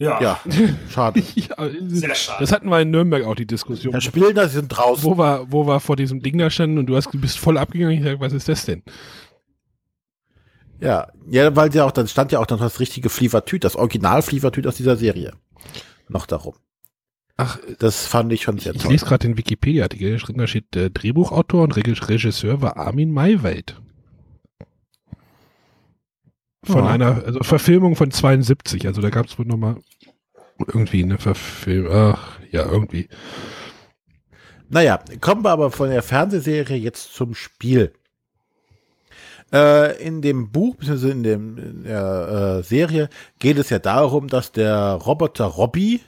Ja. 0.00 0.20
ja, 0.20 0.40
schade. 0.90 1.20
ja, 1.34 1.56
Sehr 1.88 2.14
schade. 2.14 2.38
das 2.40 2.52
hatten 2.52 2.68
wir 2.68 2.80
in 2.80 2.90
Nürnberg 2.92 3.24
auch 3.24 3.34
die 3.34 3.46
Diskussion. 3.46 3.92
Herr 3.92 4.00
Spielner, 4.00 4.46
Sie 4.46 4.54
sind 4.54 4.68
draußen. 4.68 5.02
Wo 5.02 5.18
wir, 5.18 5.46
wo 5.48 5.66
wir 5.66 5.80
vor 5.80 5.96
diesem 5.96 6.22
Ding 6.22 6.38
da 6.38 6.50
standen 6.50 6.78
und 6.78 6.86
du 6.86 6.94
hast, 6.94 7.12
du 7.12 7.20
bist 7.20 7.36
voll 7.38 7.58
abgegangen. 7.58 7.98
Ich 7.98 8.04
sag, 8.04 8.20
was 8.20 8.32
ist 8.32 8.48
das 8.48 8.64
denn? 8.64 8.84
Ja, 10.80 11.08
ja, 11.28 11.54
weil 11.56 11.74
ja 11.74 11.84
auch, 11.84 11.90
dann 11.92 12.06
stand 12.08 12.30
ja 12.32 12.38
auch 12.38 12.46
dann 12.46 12.58
das 12.60 12.78
richtige 12.80 13.08
Flievertüt, 13.08 13.64
das 13.64 13.76
Original 13.76 14.22
Flievertüt 14.22 14.66
aus 14.66 14.76
dieser 14.76 14.96
Serie. 14.96 15.32
Noch 16.08 16.26
darum. 16.26 16.54
Ach, 17.36 17.58
Das 17.78 18.06
fand 18.06 18.32
ich 18.32 18.42
schon 18.42 18.58
sehr 18.58 18.74
ich 18.74 18.82
toll. 18.82 18.92
lese 18.92 19.04
gerade 19.06 19.26
den 19.28 19.36
Wikipedia-Artikel. 19.38 20.18
Da 20.36 20.46
steht, 20.46 20.74
äh, 20.76 20.90
Drehbuchautor 20.90 21.62
und 21.62 21.76
Reg- 21.76 22.08
Regisseur 22.08 22.62
war 22.62 22.76
Armin 22.76 23.12
Maywald. 23.12 23.80
Von 26.64 26.84
Ja. 26.84 26.90
einer 26.90 27.24
also 27.24 27.40
Verfilmung 27.42 27.94
von 27.96 28.10
72. 28.10 28.86
Also 28.86 29.00
da 29.00 29.10
gab 29.10 29.26
es 29.26 29.38
wohl 29.38 29.46
nochmal 29.46 29.76
irgendwie 30.66 31.02
eine 31.04 31.18
Verfilmung. 31.18 31.92
Ach, 31.92 32.38
ja, 32.50 32.66
irgendwie. 32.66 33.08
Naja, 34.68 34.98
kommen 35.20 35.44
wir 35.44 35.50
aber 35.50 35.70
von 35.70 35.88
der 35.90 36.02
Fernsehserie 36.02 36.76
jetzt 36.76 37.14
zum 37.14 37.34
Spiel. 37.34 37.92
Äh, 39.52 40.02
in 40.02 40.20
dem 40.20 40.50
Buch, 40.50 40.76
beziehungsweise 40.76 41.12
in, 41.12 41.22
dem, 41.22 41.58
in 41.58 41.82
der 41.84 42.58
äh, 42.58 42.62
Serie, 42.62 43.08
geht 43.38 43.58
es 43.58 43.70
ja 43.70 43.78
darum, 43.78 44.28
dass 44.28 44.52
der 44.52 44.92
Roboter 44.94 45.46
Robby 45.46 46.00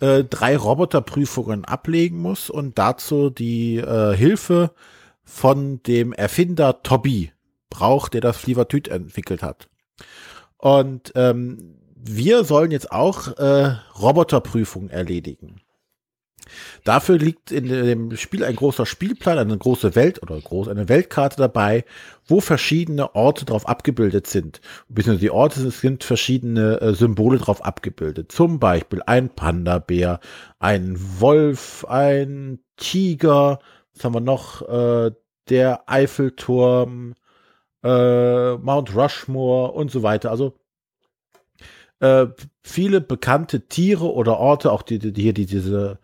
äh, 0.00 0.24
drei 0.24 0.56
Roboterprüfungen 0.56 1.64
ablegen 1.64 2.18
muss 2.18 2.48
und 2.48 2.78
dazu 2.78 3.28
die 3.28 3.76
äh, 3.76 4.16
Hilfe 4.16 4.72
von 5.22 5.82
dem 5.82 6.12
Erfinder 6.12 6.82
Toby 6.82 7.32
braucht, 7.68 8.14
der 8.14 8.22
das 8.22 8.38
Flievertüt 8.38 8.88
entwickelt 8.88 9.42
hat. 9.42 9.68
Und 10.56 11.12
ähm, 11.14 11.76
wir 11.94 12.44
sollen 12.44 12.70
jetzt 12.70 12.90
auch 12.90 13.36
äh, 13.36 13.76
Roboterprüfungen 13.98 14.90
erledigen. 14.90 15.60
Dafür 16.84 17.18
liegt 17.18 17.50
in 17.50 17.68
dem 17.68 18.16
Spiel 18.16 18.44
ein 18.44 18.56
großer 18.56 18.86
Spielplan, 18.86 19.38
eine 19.38 19.56
große 19.58 19.94
Welt 19.94 20.22
oder 20.22 20.40
groß 20.40 20.68
eine 20.68 20.88
Weltkarte 20.88 21.36
dabei, 21.36 21.84
wo 22.26 22.40
verschiedene 22.40 23.14
Orte 23.14 23.44
drauf 23.44 23.68
abgebildet 23.68 24.26
sind. 24.26 24.60
Beziehungsweise 24.88 25.26
die 25.26 25.30
Orte 25.30 25.70
sind 25.70 26.04
verschiedene 26.04 26.80
äh, 26.80 26.94
Symbole 26.94 27.38
drauf 27.38 27.64
abgebildet. 27.64 28.32
Zum 28.32 28.58
Beispiel 28.58 29.02
ein 29.06 29.30
Panda-Bär, 29.30 30.20
ein 30.58 30.96
Wolf, 31.20 31.84
ein 31.88 32.60
Tiger, 32.76 33.58
was 33.94 34.04
haben 34.04 34.14
wir 34.14 34.20
noch? 34.20 34.62
Äh, 34.68 35.12
der 35.48 35.90
Eiffelturm, 35.90 37.14
äh, 37.82 38.54
Mount 38.56 38.94
Rushmore 38.94 39.72
und 39.72 39.90
so 39.90 40.02
weiter. 40.02 40.30
Also 40.30 40.54
äh, 42.00 42.26
viele 42.62 43.00
bekannte 43.00 43.68
Tiere 43.68 44.12
oder 44.12 44.38
Orte, 44.38 44.72
auch 44.72 44.82
die, 44.82 44.98
die 44.98 45.22
hier 45.22 45.34
die, 45.34 45.46
diese 45.46 45.98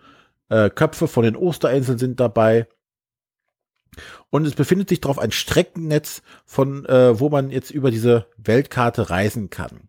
äh, 0.48 0.70
Köpfe 0.70 1.08
von 1.08 1.24
den 1.24 1.36
Osterinseln 1.36 1.98
sind 1.98 2.20
dabei. 2.20 2.66
Und 4.30 4.46
es 4.46 4.54
befindet 4.54 4.88
sich 4.88 5.00
drauf 5.00 5.18
ein 5.18 5.32
Streckennetz, 5.32 6.22
von 6.44 6.84
äh, 6.86 7.18
wo 7.18 7.28
man 7.28 7.50
jetzt 7.50 7.70
über 7.70 7.90
diese 7.90 8.26
Weltkarte 8.36 9.10
reisen 9.10 9.50
kann. 9.50 9.88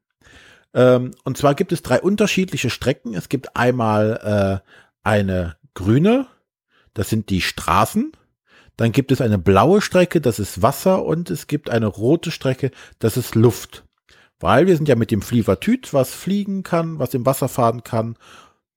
Ähm, 0.74 1.12
und 1.24 1.38
zwar 1.38 1.56
gibt 1.56 1.72
es 1.72 1.82
drei 1.82 2.02
unterschiedliche 2.02 2.70
Strecken. 2.70 3.13
Es 3.13 3.30
gibt 3.30 3.56
einmal 3.56 4.63
äh, 4.63 4.70
eine 5.04 5.58
grüne, 5.74 6.28
das 6.93 7.10
sind 7.10 7.30
die 7.30 7.41
Straßen. 7.41 8.12
Dann 8.78 8.91
gibt 8.91 9.12
es 9.12 9.22
eine 9.22 9.39
blaue 9.39 9.82
Strecke, 9.82 10.22
das 10.22 10.39
ist 10.39 10.62
Wasser. 10.62 11.04
Und 11.04 11.30
es 11.30 11.48
gibt 11.48 11.70
eine 11.70 11.88
rote 11.88 12.32
Strecke, 12.32 12.72
das 13.00 13.17
ist 13.17 13.36
Luft. 13.36 13.84
Weil 14.39 14.67
wir 14.67 14.76
sind 14.76 14.88
ja 14.88 14.96
mit 14.96 15.10
dem 15.10 15.24
Flievertüt, 15.24 15.93
was 15.93 16.13
fliegen 16.13 16.62
kann, 16.62 17.00
was 17.00 17.13
im 17.15 17.26
Wasser 17.26 17.50
fahren 17.50 17.84
kann 17.84 18.17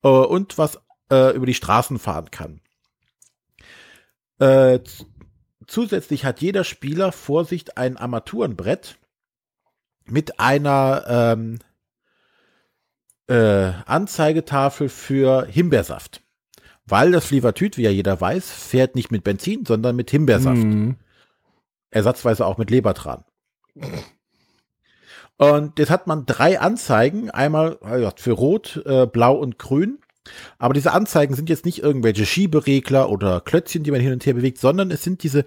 äh, 0.03 0.09
und 0.09 0.57
was 0.57 0.81
äh, 1.11 1.35
über 1.35 1.47
die 1.47 1.55
Straßen 1.55 1.99
fahren 1.99 2.31
kann. 2.31 2.61
Äh, 4.39 4.81
zusätzlich 5.67 6.25
hat 6.25 6.41
jeder 6.41 6.65
Spieler 6.65 7.13
vor 7.13 7.45
sich 7.45 7.77
ein 7.77 7.97
Armaturenbrett 7.97 8.97
mit 10.07 10.41
einer 10.41 11.05
ähm, 11.09 11.59
äh, 13.29 13.73
Anzeigetafel 13.87 14.89
für 14.89 15.47
Himbeersaft. 15.47 16.23
Weil 16.87 17.13
das 17.13 17.27
Flievertüt, 17.27 17.77
wie 17.77 17.83
ja 17.83 17.91
jeder 17.91 18.21
weiß, 18.21 18.51
fährt 18.51 18.97
nicht 18.97 19.13
mit 19.13 19.23
Benzin, 19.23 19.65
sondern 19.65 19.95
mit 19.95 20.11
Himbeersaft 20.11 20.63
Hm. 20.63 20.97
ersatzweise 21.91 22.45
auch 22.45 22.59
mit 22.59 22.71
Lebertran. 22.71 23.25
Und 25.37 25.79
jetzt 25.79 25.91
hat 25.91 26.07
man 26.07 26.27
drei 26.27 26.61
Anzeigen, 26.61 27.31
einmal 27.31 27.79
für 28.17 28.33
Rot, 28.33 28.83
äh, 28.85 29.07
Blau 29.07 29.37
und 29.37 29.59
Grün. 29.59 29.99
Aber 30.59 30.75
diese 30.75 30.93
Anzeigen 30.93 31.35
sind 31.35 31.49
jetzt 31.49 31.65
nicht 31.65 31.83
irgendwelche 31.83 32.27
Schieberegler 32.27 33.09
oder 33.11 33.41
Klötzchen, 33.41 33.83
die 33.83 33.91
man 33.91 34.01
hin 34.01 34.13
und 34.13 34.25
her 34.27 34.35
bewegt, 34.35 34.59
sondern 34.59 34.91
es 34.91 35.03
sind 35.03 35.23
diese 35.23 35.45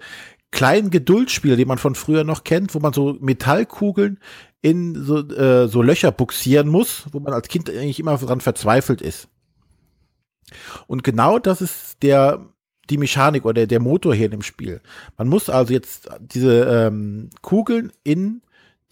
kleinen 0.50 0.90
Geduldsspiele, 0.90 1.56
die 1.56 1.64
man 1.64 1.78
von 1.78 1.94
früher 1.94 2.24
noch 2.24 2.44
kennt, 2.44 2.74
wo 2.74 2.78
man 2.78 2.92
so 2.92 3.16
Metallkugeln 3.20 4.18
in 4.62 4.94
so, 5.04 5.18
äh, 5.28 5.68
so 5.68 5.82
Löcher 5.82 6.12
buxieren 6.12 6.68
muss, 6.68 7.04
wo 7.12 7.20
man 7.20 7.32
als 7.32 7.48
Kind 7.48 7.68
eigentlich 7.68 8.00
immer 8.00 8.16
dran 8.16 8.40
verzweifelt 8.40 9.02
ist. 9.02 9.28
Und 10.86 11.04
genau 11.04 11.38
das 11.38 11.60
ist 11.60 12.02
der 12.02 12.46
die 12.90 12.98
Mechanik 12.98 13.44
oder 13.44 13.66
der 13.66 13.80
Motor 13.80 14.14
hier 14.14 14.26
in 14.26 14.32
dem 14.32 14.42
Spiel. 14.42 14.80
Man 15.16 15.28
muss 15.28 15.48
also 15.48 15.72
jetzt 15.72 16.08
diese 16.20 16.64
ähm, 16.64 17.30
Kugeln 17.40 17.92
in 18.02 18.42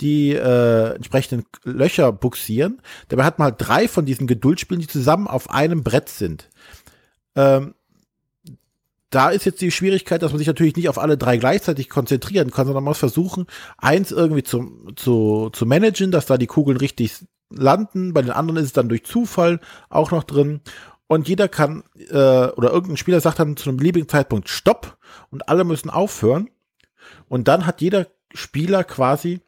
die 0.02 0.32
äh, 0.32 0.94
entsprechenden 0.94 1.46
Löcher 1.64 2.12
buxieren. 2.12 2.82
Dabei 3.08 3.24
hat 3.24 3.38
man 3.38 3.46
halt 3.46 3.56
drei 3.58 3.88
von 3.88 4.04
diesen 4.04 4.26
Geduldsspielen, 4.26 4.80
die 4.80 4.88
zusammen 4.88 5.28
auf 5.28 5.50
einem 5.50 5.82
Brett 5.82 6.08
sind. 6.08 6.50
Ähm, 7.36 7.74
da 9.10 9.28
ist 9.28 9.44
jetzt 9.44 9.60
die 9.60 9.70
Schwierigkeit, 9.70 10.22
dass 10.22 10.32
man 10.32 10.38
sich 10.38 10.46
natürlich 10.46 10.76
nicht 10.76 10.88
auf 10.88 10.98
alle 10.98 11.18
drei 11.18 11.36
gleichzeitig 11.36 11.90
konzentrieren 11.90 12.50
kann, 12.50 12.66
sondern 12.66 12.82
man 12.82 12.90
muss 12.90 12.98
versuchen, 12.98 13.46
eins 13.76 14.10
irgendwie 14.10 14.42
zu, 14.42 14.92
zu, 14.96 15.50
zu 15.52 15.66
managen, 15.66 16.10
dass 16.10 16.26
da 16.26 16.38
die 16.38 16.46
Kugeln 16.46 16.78
richtig 16.78 17.26
landen. 17.50 18.14
Bei 18.14 18.22
den 18.22 18.30
anderen 18.30 18.56
ist 18.58 18.66
es 18.66 18.72
dann 18.72 18.88
durch 18.88 19.04
Zufall 19.04 19.60
auch 19.90 20.10
noch 20.10 20.24
drin. 20.24 20.62
Und 21.06 21.28
jeder 21.28 21.48
kann, 21.48 21.84
äh, 22.08 22.14
oder 22.14 22.70
irgendein 22.72 22.96
Spieler 22.96 23.20
sagt 23.20 23.38
dann 23.38 23.56
zu 23.58 23.68
einem 23.68 23.76
beliebigen 23.76 24.08
Zeitpunkt 24.08 24.48
Stopp 24.48 24.96
und 25.30 25.46
alle 25.46 25.64
müssen 25.64 25.90
aufhören. 25.90 26.48
Und 27.28 27.48
dann 27.48 27.66
hat 27.66 27.82
jeder 27.82 28.06
Spieler 28.32 28.82
quasi 28.82 29.40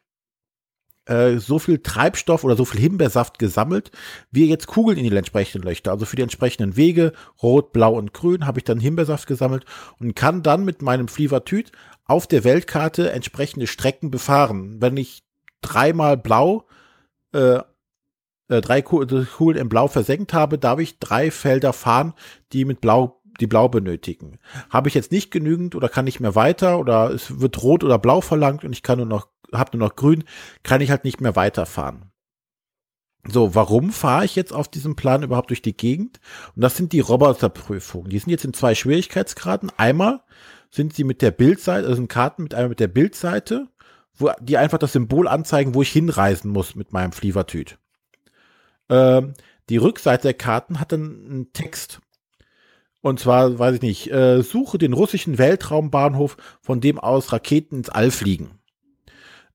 äh, 1.05 1.37
so 1.37 1.59
viel 1.59 1.79
Treibstoff 1.79 2.43
oder 2.43 2.55
so 2.55 2.65
viel 2.65 2.81
Himbeersaft 2.81 3.39
gesammelt, 3.39 3.91
wie 4.31 4.49
jetzt 4.49 4.67
Kugeln 4.67 4.97
in 4.97 5.03
die 5.09 5.15
entsprechenden 5.15 5.67
Löcher. 5.67 5.91
Also 5.91 6.05
für 6.05 6.15
die 6.15 6.21
entsprechenden 6.23 6.75
Wege, 6.75 7.13
rot, 7.41 7.73
blau 7.73 7.93
und 7.93 8.13
grün, 8.13 8.45
habe 8.45 8.59
ich 8.59 8.63
dann 8.63 8.79
Himbeersaft 8.79 9.27
gesammelt 9.27 9.65
und 9.99 10.15
kann 10.15 10.43
dann 10.43 10.65
mit 10.65 10.81
meinem 10.81 11.07
Flievertüt 11.07 11.71
auf 12.05 12.27
der 12.27 12.43
Weltkarte 12.43 13.11
entsprechende 13.11 13.67
Strecken 13.67 14.11
befahren. 14.11 14.81
Wenn 14.81 14.97
ich 14.97 15.23
dreimal 15.61 16.17
blau, 16.17 16.65
äh, 17.33 17.59
äh, 18.47 18.61
drei 18.61 18.81
Kugeln 18.81 19.57
in 19.57 19.69
Blau 19.69 19.87
versenkt 19.87 20.33
habe, 20.33 20.57
darf 20.57 20.79
ich 20.79 20.99
drei 20.99 21.31
Felder 21.31 21.73
fahren, 21.73 22.13
die 22.53 22.65
mit 22.65 22.81
Blau 22.81 23.21
die 23.39 23.47
Blau 23.47 23.67
benötigen. 23.67 24.39
Habe 24.69 24.87
ich 24.87 24.93
jetzt 24.93 25.11
nicht 25.11 25.31
genügend 25.31 25.75
oder 25.75 25.89
kann 25.89 26.05
nicht 26.05 26.19
mehr 26.19 26.35
weiter 26.35 26.79
oder 26.79 27.09
es 27.11 27.41
wird 27.41 27.61
Rot 27.61 27.83
oder 27.83 27.99
Blau 27.99 28.21
verlangt 28.21 28.63
und 28.63 28.71
ich 28.71 28.83
kann 28.83 28.97
nur 28.97 29.07
noch 29.07 29.27
habe 29.57 29.77
nur 29.77 29.87
noch 29.87 29.95
grün, 29.95 30.23
kann 30.63 30.81
ich 30.81 30.89
halt 30.89 31.03
nicht 31.03 31.21
mehr 31.21 31.35
weiterfahren. 31.35 32.11
So, 33.27 33.55
warum 33.55 33.91
fahre 33.91 34.25
ich 34.25 34.35
jetzt 34.35 34.53
auf 34.53 34.67
diesem 34.67 34.95
Plan 34.95 35.23
überhaupt 35.23 35.49
durch 35.49 35.63
die 35.63 35.75
Gegend? 35.75 36.19
Und 36.55 36.61
das 36.61 36.77
sind 36.77 36.93
die 36.93 36.99
Roboterprüfungen. 36.99 38.09
Die 38.09 38.19
sind 38.19 38.29
jetzt 38.29 38.45
in 38.45 38.53
zwei 38.53 38.75
Schwierigkeitsgraden. 38.75 39.71
Einmal 39.77 40.21
sind 40.69 40.93
sie 40.93 41.03
mit 41.03 41.21
der 41.21 41.31
Bildseite, 41.31 41.85
also 41.85 41.95
sind 41.95 42.07
Karten 42.07 42.43
mit 42.43 42.53
einmal 42.53 42.69
mit 42.69 42.79
der 42.79 42.87
Bildseite, 42.87 43.67
wo 44.13 44.31
die 44.39 44.57
einfach 44.57 44.77
das 44.77 44.93
Symbol 44.93 45.27
anzeigen, 45.27 45.73
wo 45.73 45.81
ich 45.81 45.91
hinreisen 45.91 46.51
muss 46.51 46.75
mit 46.75 46.93
meinem 46.93 47.13
Flievertüt. 47.13 47.79
Ähm, 48.89 49.33
die 49.69 49.77
Rückseite 49.77 50.23
der 50.23 50.33
Karten 50.35 50.79
hat 50.79 50.91
dann 50.91 51.25
einen 51.25 51.53
Text. 51.53 52.01
Und 53.01 53.19
zwar, 53.19 53.57
weiß 53.57 53.75
ich 53.75 53.81
nicht, 53.81 54.11
äh, 54.11 54.41
suche 54.41 54.77
den 54.77 54.93
russischen 54.93 55.37
Weltraumbahnhof, 55.37 56.37
von 56.61 56.81
dem 56.81 56.99
aus 56.99 57.31
Raketen 57.31 57.77
ins 57.77 57.89
All 57.89 58.11
fliegen. 58.11 58.59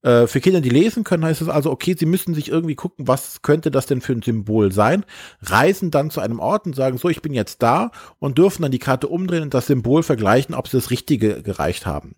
Äh, 0.03 0.27
für 0.27 0.41
Kinder, 0.41 0.61
die 0.61 0.71
lesen 0.71 1.05
können, 1.05 1.25
heißt 1.25 1.43
es 1.43 1.49
also, 1.49 1.71
okay, 1.71 1.95
sie 1.99 2.07
müssen 2.07 2.35
sich 2.35 2.49
irgendwie 2.49 2.75
gucken, 2.75 3.07
was 3.07 3.43
könnte 3.43 3.71
das 3.71 3.87
denn 3.87 4.01
für 4.01 4.13
ein 4.13 4.23
Symbol 4.23 4.73
sein, 4.73 5.05
reisen 5.43 5.91
dann 5.91 6.11
zu 6.11 6.21
einem 6.21 6.41
Ort 6.41 6.67
und 6.67 6.75
sagen, 6.75 6.97
so, 6.97 7.09
ich 7.09 7.21
bin 7.21 7.35
jetzt 7.35 7.63
da 7.63 7.91
und 8.19 8.39
dürfen 8.39 8.63
dann 8.63 8.73
die 8.73 8.79
Karte 8.79 9.09
umdrehen 9.09 9.43
und 9.43 9.53
das 9.53 9.67
Symbol 9.67 10.03
vergleichen, 10.03 10.55
ob 10.55 10.69
sie 10.69 10.79
das 10.79 10.91
Richtige 10.91 11.43
gereicht 11.43 11.85
haben. 11.85 12.17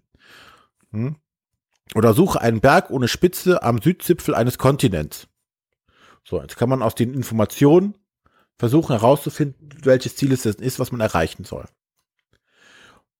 Hm? 0.92 1.16
Oder 1.94 2.14
suche 2.14 2.40
einen 2.40 2.60
Berg 2.60 2.90
ohne 2.90 3.08
Spitze 3.08 3.62
am 3.62 3.82
Südzipfel 3.82 4.34
eines 4.34 4.58
Kontinents. 4.58 5.26
So, 6.24 6.40
jetzt 6.40 6.56
kann 6.56 6.68
man 6.68 6.82
aus 6.82 6.94
den 6.94 7.12
Informationen 7.12 7.98
versuchen 8.58 8.96
herauszufinden, 8.96 9.70
welches 9.82 10.14
Ziel 10.14 10.32
es 10.32 10.46
ist, 10.46 10.78
was 10.78 10.92
man 10.92 11.00
erreichen 11.00 11.44
soll. 11.44 11.64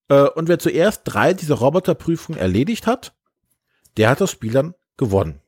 Äh, 0.09 0.29
und 0.29 0.47
wer 0.47 0.61
zuerst 0.61 1.03
drei 1.05 1.35
dieser 1.35 1.57
Roboterprüfungen 1.57 2.41
erledigt 2.41 2.87
hat, 2.87 3.13
der 3.97 4.11
hat 4.11 4.20
das 4.20 4.30
Spiel 4.30 4.53
dann 4.53 4.74
gewonnen. 4.97 5.40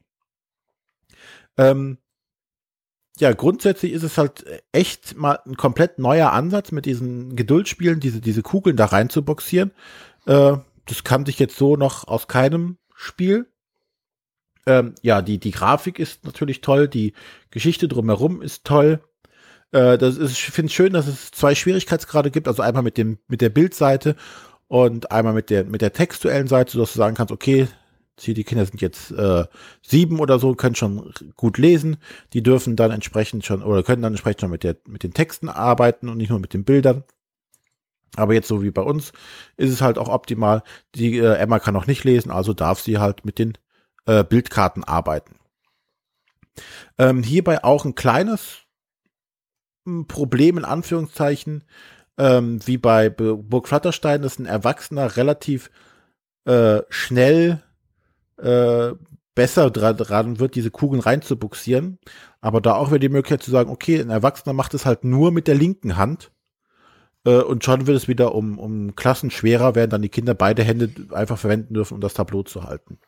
Ähm, 1.56 1.98
ja, 3.18 3.32
grundsätzlich 3.32 3.92
ist 3.92 4.02
es 4.02 4.18
halt 4.18 4.44
echt 4.72 5.16
mal 5.16 5.38
ein 5.46 5.56
komplett 5.56 5.98
neuer 5.98 6.32
Ansatz 6.32 6.72
mit 6.72 6.84
diesen 6.84 7.36
Geduldsspielen, 7.36 8.00
diese, 8.00 8.20
diese 8.20 8.42
Kugeln 8.42 8.76
da 8.76 8.86
rein 8.86 9.08
zu 9.08 9.24
boxieren. 9.24 9.70
Äh, 10.26 10.56
das 10.86 11.04
kannte 11.04 11.30
ich 11.30 11.38
jetzt 11.38 11.56
so 11.56 11.76
noch 11.76 12.08
aus 12.08 12.26
keinem 12.26 12.78
Spiel. 12.94 13.46
Ähm, 14.66 14.94
ja, 15.02 15.22
die, 15.22 15.38
die 15.38 15.52
Grafik 15.52 15.98
ist 15.98 16.24
natürlich 16.24 16.60
toll, 16.60 16.88
die 16.88 17.12
Geschichte 17.50 17.86
drumherum 17.86 18.42
ist 18.42 18.64
toll. 18.64 19.00
Äh, 19.72 19.98
das 19.98 20.16
ist, 20.16 20.32
ich 20.32 20.44
finde 20.46 20.66
es 20.66 20.72
schön, 20.72 20.92
dass 20.92 21.06
es 21.06 21.30
zwei 21.30 21.54
Schwierigkeitsgrade 21.54 22.30
gibt, 22.30 22.48
also 22.48 22.62
einmal 22.62 22.82
mit 22.82 22.96
dem, 22.98 23.18
mit 23.28 23.40
der 23.40 23.50
Bildseite 23.50 24.16
und 24.66 25.12
einmal 25.12 25.34
mit 25.34 25.50
der, 25.50 25.64
mit 25.64 25.82
der 25.82 25.92
textuellen 25.92 26.48
Seite, 26.48 26.72
sodass 26.72 26.92
du 26.92 26.98
sagen 26.98 27.14
kannst, 27.14 27.32
okay, 27.32 27.68
die 28.16 28.44
Kinder 28.44 28.64
sind 28.64 28.80
jetzt 28.80 29.10
äh, 29.10 29.44
sieben 29.82 30.20
oder 30.20 30.38
so, 30.38 30.54
können 30.54 30.74
schon 30.74 31.12
gut 31.36 31.58
lesen. 31.58 31.96
Die 32.32 32.42
dürfen 32.42 32.76
dann 32.76 32.90
entsprechend 32.90 33.44
schon 33.44 33.62
oder 33.62 33.82
können 33.82 34.02
dann 34.02 34.12
entsprechend 34.12 34.42
schon 34.42 34.50
mit, 34.50 34.62
der, 34.62 34.76
mit 34.86 35.02
den 35.02 35.14
Texten 35.14 35.48
arbeiten 35.48 36.08
und 36.08 36.16
nicht 36.16 36.30
nur 36.30 36.38
mit 36.38 36.54
den 36.54 36.64
Bildern. 36.64 37.04
Aber 38.16 38.34
jetzt 38.34 38.48
so 38.48 38.62
wie 38.62 38.70
bei 38.70 38.82
uns 38.82 39.12
ist 39.56 39.72
es 39.72 39.82
halt 39.82 39.98
auch 39.98 40.08
optimal. 40.08 40.62
Die 40.94 41.18
äh, 41.18 41.34
Emma 41.34 41.58
kann 41.58 41.76
auch 41.76 41.86
nicht 41.86 42.04
lesen, 42.04 42.30
also 42.30 42.52
darf 42.52 42.80
sie 42.80 42.98
halt 42.98 43.24
mit 43.24 43.38
den 43.38 43.58
äh, 44.06 44.22
Bildkarten 44.22 44.84
arbeiten. 44.84 45.36
Ähm, 46.98 47.24
hierbei 47.24 47.64
auch 47.64 47.84
ein 47.84 47.96
kleines 47.96 48.62
hm, 49.84 50.06
Problem 50.06 50.58
in 50.58 50.64
Anführungszeichen, 50.64 51.64
ähm, 52.16 52.64
wie 52.64 52.78
bei 52.78 53.10
Burg 53.10 53.66
Flatterstein, 53.66 54.22
dass 54.22 54.38
ein 54.38 54.46
Erwachsener 54.46 55.16
relativ 55.16 55.70
äh, 56.44 56.82
schnell 56.90 57.63
äh, 58.38 58.92
besser 59.34 59.70
dran, 59.70 60.38
wird, 60.38 60.54
diese 60.54 60.70
Kugeln 60.70 61.00
reinzubuxieren. 61.00 61.98
Aber 62.40 62.60
da 62.60 62.74
auch 62.74 62.88
wieder 62.88 63.00
die 63.00 63.08
Möglichkeit 63.08 63.42
zu 63.42 63.50
sagen, 63.50 63.70
okay, 63.70 64.00
ein 64.00 64.10
Erwachsener 64.10 64.52
macht 64.52 64.74
es 64.74 64.86
halt 64.86 65.04
nur 65.04 65.32
mit 65.32 65.48
der 65.48 65.54
linken 65.54 65.96
Hand. 65.96 66.30
Äh, 67.24 67.40
und 67.40 67.64
schon 67.64 67.86
wird 67.86 67.96
es 67.96 68.08
wieder 68.08 68.34
um, 68.34 68.58
um 68.58 68.94
Klassen 68.94 69.30
schwerer, 69.30 69.74
während 69.74 69.92
dann 69.92 70.02
die 70.02 70.08
Kinder 70.08 70.34
beide 70.34 70.62
Hände 70.62 70.90
einfach 71.10 71.38
verwenden 71.38 71.74
dürfen, 71.74 71.94
um 71.94 72.00
das 72.00 72.14
Tableau 72.14 72.42
zu 72.42 72.64
halten. 72.64 72.98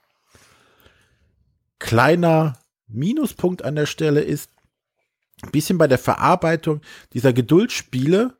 Kleiner 1.79 2.55
Minuspunkt 2.89 3.65
an 3.65 3.77
der 3.77 3.87
Stelle 3.87 4.21
ist, 4.21 4.51
ein 5.43 5.51
bisschen 5.51 5.79
bei 5.79 5.87
der 5.87 5.99
Verarbeitung 5.99 6.81
dieser 7.13 7.33
Geduldsspiele. 7.33 8.35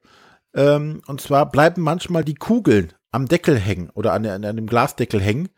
Ähm, 0.55 1.03
und 1.07 1.21
zwar 1.21 1.51
bleiben 1.51 1.83
manchmal 1.83 2.25
die 2.25 2.35
Kugeln 2.35 2.93
am 3.11 3.29
Deckel 3.29 3.59
hängen 3.59 3.91
oder 3.91 4.13
an, 4.13 4.27
an, 4.27 4.57
dem 4.57 4.67
Glasdeckel 4.67 5.21
hängen. 5.21 5.49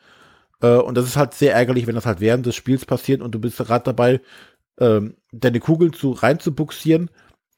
Äh, 0.60 0.76
und 0.76 0.96
das 0.96 1.06
ist 1.06 1.16
halt 1.16 1.34
sehr 1.34 1.54
ärgerlich, 1.54 1.86
wenn 1.86 1.94
das 1.94 2.06
halt 2.06 2.20
während 2.20 2.46
des 2.46 2.56
Spiels 2.56 2.84
passiert 2.84 3.20
und 3.20 3.34
du 3.34 3.40
bist 3.40 3.58
gerade 3.58 3.84
dabei, 3.84 4.20
ähm, 4.78 5.16
deine 5.32 5.60
Kugeln 5.60 5.92
zu 5.92 6.12
reinzubuxieren 6.12 7.10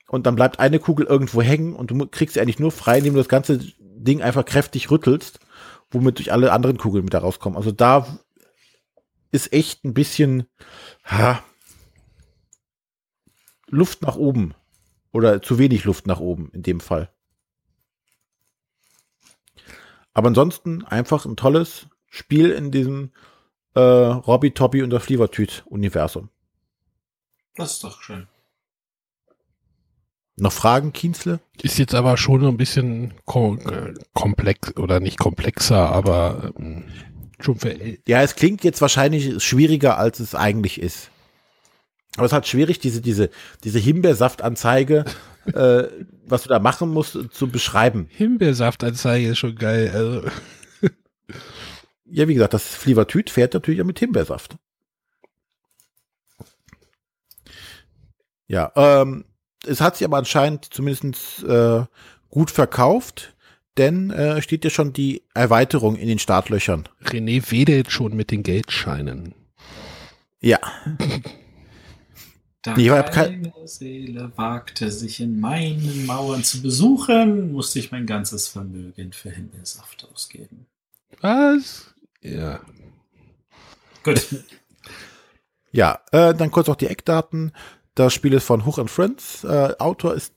und 0.09 0.27
dann 0.27 0.37
bleibt 0.37 0.59
eine 0.59 0.79
Kugel 0.79 1.07
irgendwo 1.07 1.43
hängen 1.43 1.75
und 1.75 1.91
du 1.91 2.07
kriegst 2.07 2.35
sie 2.35 2.41
eigentlich 2.41 2.59
nur 2.59 2.73
frei, 2.73 2.99
indem 2.99 3.15
du 3.15 3.21
das 3.21 3.29
ganze 3.29 3.61
Ding 3.79 4.23
einfach 4.23 4.45
kräftig 4.45 4.91
rüttelst, 4.91 5.41
womit 5.91 6.19
durch 6.19 6.33
alle 6.33 6.53
anderen 6.53 6.79
Kugeln 6.79 7.05
wieder 7.05 7.21
rauskommen. 7.21 7.57
Also 7.57 7.71
da 7.73 8.21
ist 9.31 9.53
echt 9.53 9.85
ein 9.85 9.95
bisschen 9.95 10.47
ha, 11.05 11.43
Luft 13.69 14.03
nach 14.03 14.17
oben 14.17 14.55
oder 15.13 15.43
zu 15.43 15.59
wenig 15.59 15.85
Luft 15.85 16.07
nach 16.07 16.21
oben 16.21 16.51
in 16.53 16.63
dem 16.63 16.81
Fall. 16.81 17.11
Aber 20.13 20.29
ansonsten 20.29 20.85
einfach 20.85 21.25
ein 21.25 21.37
tolles 21.37 21.87
Spiel 22.11 22.51
in 22.51 22.71
diesem 22.71 23.13
äh, 23.75 23.81
Robby, 23.81 24.51
Tobby 24.51 24.83
und 24.83 24.91
der 24.91 25.01
Flievertüt-Universum. 25.01 26.29
Das 27.55 27.73
ist 27.73 27.85
doch 27.85 28.03
schön. 28.03 28.27
Noch 30.37 30.53
Fragen, 30.53 30.93
Kienzle? 30.93 31.41
Ist 31.63 31.79
jetzt 31.79 31.95
aber 31.95 32.17
schon 32.17 32.45
ein 32.45 32.57
bisschen 32.57 33.15
komplex 33.27 34.77
oder 34.77 34.99
nicht 34.99 35.19
komplexer, 35.19 35.91
aber 35.91 36.53
ähm, 36.59 36.85
schon 37.41 37.57
für 37.57 37.77
Ja, 38.09 38.23
es 38.23 38.35
klingt 38.37 38.65
jetzt 38.65 38.81
wahrscheinlich 38.81 39.43
schwieriger, 39.43 39.99
als 39.99 40.19
es 40.19 40.35
eigentlich 40.35 40.81
ist. 40.81 41.11
Aber 42.17 42.25
es 42.25 42.31
ist 42.31 42.35
halt 42.35 42.49
schwierig, 42.49 42.81
diese, 42.81 43.01
diese, 43.03 43.31
diese 43.65 43.79
Himbeersaftanzeige, 43.79 45.05
äh, 45.55 45.85
was 46.27 46.43
du 46.43 46.49
da 46.49 46.59
machen 46.59 46.91
musst, 46.91 47.19
zu 47.33 47.49
beschreiben. 47.49 48.09
Himbeersaftanzeige 48.11 49.29
ist 49.29 49.39
schon 49.39 49.55
geil. 49.55 49.91
Also. 49.95 50.23
Ja, 52.11 52.29
wie 52.29 52.35
gesagt, 52.35 52.55
das 52.55 52.65
Flievertüt 52.65 53.31
fährt 53.31 53.55
natürlich 53.55 53.81
auch 53.81 53.87
mit 53.87 53.99
Himbeersaft. 53.99 54.57
Ja, 58.47 58.73
ähm, 58.75 59.25
es 59.65 59.81
hat 59.81 59.97
sich 59.97 60.05
aber 60.05 60.19
anscheinend 60.19 60.65
zumindest 60.73 61.45
äh, 61.45 61.85
gut 62.31 62.51
verkauft, 62.51 63.35
denn 63.77 64.11
äh, 64.11 64.43
steht 64.43 64.65
ja 64.65 64.71
schon 64.71 64.93
die 64.93 65.23
Erweiterung 65.35 65.97
in 65.97 66.09
den 66.09 66.19
Startlöchern. 66.19 66.89
René 67.03 67.51
wedelt 67.51 67.93
schon 67.93 68.17
mit 68.17 68.31
den 68.31 68.43
Geldscheinen. 68.43 69.35
Ja. 70.41 70.59
Da 72.63 72.77
Ich 72.77 72.89
keine 72.89 73.53
Seele 73.65 74.33
wagte, 74.37 74.91
sich 74.91 75.21
in 75.21 75.41
meinen 75.41 76.05
Mauern 76.05 76.45
zu 76.45 76.61
besuchen, 76.61 77.53
musste 77.53 77.79
ich 77.79 77.91
mein 77.91 78.05
ganzes 78.05 78.49
Vermögen 78.49 79.13
für 79.13 79.31
Himbeersaft 79.31 80.07
ausgeben. 80.13 80.67
Was? 81.23 81.95
Ja. 82.23 82.61
Gut. 84.03 84.27
Ja, 85.73 86.01
äh, 86.11 86.35
dann 86.35 86.51
kurz 86.51 86.67
noch 86.67 86.75
die 86.75 86.89
Eckdaten. 86.89 87.53
Das 87.95 88.13
Spiel 88.13 88.33
ist 88.33 88.45
von 88.45 88.67
Huch 88.67 88.79
and 88.81 88.91
Friends. 88.91 89.45
Äh, 89.45 89.75
Autor 89.79 90.15
ist 90.15 90.35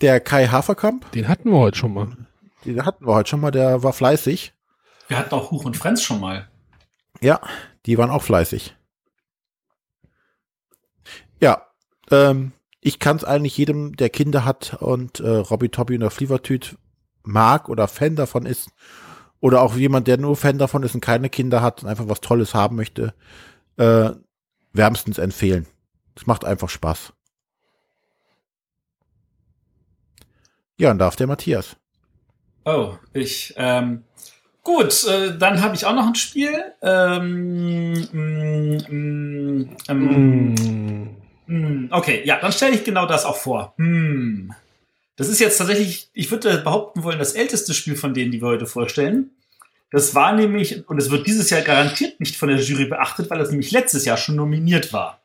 der 0.00 0.20
Kai 0.20 0.46
Haferkamp. 0.46 1.10
Den 1.10 1.26
hatten 1.26 1.50
wir 1.50 1.58
heute 1.58 1.76
schon 1.76 1.94
mal. 1.94 2.16
Den 2.64 2.84
hatten 2.84 3.04
wir 3.04 3.14
heute 3.14 3.30
schon 3.30 3.40
mal, 3.40 3.50
der 3.50 3.82
war 3.82 3.92
fleißig. 3.92 4.52
Wir 5.08 5.18
hatten 5.18 5.34
auch 5.34 5.50
Huch 5.50 5.64
und 5.64 5.76
Friends 5.76 6.04
schon 6.04 6.20
mal. 6.20 6.48
Ja, 7.20 7.40
die 7.86 7.98
waren 7.98 8.10
auch 8.10 8.22
fleißig. 8.22 8.76
Ja, 11.40 11.66
ähm, 12.10 12.52
ich 12.80 12.98
kann 12.98 13.16
es 13.16 13.24
eigentlich 13.24 13.56
jedem, 13.56 13.96
der 13.96 14.10
Kinder 14.10 14.44
hat 14.44 14.74
und 14.80 15.20
äh, 15.20 15.28
Robby 15.28 15.68
Tobby 15.68 15.94
und 15.94 16.00
der 16.00 16.10
Flievertüt 16.10 16.76
mag 17.24 17.68
oder 17.68 17.88
Fan 17.88 18.16
davon 18.16 18.46
ist, 18.46 18.70
oder 19.40 19.62
auch 19.62 19.76
jemand, 19.76 20.08
der 20.08 20.18
nur 20.18 20.36
Fan 20.36 20.58
davon 20.58 20.82
ist 20.82 20.94
und 20.94 21.00
keine 21.00 21.30
Kinder 21.30 21.62
hat 21.62 21.82
und 21.82 21.88
einfach 21.88 22.08
was 22.08 22.20
Tolles 22.20 22.54
haben 22.54 22.76
möchte, 22.76 23.14
äh, 23.76 24.10
wärmstens 24.72 25.18
empfehlen. 25.18 25.66
Es 26.16 26.26
macht 26.26 26.44
einfach 26.44 26.68
Spaß. 26.68 27.12
Ja, 30.76 30.90
und 30.90 30.98
darf 30.98 31.16
der 31.16 31.26
Matthias. 31.26 31.76
Oh, 32.64 32.94
ich, 33.12 33.54
ähm, 33.56 34.04
gut, 34.62 35.04
äh, 35.06 35.36
dann 35.36 35.62
habe 35.62 35.74
ich 35.74 35.86
auch 35.86 35.94
noch 35.94 36.06
ein 36.06 36.14
Spiel. 36.14 36.52
Ähm, 36.82 37.92
mm, 38.12 38.76
mm, 38.88 39.76
ähm, 39.88 40.54
Mm. 40.54 41.16
mm, 41.46 41.88
okay, 41.92 42.22
ja, 42.24 42.38
dann 42.40 42.52
stelle 42.52 42.74
ich 42.74 42.84
genau 42.84 43.06
das 43.06 43.24
auch 43.24 43.36
vor. 43.36 43.74
Hm. 43.78 44.52
Das 45.18 45.28
ist 45.28 45.40
jetzt 45.40 45.58
tatsächlich, 45.58 46.08
ich 46.12 46.30
würde 46.30 46.58
behaupten 46.58 47.02
wollen, 47.02 47.18
das 47.18 47.32
älteste 47.32 47.74
Spiel 47.74 47.96
von 47.96 48.14
denen, 48.14 48.30
die 48.30 48.40
wir 48.40 48.46
heute 48.46 48.66
vorstellen. 48.66 49.32
Das 49.90 50.14
war 50.14 50.32
nämlich, 50.32 50.88
und 50.88 50.96
es 50.96 51.10
wird 51.10 51.26
dieses 51.26 51.50
Jahr 51.50 51.62
garantiert 51.62 52.20
nicht 52.20 52.36
von 52.36 52.48
der 52.48 52.60
Jury 52.60 52.84
beachtet, 52.84 53.28
weil 53.28 53.40
es 53.40 53.50
nämlich 53.50 53.72
letztes 53.72 54.04
Jahr 54.04 54.16
schon 54.16 54.36
nominiert 54.36 54.92
war. 54.92 55.20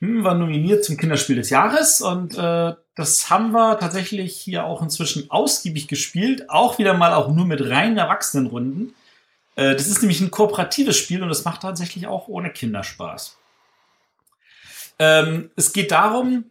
Hm, 0.00 0.24
war 0.24 0.34
nominiert 0.34 0.84
zum 0.84 0.96
Kinderspiel 0.96 1.36
des 1.36 1.48
Jahres 1.50 2.00
und 2.00 2.36
äh, 2.36 2.74
das 2.96 3.30
haben 3.30 3.52
wir 3.52 3.78
tatsächlich 3.78 4.36
hier 4.36 4.64
auch 4.64 4.82
inzwischen 4.82 5.30
ausgiebig 5.30 5.86
gespielt. 5.86 6.50
Auch 6.50 6.78
wieder 6.78 6.94
mal 6.94 7.12
auch 7.12 7.28
nur 7.28 7.46
mit 7.46 7.60
reinen 7.60 7.98
Erwachsenenrunden. 7.98 8.94
Äh, 9.54 9.74
das 9.76 9.86
ist 9.86 10.02
nämlich 10.02 10.20
ein 10.22 10.32
kooperatives 10.32 10.96
Spiel 10.96 11.22
und 11.22 11.28
das 11.28 11.44
macht 11.44 11.62
tatsächlich 11.62 12.08
auch 12.08 12.26
ohne 12.26 12.50
Kinderspaß. 12.50 13.36
Ähm, 14.98 15.52
es 15.54 15.72
geht 15.72 15.92
darum, 15.92 16.46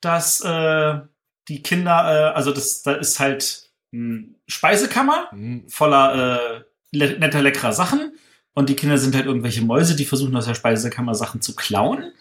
dass 0.00 0.40
äh, 0.40 1.00
die 1.48 1.62
Kinder, 1.62 2.32
äh, 2.32 2.34
also 2.34 2.52
das, 2.52 2.82
da 2.82 2.92
ist 2.94 3.20
halt 3.20 3.70
eine 3.92 4.28
Speisekammer 4.46 5.28
Mm. 5.32 5.68
voller 5.68 6.40
äh, 6.40 6.62
le 6.92 7.18
netter, 7.18 7.42
leckerer 7.42 7.72
Sachen. 7.72 8.12
Und 8.54 8.68
die 8.70 8.76
Kinder 8.76 8.98
sind 8.98 9.14
halt 9.14 9.26
irgendwelche 9.26 9.62
Mäuse, 9.62 9.96
die 9.96 10.06
versuchen 10.06 10.34
aus 10.36 10.46
der 10.46 10.54
Speisekammer 10.54 11.14
Sachen 11.14 11.42
zu 11.42 11.54
klauen. 11.54 12.12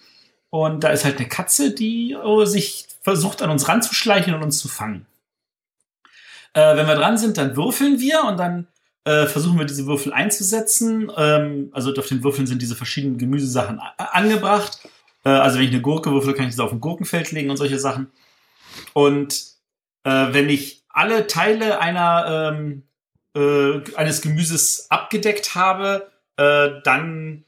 Und 0.49 0.83
da 0.83 0.89
ist 0.89 1.05
halt 1.05 1.17
eine 1.17 1.27
Katze, 1.27 1.71
die 1.73 2.13
äh, 2.13 2.45
sich 2.45 2.87
versucht, 3.01 3.41
an 3.41 3.49
uns 3.49 3.67
ranzuschleichen 3.67 4.33
und 4.33 4.43
uns 4.43 4.59
zu 4.59 4.67
fangen. 4.67 5.05
Äh, 6.53 6.75
wenn 6.77 6.87
wir 6.87 6.95
dran 6.95 7.17
sind, 7.17 7.37
dann 7.37 7.55
würfeln 7.55 7.99
wir 7.99 8.23
und 8.23 8.37
dann 8.37 8.67
äh, 9.05 9.27
versuchen 9.27 9.57
wir 9.59 9.65
diese 9.65 9.85
Würfel 9.85 10.13
einzusetzen. 10.13 11.11
Ähm, 11.15 11.69
also 11.71 11.93
auf 11.93 12.07
den 12.07 12.23
Würfeln 12.23 12.47
sind 12.47 12.61
diese 12.61 12.75
verschiedenen 12.75 13.17
Gemüsesachen 13.17 13.79
angebracht. 13.97 14.79
Äh, 15.23 15.29
also 15.29 15.57
wenn 15.57 15.65
ich 15.65 15.71
eine 15.71 15.81
Gurke 15.81 16.11
würfel, 16.11 16.33
kann 16.33 16.45
ich 16.47 16.55
das 16.55 16.59
auf 16.59 16.71
ein 16.71 16.81
Gurkenfeld 16.81 17.31
legen 17.31 17.49
und 17.49 17.57
solche 17.57 17.79
Sachen. 17.79 18.11
Und 18.93 19.33
äh, 20.03 20.27
wenn 20.31 20.49
ich 20.49 20.83
alle 20.89 21.27
Teile 21.27 21.79
einer, 21.79 22.53
ähm, 22.55 22.83
äh, 23.35 23.81
eines 23.95 24.21
Gemüses 24.21 24.87
abgedeckt 24.89 25.55
habe, 25.55 26.11
äh, 26.37 26.69
dann 26.83 27.43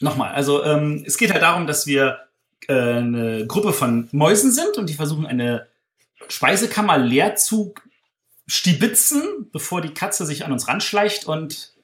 nochmal. 0.00 0.32
Also 0.32 0.64
ähm, 0.64 1.02
es 1.06 1.16
geht 1.16 1.32
halt 1.32 1.42
darum, 1.42 1.66
dass 1.66 1.86
wir 1.86 2.20
äh, 2.68 2.74
eine 2.74 3.46
Gruppe 3.46 3.72
von 3.72 4.08
Mäusen 4.12 4.52
sind 4.52 4.76
und 4.76 4.88
die 4.88 4.94
versuchen 4.94 5.26
eine 5.26 5.66
Speisekammer 6.28 6.98
leer 6.98 7.36
zu 7.36 7.74
stibitzen, 8.46 9.48
bevor 9.52 9.80
die 9.80 9.94
Katze 9.94 10.26
sich 10.26 10.44
an 10.44 10.52
uns 10.52 10.68
ranschleicht 10.68 11.24
und 11.24 11.74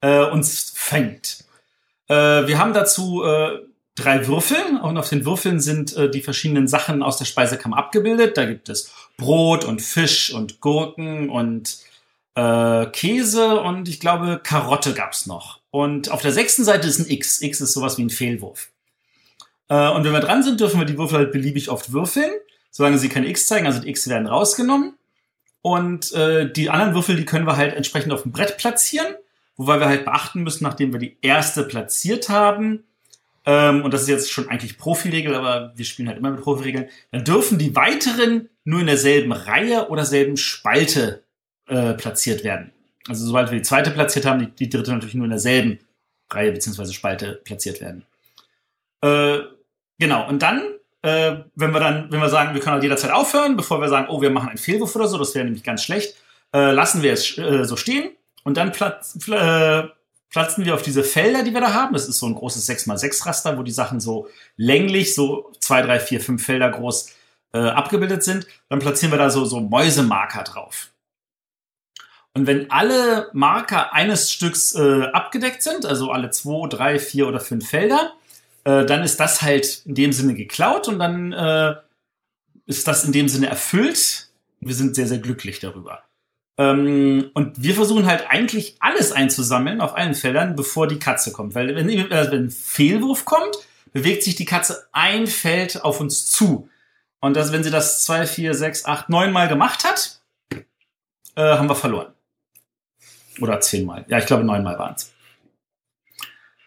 äh, 0.00 0.24
uns 0.24 0.72
fängt. 0.74 1.44
Äh, 2.08 2.14
wir 2.46 2.58
haben 2.58 2.72
dazu 2.72 3.22
drei 3.96 4.26
Würfel 4.26 4.80
und 4.82 4.98
auf 4.98 5.08
den 5.08 5.24
Würfeln 5.24 5.60
sind 5.60 5.96
äh, 5.96 6.10
die 6.10 6.22
verschiedenen 6.22 6.68
Sachen 6.68 7.02
aus 7.02 7.16
der 7.16 7.24
Speisekammer 7.24 7.78
abgebildet. 7.78 8.36
Da 8.36 8.44
gibt 8.44 8.68
es 8.68 8.92
Brot 9.16 9.64
und 9.64 9.82
Fisch 9.82 10.32
und 10.32 10.60
Gurken 10.60 11.30
und 11.30 11.78
äh, 12.34 12.86
Käse 12.86 13.60
und 13.60 13.88
ich 13.88 14.00
glaube 14.00 14.40
Karotte 14.42 14.94
gab's 14.94 15.26
noch. 15.26 15.60
Und 15.70 16.10
auf 16.10 16.22
der 16.22 16.32
sechsten 16.32 16.64
Seite 16.64 16.88
ist 16.88 16.98
ein 16.98 17.10
X. 17.10 17.40
X 17.40 17.60
ist 17.60 17.72
sowas 17.72 17.98
wie 17.98 18.04
ein 18.04 18.10
Fehlwurf. 18.10 18.70
Äh, 19.68 19.90
und 19.90 20.04
wenn 20.04 20.12
wir 20.12 20.20
dran 20.20 20.42
sind, 20.42 20.60
dürfen 20.60 20.80
wir 20.80 20.86
die 20.86 20.98
Würfel 20.98 21.18
halt 21.18 21.32
beliebig 21.32 21.70
oft 21.70 21.92
würfeln, 21.92 22.30
solange 22.70 22.98
sie 22.98 23.08
kein 23.08 23.24
X 23.24 23.46
zeigen. 23.46 23.66
Also 23.66 23.80
die 23.80 23.88
X 23.88 24.08
werden 24.08 24.26
rausgenommen. 24.26 24.94
Und 25.62 26.12
äh, 26.12 26.50
die 26.50 26.68
anderen 26.68 26.94
Würfel, 26.94 27.16
die 27.16 27.24
können 27.24 27.46
wir 27.46 27.56
halt 27.56 27.74
entsprechend 27.74 28.12
auf 28.12 28.22
dem 28.22 28.32
Brett 28.32 28.58
platzieren, 28.58 29.14
wobei 29.56 29.80
wir 29.80 29.86
halt 29.86 30.04
beachten 30.04 30.42
müssen, 30.42 30.64
nachdem 30.64 30.92
wir 30.92 31.00
die 31.00 31.16
erste 31.22 31.62
platziert 31.62 32.28
haben, 32.28 32.84
ähm, 33.46 33.84
und 33.84 33.92
das 33.92 34.02
ist 34.02 34.08
jetzt 34.08 34.32
schon 34.32 34.48
eigentlich 34.48 34.78
Profiregel, 34.78 35.34
aber 35.34 35.72
wir 35.76 35.84
spielen 35.84 36.08
halt 36.08 36.18
immer 36.18 36.30
mit 36.30 36.40
Profiregeln, 36.40 36.88
dann 37.10 37.24
dürfen 37.24 37.58
die 37.58 37.76
weiteren 37.76 38.48
nur 38.64 38.80
in 38.80 38.86
derselben 38.86 39.32
Reihe 39.32 39.88
oder 39.88 40.04
selben 40.04 40.36
Spalte 40.36 41.24
äh, 41.68 41.92
platziert 41.94 42.44
werden. 42.44 42.72
Also 43.08 43.26
sobald 43.26 43.50
wir 43.50 43.58
die 43.58 43.64
zweite 43.64 43.90
platziert 43.90 44.24
haben, 44.24 44.40
die, 44.40 44.50
die 44.50 44.70
dritte 44.70 44.92
natürlich 44.92 45.14
nur 45.14 45.26
in 45.26 45.30
derselben 45.30 45.78
Reihe 46.30 46.52
beziehungsweise 46.52 46.94
Spalte 46.94 47.40
platziert 47.44 47.80
werden. 47.80 48.06
Äh, 49.02 49.40
genau, 49.98 50.26
und 50.26 50.40
dann, 50.40 50.62
äh, 51.02 51.36
wenn 51.54 51.72
wir 51.72 51.80
dann, 51.80 52.10
wenn 52.10 52.20
wir 52.20 52.30
sagen, 52.30 52.54
wir 52.54 52.60
können 52.62 52.74
halt 52.74 52.82
jederzeit 52.82 53.10
aufhören, 53.10 53.56
bevor 53.56 53.80
wir 53.80 53.88
sagen, 53.88 54.08
oh, 54.08 54.22
wir 54.22 54.30
machen 54.30 54.48
einen 54.48 54.58
Fehlwurf 54.58 54.96
oder 54.96 55.06
so, 55.06 55.18
das 55.18 55.34
wäre 55.34 55.44
nämlich 55.44 55.62
ganz 55.62 55.82
schlecht, 55.82 56.16
äh, 56.54 56.70
lassen 56.70 57.02
wir 57.02 57.12
es 57.12 57.36
äh, 57.36 57.64
so 57.64 57.76
stehen 57.76 58.10
und 58.42 58.56
dann 58.56 58.72
platz, 58.72 59.18
pl 59.22 59.34
äh, 59.34 59.88
platzen 60.34 60.64
wir 60.64 60.74
auf 60.74 60.82
diese 60.82 61.04
Felder, 61.04 61.44
die 61.44 61.54
wir 61.54 61.60
da 61.60 61.72
haben. 61.74 61.92
Das 61.92 62.08
ist 62.08 62.18
so 62.18 62.26
ein 62.26 62.34
großes 62.34 62.68
6x6-Raster, 62.68 63.56
wo 63.56 63.62
die 63.62 63.70
Sachen 63.70 64.00
so 64.00 64.28
länglich, 64.56 65.14
so 65.14 65.52
zwei, 65.60 65.80
drei, 65.80 66.00
vier, 66.00 66.20
fünf 66.20 66.44
Felder 66.44 66.70
groß 66.70 67.14
äh, 67.52 67.58
abgebildet 67.58 68.24
sind. 68.24 68.48
Dann 68.68 68.80
platzieren 68.80 69.12
wir 69.12 69.18
da 69.18 69.30
so, 69.30 69.44
so 69.44 69.60
Mäusemarker 69.60 70.42
drauf. 70.42 70.90
Und 72.32 72.48
wenn 72.48 72.68
alle 72.72 73.30
Marker 73.32 73.94
eines 73.94 74.32
Stücks 74.32 74.74
äh, 74.74 75.04
abgedeckt 75.12 75.62
sind, 75.62 75.86
also 75.86 76.10
alle 76.10 76.30
zwei, 76.30 76.66
drei, 76.66 76.98
vier 76.98 77.28
oder 77.28 77.38
fünf 77.38 77.70
Felder, 77.70 78.14
äh, 78.64 78.84
dann 78.84 79.04
ist 79.04 79.20
das 79.20 79.40
halt 79.40 79.82
in 79.84 79.94
dem 79.94 80.12
Sinne 80.12 80.34
geklaut 80.34 80.88
und 80.88 80.98
dann 80.98 81.32
äh, 81.32 81.76
ist 82.66 82.88
das 82.88 83.04
in 83.04 83.12
dem 83.12 83.28
Sinne 83.28 83.46
erfüllt. 83.46 84.30
Wir 84.58 84.74
sind 84.74 84.96
sehr, 84.96 85.06
sehr 85.06 85.18
glücklich 85.18 85.60
darüber. 85.60 86.02
Ähm, 86.56 87.30
und 87.34 87.62
wir 87.62 87.74
versuchen 87.74 88.06
halt 88.06 88.26
eigentlich 88.28 88.76
alles 88.80 89.12
einzusammeln 89.12 89.80
auf 89.80 89.96
allen 89.96 90.14
Feldern, 90.14 90.54
bevor 90.54 90.86
die 90.86 90.98
Katze 90.98 91.32
kommt. 91.32 91.54
Weil 91.54 91.74
wenn, 91.74 91.88
äh, 91.88 92.30
wenn 92.30 92.44
ein 92.44 92.50
Fehlwurf 92.50 93.24
kommt, 93.24 93.56
bewegt 93.92 94.22
sich 94.22 94.36
die 94.36 94.44
Katze 94.44 94.86
ein 94.92 95.26
Feld 95.26 95.82
auf 95.82 96.00
uns 96.00 96.30
zu. 96.30 96.68
Und 97.20 97.34
das, 97.34 97.52
wenn 97.52 97.64
sie 97.64 97.70
das 97.70 98.04
zwei, 98.04 98.26
vier, 98.26 98.54
sechs, 98.54 98.84
acht, 98.84 99.08
neun 99.08 99.32
Mal 99.32 99.48
gemacht 99.48 99.84
hat, 99.84 100.20
äh, 101.36 101.42
haben 101.42 101.68
wir 101.68 101.74
verloren. 101.74 102.12
Oder 103.40 103.60
zehnmal. 103.60 104.04
Ja, 104.08 104.18
ich 104.18 104.26
glaube 104.26 104.44
neunmal 104.44 104.78
waren 104.78 104.94
es. 104.94 105.12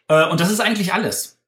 Äh, 0.10 0.26
und 0.26 0.40
das 0.40 0.52
ist 0.52 0.60
eigentlich 0.60 0.94
alles. 0.94 1.40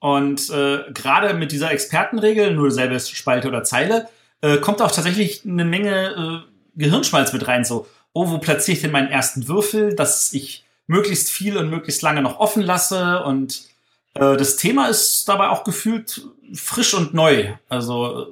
Und 0.00 0.50
äh, 0.50 0.84
gerade 0.92 1.34
mit 1.34 1.52
dieser 1.52 1.70
Expertenregel, 1.70 2.54
nur 2.54 2.70
selbe 2.70 3.00
Spalte 3.00 3.48
oder 3.48 3.64
Zeile, 3.64 4.08
äh, 4.40 4.58
kommt 4.58 4.80
auch 4.80 4.92
tatsächlich 4.92 5.44
eine 5.44 5.64
Menge 5.64 6.44
äh, 6.46 6.55
Gehirnschmalz 6.76 7.32
mit 7.32 7.46
rein. 7.48 7.64
So, 7.64 7.86
oh, 8.12 8.30
wo 8.30 8.38
platziere 8.38 8.76
ich 8.76 8.82
denn 8.82 8.92
meinen 8.92 9.08
ersten 9.10 9.48
Würfel, 9.48 9.94
dass 9.94 10.32
ich 10.32 10.64
möglichst 10.86 11.30
viel 11.30 11.56
und 11.56 11.68
möglichst 11.70 12.02
lange 12.02 12.22
noch 12.22 12.38
offen 12.38 12.62
lasse. 12.62 13.22
Und 13.24 13.62
äh, 14.14 14.36
das 14.36 14.56
Thema 14.56 14.86
ist 14.88 15.28
dabei 15.28 15.48
auch 15.48 15.64
gefühlt 15.64 16.26
frisch 16.54 16.94
und 16.94 17.12
neu. 17.14 17.54
Also, 17.68 18.22
äh, 18.22 18.26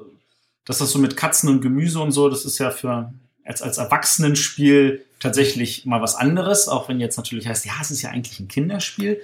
dass 0.65 0.79
das 0.79 0.91
so 0.93 0.99
mit 0.99 1.17
Katzen 1.17 1.49
und 1.51 1.61
Gemüse 1.61 2.01
und 2.01 2.13
so, 2.13 2.29
das 2.29 2.45
ist 2.45 2.59
ja 2.59 2.71
für 2.71 3.13
als, 3.45 3.61
als 3.61 3.77
Erwachsenenspiel 3.77 5.05
tatsächlich 5.21 5.85
mal 5.85 6.01
was 6.01 6.15
anderes, 6.15 6.69
auch 6.69 6.89
wenn 6.89 7.01
jetzt 7.01 7.17
natürlich 7.19 7.47
heißt, 7.47 7.67
ja, 7.67 7.73
es 7.81 7.91
ist 7.91 8.01
ja 8.03 8.11
eigentlich 8.11 8.41
ein 8.41 8.49
Kinderspiel. 8.49 9.21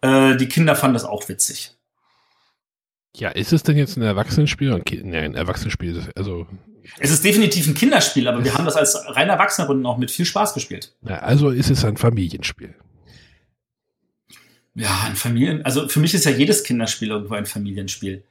Äh, 0.00 0.36
die 0.36 0.48
Kinder 0.48 0.74
fanden 0.76 0.94
das 0.94 1.04
auch 1.04 1.28
witzig. 1.28 1.72
Ja, 3.16 3.28
ist 3.30 3.52
es 3.52 3.62
denn 3.62 3.76
jetzt 3.76 3.96
ein 3.96 4.02
Erwachsenenspiel? 4.02 4.72
Ein 4.72 4.82
Nee, 5.02 5.18
ein 5.18 5.34
Erwachsenenspiel. 5.34 5.96
ist- 5.96 6.16
Also, 6.16 6.46
Es 6.98 7.10
ist 7.10 7.24
definitiv 7.24 7.66
ein 7.66 7.74
Kinderspiel, 7.74 8.28
aber 8.28 8.44
wir 8.44 8.54
haben 8.54 8.64
das 8.64 8.76
als 8.76 8.96
rein 9.08 9.28
Erwachsenerrunden 9.28 9.86
auch 9.86 9.98
mit 9.98 10.10
viel 10.10 10.24
Spaß 10.24 10.54
gespielt. 10.54 10.92
ja, 11.06 11.18
also 11.18 11.50
ist 11.50 11.70
es 11.70 11.84
ein 11.84 11.96
Familienspiel. 11.96 12.74
Ja, 14.74 15.04
ein 15.06 15.16
Familien, 15.16 15.64
also 15.64 15.88
für 15.88 16.00
mich 16.00 16.14
ist 16.14 16.24
ja 16.24 16.30
jedes 16.30 16.62
Kinderspiel 16.62 17.10
irgendwo 17.10 17.34
ein 17.34 17.46
Familienspiel. 17.46 18.22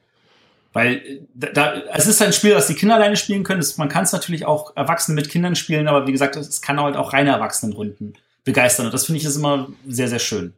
Weil 0.72 1.26
da, 1.34 1.48
da, 1.48 1.74
es 1.94 2.06
ist 2.06 2.22
ein 2.22 2.32
Spiel, 2.32 2.52
das 2.52 2.68
die 2.68 2.74
Kinder 2.74 2.94
alleine 2.94 3.16
spielen 3.16 3.42
können. 3.42 3.60
Es, 3.60 3.76
man 3.76 3.88
kann 3.88 4.04
es 4.04 4.12
natürlich 4.12 4.46
auch 4.46 4.76
Erwachsene 4.76 5.16
mit 5.16 5.28
Kindern 5.28 5.56
spielen, 5.56 5.88
aber 5.88 6.06
wie 6.06 6.12
gesagt, 6.12 6.36
es 6.36 6.62
kann 6.62 6.80
halt 6.80 6.96
auch 6.96 7.12
reine 7.12 7.30
Erwachsenenrunden 7.30 8.14
begeistern. 8.44 8.86
Und 8.86 8.94
das 8.94 9.06
finde 9.06 9.18
ich 9.18 9.24
ist 9.24 9.36
immer 9.36 9.68
sehr, 9.86 10.08
sehr 10.08 10.20
schön. 10.20 10.54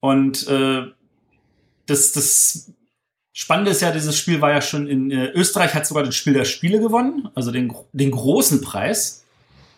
Und 0.00 0.46
äh, 0.46 0.82
das, 1.86 2.12
das 2.12 2.72
Spannende 3.40 3.70
ist 3.70 3.82
ja, 3.82 3.92
dieses 3.92 4.18
Spiel 4.18 4.40
war 4.40 4.50
ja 4.50 4.60
schon 4.60 4.88
in 4.88 5.12
äh, 5.12 5.26
Österreich, 5.26 5.72
hat 5.72 5.86
sogar 5.86 6.02
das 6.02 6.16
Spiel 6.16 6.32
der 6.32 6.44
Spiele 6.44 6.80
gewonnen, 6.80 7.28
also 7.36 7.52
den, 7.52 7.72
den 7.92 8.10
großen 8.10 8.62
Preis. 8.62 9.24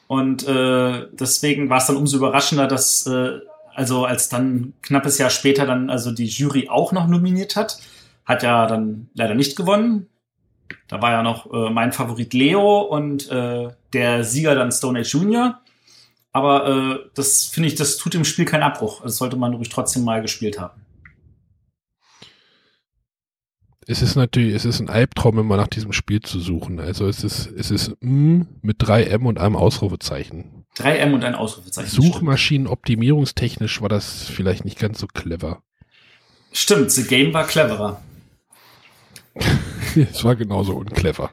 Und 0.06 0.48
äh, 0.48 1.06
deswegen 1.12 1.68
war 1.68 1.76
es 1.76 1.86
dann 1.86 1.98
umso 1.98 2.16
überraschender, 2.16 2.66
dass 2.66 3.06
äh, 3.06 3.38
also 3.74 4.06
als 4.06 4.30
dann 4.30 4.72
knappes 4.80 5.18
Jahr 5.18 5.28
später 5.28 5.66
dann 5.66 5.90
also 5.90 6.10
die 6.10 6.24
Jury 6.24 6.70
auch 6.70 6.92
noch 6.92 7.06
nominiert 7.06 7.54
hat, 7.54 7.78
hat 8.24 8.42
ja 8.42 8.66
dann 8.66 9.10
leider 9.12 9.34
nicht 9.34 9.56
gewonnen. 9.56 10.08
Da 10.88 11.02
war 11.02 11.10
ja 11.10 11.22
noch 11.22 11.52
äh, 11.52 11.68
mein 11.68 11.92
Favorit 11.92 12.32
Leo 12.32 12.80
und 12.80 13.30
äh, 13.30 13.68
der 13.92 14.24
Sieger 14.24 14.54
dann 14.54 14.72
Stone 14.72 15.00
Age 15.00 15.12
Junior. 15.12 15.60
Aber 16.32 16.66
äh, 16.66 17.10
das 17.14 17.44
finde 17.44 17.68
ich, 17.68 17.74
das 17.74 17.98
tut 17.98 18.14
dem 18.14 18.24
Spiel 18.24 18.46
keinen 18.46 18.62
Abbruch. 18.62 19.02
Das 19.02 19.18
sollte 19.18 19.36
man 19.36 19.52
ruhig 19.52 19.68
trotzdem 19.68 20.02
mal 20.04 20.22
gespielt 20.22 20.58
haben. 20.58 20.80
Es 23.90 24.02
ist 24.02 24.14
natürlich, 24.14 24.54
es 24.54 24.64
ist 24.64 24.78
ein 24.78 24.88
Albtraum, 24.88 25.40
immer 25.40 25.56
nach 25.56 25.66
diesem 25.66 25.92
Spiel 25.92 26.20
zu 26.20 26.38
suchen. 26.38 26.78
Also 26.78 27.08
es 27.08 27.24
ist, 27.24 27.48
es 27.48 27.72
ist 27.72 27.96
M 28.00 28.46
mit 28.62 28.76
drei 28.78 29.02
M 29.02 29.26
und 29.26 29.40
einem 29.40 29.56
Ausrufezeichen. 29.56 30.64
Drei 30.76 30.98
M 30.98 31.12
und 31.12 31.24
ein 31.24 31.34
Ausrufezeichen. 31.34 31.90
Suchmaschinen 31.90 32.68
optimierungstechnisch 32.68 33.82
war 33.82 33.88
das 33.88 34.28
vielleicht 34.28 34.64
nicht 34.64 34.78
ganz 34.78 35.00
so 35.00 35.08
clever. 35.08 35.64
Stimmt, 36.52 36.92
The 36.92 37.02
Game 37.02 37.34
war 37.34 37.48
cleverer. 37.48 38.00
es 39.96 40.22
war 40.22 40.36
genauso 40.36 40.76
unclever. 40.76 41.32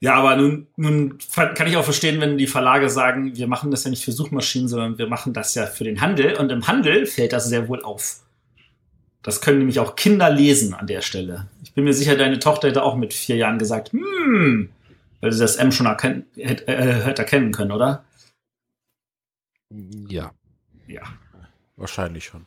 Ja, 0.00 0.12
aber 0.12 0.36
nun, 0.36 0.66
nun 0.76 1.16
kann 1.34 1.68
ich 1.68 1.78
auch 1.78 1.84
verstehen, 1.84 2.20
wenn 2.20 2.36
die 2.36 2.46
Verlage 2.46 2.90
sagen, 2.90 3.34
wir 3.34 3.46
machen 3.46 3.70
das 3.70 3.84
ja 3.84 3.88
nicht 3.88 4.04
für 4.04 4.12
Suchmaschinen, 4.12 4.68
sondern 4.68 4.98
wir 4.98 5.06
machen 5.06 5.32
das 5.32 5.54
ja 5.54 5.64
für 5.64 5.84
den 5.84 6.02
Handel. 6.02 6.36
Und 6.36 6.52
im 6.52 6.66
Handel 6.66 7.06
fällt 7.06 7.32
das 7.32 7.48
sehr 7.48 7.66
wohl 7.66 7.82
auf. 7.82 8.20
Das 9.28 9.42
können 9.42 9.58
nämlich 9.58 9.78
auch 9.78 9.94
Kinder 9.94 10.30
lesen 10.30 10.72
an 10.72 10.86
der 10.86 11.02
Stelle. 11.02 11.48
Ich 11.62 11.74
bin 11.74 11.84
mir 11.84 11.92
sicher, 11.92 12.16
deine 12.16 12.38
Tochter 12.38 12.68
hätte 12.68 12.82
auch 12.82 12.96
mit 12.96 13.12
vier 13.12 13.36
Jahren 13.36 13.58
gesagt, 13.58 13.92
hm, 13.92 14.70
weil 15.20 15.32
sie 15.32 15.38
das 15.38 15.56
M 15.56 15.70
schon 15.70 15.84
erken 15.84 16.24
hätte, 16.34 16.66
äh, 16.66 17.04
hätte 17.04 17.20
erkennen 17.20 17.52
können, 17.52 17.72
oder? 17.72 18.06
Ja. 20.08 20.32
Ja. 20.86 21.02
Wahrscheinlich 21.76 22.24
schon. 22.24 22.46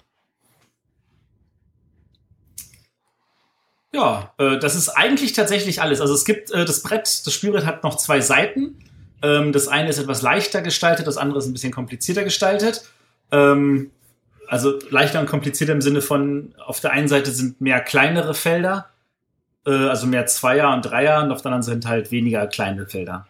Ja, 3.94 4.34
äh, 4.40 4.58
das 4.58 4.74
ist 4.74 4.90
eigentlich 4.90 5.34
tatsächlich 5.34 5.84
alles. 5.84 6.02
Also 6.02 6.16
es 6.16 6.26
gibt 6.26 6.50
äh, 6.50 6.66
das 6.66 6.82
Brett, 6.82 7.28
das 7.28 7.32
Spielbrett 7.32 7.68
hat 7.68 7.84
noch 7.84 7.98
zwei 7.98 8.22
Seiten. 8.22 8.84
Ähm, 9.22 9.52
das 9.52 9.68
eine 9.68 9.90
ist 9.90 10.00
etwas 10.00 10.24
leichter 10.24 10.64
gestaltet, 10.64 11.06
das 11.06 11.18
andere 11.18 11.38
ist 11.38 11.46
ein 11.46 11.54
bisschen 11.54 11.72
komplizierter 11.72 12.24
gestaltet. 12.24 12.90
Ähm, 13.32 13.92
also 14.52 14.78
leichter 14.90 15.22
und 15.22 15.28
komplizierter 15.28 15.72
im 15.72 15.82
Sinne 15.82 16.02
von, 16.02 16.54
auf 16.66 16.82
der 16.82 16.92
einen 16.92 17.08
Seite 17.08 17.32
sind 17.32 17.62
mehr 17.62 17.80
kleinere 17.80 18.34
Felder, 18.34 18.90
äh, 19.66 19.72
also 19.72 20.08
mehr 20.08 20.26
Zweier 20.26 20.74
und 20.74 20.82
Dreier 20.82 21.24
und 21.24 21.32
auf 21.32 21.42
der 21.42 21.54
anderen 21.54 21.64
sind 21.64 21.88
halt 21.88 22.12
weniger 22.12 22.46
kleine 22.48 22.86
Felder. 22.86 23.26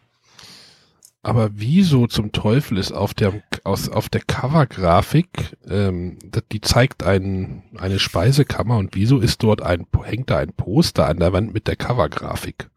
Aber 1.21 1.51
wieso 1.53 2.07
zum 2.07 2.31
Teufel 2.31 2.79
ist 2.79 2.91
auf 2.91 3.13
der, 3.13 3.43
aus, 3.63 3.87
auf 3.87 4.09
der 4.09 4.21
Cover-Grafik, 4.21 5.57
ähm, 5.69 6.17
die 6.51 6.61
zeigt 6.61 7.03
ein, 7.03 7.61
eine 7.77 7.99
Speisekammer 7.99 8.77
und 8.77 8.95
wieso 8.95 9.19
ist 9.19 9.43
dort 9.43 9.61
ein, 9.61 9.85
hängt 10.03 10.31
da 10.31 10.39
ein 10.39 10.53
Poster 10.53 11.05
an 11.05 11.19
der 11.19 11.33
Wand 11.33 11.53
mit 11.53 11.67
der 11.67 11.75
Cover-Grafik? 11.75 12.67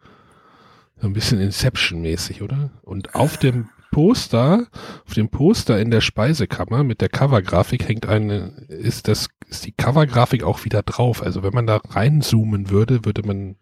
So 1.01 1.07
ein 1.07 1.14
bisschen 1.14 1.40
Inception-mäßig, 1.40 2.42
oder? 2.42 2.68
Und 2.82 3.14
auf 3.14 3.38
dem 3.38 3.70
Poster, 3.95 4.66
auf 5.07 5.14
dem 5.14 5.28
Poster 5.28 5.78
in 5.78 5.92
der 5.92 6.01
Speisekammer 6.01 6.82
mit 6.82 7.01
der 7.01 7.09
Covergrafik 7.09 7.86
hängt 7.86 8.07
eine, 8.07 8.66
ist 8.66 9.07
das, 9.07 9.28
ist 9.47 9.66
die 9.66 9.70
Covergrafik 9.70 10.42
auch 10.42 10.64
wieder 10.64 10.82
drauf. 10.82 11.22
Also 11.22 11.45
wenn 11.45 11.55
man 11.55 11.68
da 11.68 11.76
reinzoomen 11.76 12.70
würde, 12.70 13.05
würde 13.05 13.22
man. 13.22 13.55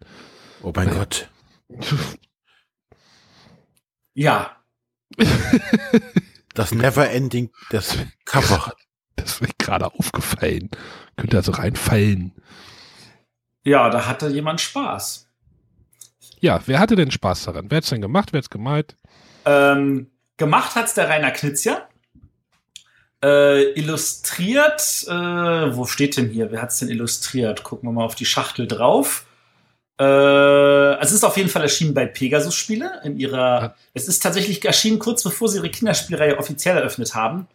Oh 0.63 0.73
mein 0.75 0.89
äh, 0.89 0.93
Gott. 0.93 1.31
Ja. 4.15 4.57
das 6.55 6.73
Neverending, 6.73 7.51
das 7.71 7.97
Cover. 8.27 8.75
Das 9.17 9.33
ist 9.33 9.41
mir 9.41 9.49
gerade 9.59 9.87
aufgefallen. 9.87 10.69
Könnte 11.17 11.39
also 11.39 11.53
reinfallen. 11.53 12.33
Ja, 13.65 13.89
da 13.89 14.07
hatte 14.07 14.29
jemand 14.29 14.61
Spaß. 14.61 15.31
Ja, 16.41 16.61
wer 16.67 16.79
hatte 16.79 16.95
denn 16.95 17.11
Spaß 17.11 17.45
daran? 17.45 17.71
Wer 17.71 17.79
hat's 17.79 17.89
denn 17.89 18.03
gemacht? 18.03 18.35
Wer 18.35 18.39
hat's 18.39 18.51
gemalt? 18.51 18.97
Ähm, 19.47 20.12
Gemacht 20.43 20.75
hat's 20.75 20.95
der 20.95 21.09
Rainer 21.09 21.31
Knizia. 21.31 21.87
Äh, 23.23 23.75
illustriert, 23.79 25.05
äh, 25.07 25.13
wo 25.13 25.87
steht 25.87 26.17
denn 26.17 26.31
hier? 26.31 26.51
Wer 26.51 26.61
hat's 26.61 26.81
denn 26.81 26.89
illustriert? 26.89 27.63
Gucken 27.63 27.89
wir 27.89 27.93
mal 27.93 28.05
auf 28.05 28.17
die 28.17 28.25
Schachtel 28.25 28.67
drauf. 28.67 29.25
Äh, 30.01 30.03
also 30.03 31.11
es 31.11 31.13
ist 31.13 31.23
auf 31.23 31.37
jeden 31.37 31.49
Fall 31.49 31.63
erschienen 31.63 31.95
bei 31.95 32.07
Pegasus 32.07 32.57
Spiele 32.57 33.03
in 33.05 33.21
ihrer. 33.21 33.39
Ja. 33.39 33.75
Es 33.95 34.09
ist 34.09 34.21
tatsächlich 34.21 34.65
erschienen 34.65 34.99
kurz 34.99 35.23
bevor 35.23 35.47
sie 35.47 35.59
ihre 35.59 35.71
Kinderspielreihe 35.71 36.37
offiziell 36.37 36.77
eröffnet 36.77 37.15
haben, 37.15 37.47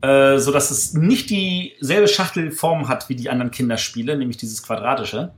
äh, 0.00 0.38
so 0.38 0.50
dass 0.50 0.70
es 0.70 0.94
nicht 0.94 1.28
dieselbe 1.28 2.08
Schachtelform 2.08 2.88
hat 2.88 3.10
wie 3.10 3.16
die 3.16 3.28
anderen 3.28 3.50
Kinderspiele, 3.50 4.16
nämlich 4.16 4.38
dieses 4.38 4.62
quadratische. 4.62 5.34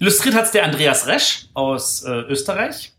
Illustriert 0.00 0.34
hat's 0.34 0.50
der 0.50 0.64
Andreas 0.64 1.06
Resch 1.06 1.46
aus 1.54 2.02
äh, 2.02 2.10
Österreich. 2.10 2.92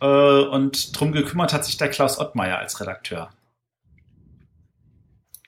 Äh, 0.00 0.06
und 0.06 0.98
drum 0.98 1.12
gekümmert 1.12 1.52
hat 1.52 1.64
sich 1.64 1.76
der 1.76 1.90
Klaus 1.90 2.18
Ottmeier 2.18 2.58
als 2.58 2.80
Redakteur. 2.80 3.30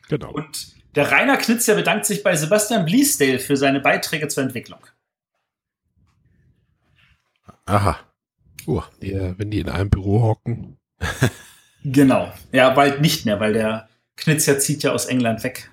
Genau. 0.09 0.31
Und 0.31 0.69
der 0.95 1.11
Rainer 1.13 1.37
Knizia 1.37 1.75
bedankt 1.75 2.07
sich 2.07 2.23
bei 2.23 2.35
Sebastian 2.35 2.85
Bleasdale 2.85 3.39
für 3.39 3.57
seine 3.57 3.81
Beiträge 3.81 4.29
zur 4.29 4.43
Entwicklung. 4.43 4.81
Aha. 7.67 7.99
Uh. 8.67 8.83
Ja, 9.01 9.39
wenn 9.39 9.51
die 9.51 9.61
in 9.61 9.69
einem 9.69 9.91
Büro 9.91 10.23
hocken. 10.23 10.79
genau. 11.85 12.33
Ja, 12.53 12.71
bald 12.71 13.01
nicht 13.01 13.27
mehr, 13.27 13.41
weil 13.41 13.53
der 13.53 13.89
Knizia 14.17 14.59
zieht 14.59 14.83
ja 14.83 14.93
aus 14.93 15.07
England 15.07 15.45
weg. 15.45 15.71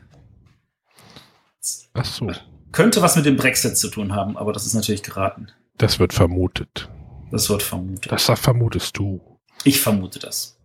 Ach 1.93 2.05
so. 2.05 2.31
Könnte 2.71 3.01
was 3.01 3.15
mit 3.15 3.25
dem 3.25 3.37
Brexit 3.37 3.77
zu 3.77 3.89
tun 3.89 4.13
haben, 4.13 4.37
aber 4.37 4.51
das 4.51 4.65
ist 4.65 4.73
natürlich 4.73 5.01
geraten. 5.01 5.47
Das 5.77 5.99
wird 5.99 6.13
vermutet. 6.13 6.89
Das 7.35 7.49
wird 7.49 7.63
vermutet. 7.63 8.09
Das 8.13 8.23
vermutest 8.39 8.97
du. 8.97 9.19
Ich 9.65 9.81
vermute 9.81 10.19
das. 10.19 10.57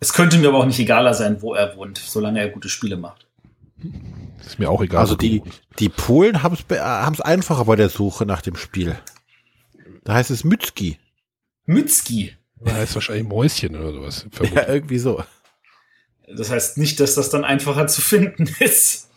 Es 0.00 0.14
könnte 0.14 0.38
mir 0.38 0.48
aber 0.48 0.60
auch 0.60 0.64
nicht 0.64 0.78
egaler 0.78 1.12
sein, 1.12 1.42
wo 1.42 1.52
er 1.52 1.76
wohnt, 1.76 1.98
solange 1.98 2.40
er 2.40 2.48
gute 2.48 2.70
Spiele 2.70 2.96
macht. 2.96 3.26
Ist 4.40 4.58
mir 4.58 4.70
auch 4.70 4.80
egal. 4.80 5.00
Also 5.00 5.14
die, 5.14 5.42
die 5.78 5.90
Polen 5.90 6.42
haben 6.42 6.56
es 6.56 7.20
einfacher 7.20 7.66
bei 7.66 7.76
der 7.76 7.90
Suche 7.90 8.24
nach 8.24 8.40
dem 8.40 8.56
Spiel. 8.56 8.98
Da 10.04 10.14
heißt 10.14 10.30
es 10.30 10.44
Mützki. 10.44 10.98
Mützki? 11.66 12.34
Da 12.58 12.72
heißt 12.72 12.94
wahrscheinlich 12.94 13.28
Mäuschen 13.28 13.76
oder 13.76 13.92
sowas. 13.92 14.26
Ja, 14.54 14.66
irgendwie 14.66 14.98
so. 14.98 15.22
Das 16.26 16.50
heißt 16.50 16.78
nicht, 16.78 17.00
dass 17.00 17.16
das 17.16 17.28
dann 17.28 17.44
einfacher 17.44 17.86
zu 17.86 18.00
finden 18.00 18.48
ist. 18.60 19.10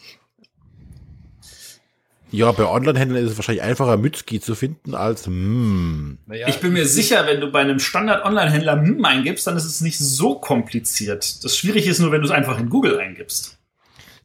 Ja, 2.32 2.52
bei 2.52 2.66
Online-Händlern 2.66 3.24
ist 3.24 3.32
es 3.32 3.38
wahrscheinlich 3.38 3.64
einfacher, 3.64 3.98
Mützki 3.98 4.40
zu 4.40 4.54
finden 4.54 4.94
als 4.94 5.28
mm. 5.28 6.18
Naja, 6.28 6.48
ich 6.48 6.60
bin 6.60 6.74
mir 6.74 6.86
sicher, 6.86 7.26
wenn 7.26 7.42
du 7.42 7.52
bei 7.52 7.62
einem 7.62 7.80
Standard-Online-Händler 7.80 8.76
mm 8.76 9.06
eingibst, 9.06 9.48
dann 9.48 9.58
ist 9.58 9.66
es 9.66 9.82
nicht 9.82 9.98
so 9.98 10.36
kompliziert. 10.36 11.44
Das 11.44 11.58
Schwierige 11.58 11.90
ist 11.90 12.00
nur, 12.00 12.12
wenn 12.12 12.22
du 12.22 12.28
es 12.28 12.32
einfach 12.32 12.60
in 12.60 12.70
Google 12.70 13.00
eingibst. 13.00 13.58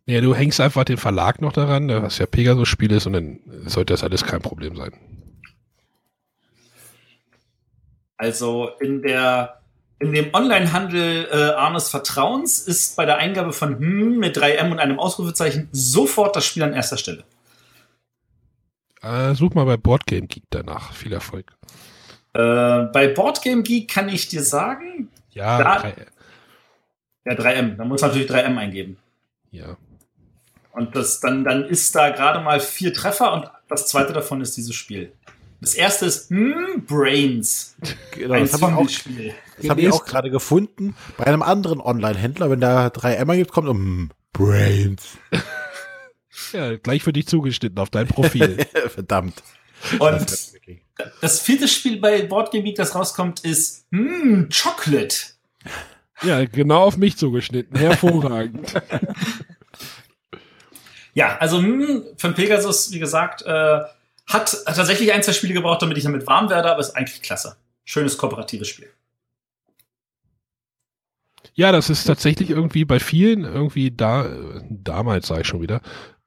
Ja, 0.06 0.20
du 0.20 0.34
hängst 0.34 0.60
einfach 0.60 0.84
den 0.84 0.98
Verlag 0.98 1.40
noch 1.40 1.52
daran, 1.52 1.88
was 1.88 2.18
ja 2.18 2.26
Pegasus-Spiel 2.26 2.92
ist, 2.92 3.06
und 3.06 3.14
dann 3.14 3.40
sollte 3.64 3.94
das 3.94 4.04
alles 4.04 4.24
kein 4.24 4.42
Problem 4.42 4.76
sein. 4.76 4.92
Also 8.18 8.70
in 8.80 9.02
der 9.02 9.60
in 10.00 10.12
dem 10.12 10.34
Online-Handel 10.34 11.28
äh, 11.32 11.36
Arnes 11.54 11.88
Vertrauens 11.88 12.60
ist 12.60 12.96
bei 12.96 13.06
der 13.06 13.16
Eingabe 13.16 13.52
von 13.52 13.78
hm 13.78 14.18
mit 14.18 14.36
3M 14.36 14.70
und 14.72 14.78
einem 14.78 14.98
Ausrufezeichen 14.98 15.68
sofort 15.72 16.36
das 16.36 16.44
Spiel 16.44 16.62
an 16.62 16.74
erster 16.74 16.98
Stelle. 16.98 17.24
Äh, 19.04 19.34
such 19.34 19.54
mal 19.54 19.64
bei 19.64 19.76
Boardgame 19.76 20.26
Geek 20.26 20.44
danach. 20.50 20.92
Viel 20.92 21.12
Erfolg. 21.12 21.52
Äh, 22.32 22.84
bei 22.92 23.08
Boardgame 23.08 23.62
Geek 23.62 23.90
kann 23.90 24.08
ich 24.08 24.28
dir 24.28 24.42
sagen. 24.42 25.10
Ja, 25.30 25.58
da, 25.58 25.78
3, 25.80 25.94
ja 27.26 27.32
3M. 27.32 27.76
Da 27.76 27.84
muss 27.84 28.00
man 28.00 28.10
natürlich 28.10 28.30
3M 28.30 28.56
eingeben. 28.56 28.96
Ja. 29.50 29.76
Und 30.72 30.96
das, 30.96 31.20
dann, 31.20 31.44
dann 31.44 31.64
ist 31.64 31.94
da 31.94 32.10
gerade 32.10 32.40
mal 32.40 32.60
vier 32.60 32.92
Treffer 32.94 33.32
und 33.32 33.50
das 33.68 33.88
zweite 33.88 34.12
davon 34.12 34.40
ist 34.40 34.56
dieses 34.56 34.74
Spiel. 34.74 35.12
Das 35.60 35.74
erste 35.74 36.06
ist 36.06 36.30
hm, 36.30 36.84
Brains. 36.86 37.76
Genau, 38.12 38.38
das 38.38 38.60
habe 38.60 38.72
ich, 38.72 38.78
auch, 38.78 39.34
das 39.60 39.70
hab 39.70 39.78
ich 39.78 39.92
auch 39.92 40.04
gerade 40.04 40.30
gefunden. 40.30 40.96
Bei 41.16 41.24
einem 41.24 41.42
anderen 41.42 41.80
Online-Händler, 41.80 42.50
wenn 42.50 42.60
da 42.60 42.88
3M 42.88 43.36
gibt, 43.36 43.52
kommt 43.52 43.68
um 43.68 43.76
hm, 43.76 44.10
Brains. 44.32 45.18
Ja, 46.52 46.76
gleich 46.76 47.02
für 47.02 47.12
dich 47.12 47.26
zugeschnitten 47.26 47.78
auf 47.78 47.90
dein 47.90 48.06
Profil. 48.06 48.56
Verdammt. 48.88 49.42
Und 49.98 50.26
das 51.20 51.40
vierte 51.40 51.68
Spiel 51.68 52.00
bei 52.00 52.22
Boardgame 52.22 52.72
das 52.74 52.94
rauskommt, 52.94 53.40
ist 53.40 53.86
mm, 53.90 54.44
Chocolate. 54.50 55.16
Ja, 56.22 56.44
genau 56.44 56.84
auf 56.84 56.96
mich 56.96 57.16
zugeschnitten. 57.16 57.78
Hervorragend. 57.78 58.74
ja, 61.14 61.36
also 61.38 61.60
mm, 61.60 62.16
von 62.16 62.34
Pegasus, 62.34 62.92
wie 62.92 62.98
gesagt, 62.98 63.42
äh, 63.42 63.80
hat, 64.26 64.56
hat 64.66 64.76
tatsächlich 64.76 65.12
ein, 65.12 65.22
zwei 65.22 65.32
Spiele 65.32 65.54
gebraucht, 65.54 65.82
damit 65.82 65.98
ich 65.98 66.04
damit 66.04 66.26
warm 66.26 66.48
werde, 66.48 66.70
aber 66.70 66.80
ist 66.80 66.96
eigentlich 66.96 67.22
klasse. 67.22 67.56
Schönes 67.84 68.16
kooperatives 68.16 68.68
Spiel. 68.68 68.88
Ja, 71.56 71.70
das 71.70 71.90
ist 71.90 72.04
tatsächlich 72.04 72.50
irgendwie 72.50 72.84
bei 72.84 72.98
vielen 72.98 73.44
irgendwie 73.44 73.90
da, 73.90 74.28
damals 74.68 75.28
sage 75.28 75.42
ich 75.42 75.46
schon 75.46 75.62
wieder, 75.62 75.80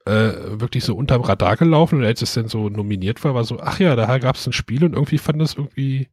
äh, 0.08 0.60
wirklich 0.60 0.84
so 0.84 0.96
unterm 0.96 1.22
Radar 1.22 1.58
gelaufen 1.58 2.00
und 2.00 2.06
als 2.06 2.22
es 2.22 2.34
dann 2.34 2.48
so 2.48 2.70
nominiert 2.70 3.24
war, 3.24 3.36
war 3.36 3.44
so, 3.44 3.60
ach 3.60 3.80
ja, 3.80 3.96
da 3.96 4.18
gab 4.18 4.36
es 4.36 4.48
ein 4.48 4.54
Spiel 4.54 4.84
und 4.84 4.94
irgendwie 4.94 5.18
fand 5.18 5.42
das 5.42 5.56
irgendwie 5.56 6.08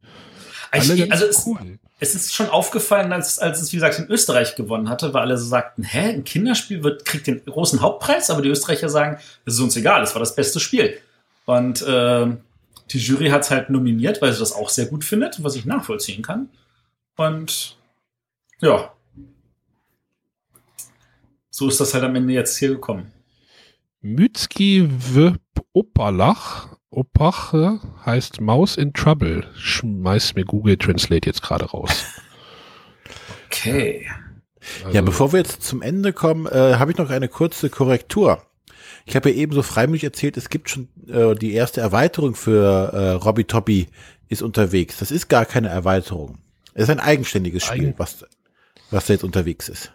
ich, 0.73 1.11
also 1.11 1.25
es, 1.25 1.45
cool. 1.45 1.79
es, 1.99 2.15
ist 2.15 2.33
schon 2.33 2.49
aufgefallen, 2.49 3.13
als, 3.13 3.39
als 3.39 3.61
es, 3.61 3.71
wie 3.71 3.77
gesagt, 3.77 3.99
in 3.99 4.07
Österreich 4.07 4.55
gewonnen 4.55 4.89
hatte, 4.89 5.13
weil 5.13 5.21
alle 5.21 5.37
so 5.37 5.45
sagten, 5.45 5.83
hä, 5.83 6.13
ein 6.13 6.23
Kinderspiel 6.23 6.83
wird, 6.83 7.05
kriegt 7.05 7.27
den 7.27 7.43
großen 7.45 7.81
Hauptpreis, 7.81 8.29
aber 8.29 8.41
die 8.41 8.49
Österreicher 8.49 8.89
sagen, 8.89 9.17
es 9.45 9.55
ist 9.55 9.59
uns 9.59 9.75
egal, 9.75 10.03
es 10.03 10.13
war 10.15 10.19
das 10.19 10.35
beste 10.35 10.59
Spiel. 10.59 10.97
Und 11.45 11.81
äh, 11.83 12.27
die 12.91 12.97
Jury 12.97 13.29
hat 13.29 13.43
es 13.43 13.51
halt 13.51 13.69
nominiert, 13.69 14.21
weil 14.21 14.33
sie 14.33 14.39
das 14.39 14.53
auch 14.53 14.69
sehr 14.69 14.87
gut 14.87 15.03
findet, 15.03 15.43
was 15.43 15.55
ich 15.55 15.65
nachvollziehen 15.65 16.21
kann. 16.21 16.49
Und 17.15 17.77
ja, 18.61 18.91
so 21.49 21.67
ist 21.67 21.79
das 21.79 21.93
halt 21.93 22.03
am 22.03 22.15
Ende 22.15 22.33
jetzt 22.33 22.57
hier 22.57 22.69
gekommen. 22.69 23.11
Mytski 24.05 24.87
w 24.87 25.33
Opalach, 25.73 26.77
Opach 26.91 27.79
heißt 28.05 28.39
Mouse 28.39 28.77
in 28.77 28.93
Trouble. 28.93 29.47
Schmeißt 29.55 30.35
mir 30.35 30.45
Google 30.45 30.77
Translate 30.77 31.27
jetzt 31.27 31.41
gerade 31.41 31.65
raus. 31.65 32.05
Okay. 33.47 34.05
Also, 34.83 34.95
ja, 34.95 35.01
bevor 35.01 35.33
wir 35.33 35.39
jetzt 35.39 35.63
zum 35.63 35.81
Ende 35.81 36.13
kommen, 36.13 36.45
äh, 36.45 36.75
habe 36.75 36.91
ich 36.91 36.97
noch 36.97 37.09
eine 37.09 37.27
kurze 37.27 37.71
Korrektur. 37.71 38.43
Ich 39.05 39.15
habe 39.15 39.31
ja 39.31 39.37
eben 39.37 39.53
so 39.53 39.63
freimütig 39.63 40.03
erzählt, 40.03 40.37
es 40.37 40.49
gibt 40.49 40.69
schon 40.69 40.87
äh, 41.07 41.33
die 41.33 41.53
erste 41.53 41.81
Erweiterung 41.81 42.35
für 42.35 42.93
äh, 42.93 43.09
Robby 43.13 43.45
Toppy 43.45 43.87
ist 44.29 44.43
unterwegs. 44.43 44.97
Das 44.99 45.09
ist 45.09 45.29
gar 45.29 45.45
keine 45.45 45.69
Erweiterung. 45.69 46.37
Es 46.75 46.83
ist 46.83 46.89
ein 46.91 46.99
eigenständiges 46.99 47.63
Spiel, 47.63 47.87
Eigen 47.87 47.93
was, 47.97 48.23
was 48.91 49.07
da 49.07 49.13
jetzt 49.13 49.23
unterwegs 49.23 49.67
ist. 49.67 49.91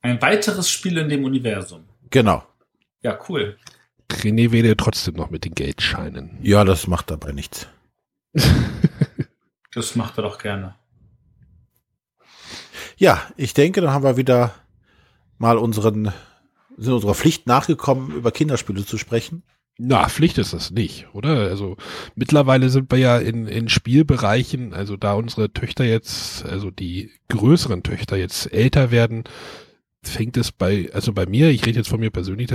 Ein 0.00 0.22
weiteres 0.22 0.70
Spiel 0.70 0.96
in 0.96 1.08
dem 1.08 1.24
Universum. 1.24 1.88
Genau. 2.10 2.44
Ja, 3.02 3.18
cool. 3.28 3.56
René 4.10 4.50
wähle 4.52 4.76
trotzdem 4.76 5.14
noch 5.14 5.30
mit 5.30 5.44
den 5.44 5.54
Geldscheinen. 5.54 6.38
Ja, 6.42 6.64
das 6.64 6.86
macht 6.86 7.10
dabei 7.10 7.32
nichts. 7.32 7.68
das 9.74 9.94
macht 9.96 10.18
er 10.18 10.22
doch 10.22 10.38
gerne. 10.38 10.74
Ja, 12.96 13.22
ich 13.36 13.54
denke, 13.54 13.80
dann 13.80 13.90
haben 13.90 14.04
wir 14.04 14.16
wieder 14.16 14.54
mal 15.38 15.56
unseren, 15.56 16.12
sind 16.76 16.92
unserer 16.92 17.14
Pflicht 17.14 17.46
nachgekommen, 17.46 18.10
über 18.10 18.32
Kinderspiele 18.32 18.84
zu 18.84 18.98
sprechen. 18.98 19.44
Na, 19.80 20.08
Pflicht 20.08 20.38
ist 20.38 20.52
das 20.52 20.72
nicht, 20.72 21.06
oder? 21.12 21.48
Also 21.48 21.76
mittlerweile 22.16 22.68
sind 22.68 22.90
wir 22.90 22.98
ja 22.98 23.18
in, 23.18 23.46
in 23.46 23.68
Spielbereichen, 23.68 24.74
also 24.74 24.96
da 24.96 25.12
unsere 25.12 25.52
Töchter 25.52 25.84
jetzt, 25.84 26.44
also 26.44 26.72
die 26.72 27.12
größeren 27.28 27.84
Töchter 27.84 28.16
jetzt 28.16 28.52
älter 28.52 28.90
werden, 28.90 29.22
fängt 30.02 30.36
es 30.36 30.50
bei, 30.50 30.90
also 30.92 31.12
bei 31.12 31.26
mir, 31.26 31.50
ich 31.50 31.64
rede 31.64 31.78
jetzt 31.78 31.88
von 31.88 32.00
mir 32.00 32.10
persönlich, 32.10 32.48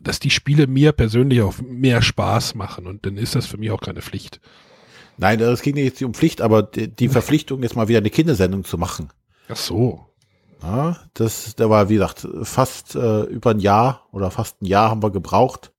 dass 0.00 0.20
die 0.20 0.30
Spiele 0.30 0.66
mir 0.66 0.92
persönlich 0.92 1.42
auch 1.42 1.54
mehr 1.60 2.02
Spaß 2.02 2.54
machen 2.54 2.86
und 2.86 3.06
dann 3.06 3.16
ist 3.16 3.34
das 3.34 3.46
für 3.46 3.56
mich 3.56 3.70
auch 3.70 3.80
keine 3.80 4.02
Pflicht. 4.02 4.40
Nein, 5.16 5.40
es 5.40 5.62
ging 5.62 5.74
nicht 5.74 6.02
um 6.02 6.14
Pflicht, 6.14 6.40
aber 6.40 6.62
die, 6.62 6.88
die 6.88 7.08
Verpflichtung, 7.08 7.62
jetzt 7.62 7.76
mal 7.76 7.88
wieder 7.88 7.98
eine 7.98 8.10
Kindersendung 8.10 8.64
zu 8.64 8.78
machen. 8.78 9.10
Ach 9.48 9.56
so. 9.56 10.06
Ja, 10.62 10.98
das, 11.14 11.54
da 11.56 11.70
war, 11.70 11.88
wie 11.88 11.94
gesagt, 11.94 12.26
fast 12.42 12.94
äh, 12.94 13.22
über 13.22 13.50
ein 13.50 13.60
Jahr 13.60 14.06
oder 14.12 14.30
fast 14.30 14.60
ein 14.62 14.66
Jahr 14.66 14.90
haben 14.90 15.02
wir 15.02 15.10
gebraucht 15.10 15.72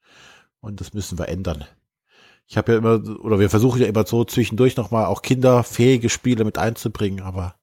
und 0.62 0.80
das 0.80 0.94
müssen 0.94 1.18
wir 1.20 1.28
ändern. 1.28 1.66
Ich 2.48 2.58
habe 2.58 2.72
ja 2.72 2.78
immer, 2.80 3.02
oder 3.20 3.40
wir 3.40 3.50
versuchen 3.50 3.82
ja 3.82 3.88
immer 3.88 4.06
so 4.08 4.24
zwischendurch 4.24 4.76
nochmal 4.76 5.06
auch 5.06 5.22
kinderfähige 5.22 6.10
Spiele 6.10 6.46
mit 6.46 6.58
einzubringen, 6.58 7.22
aber 7.22 7.56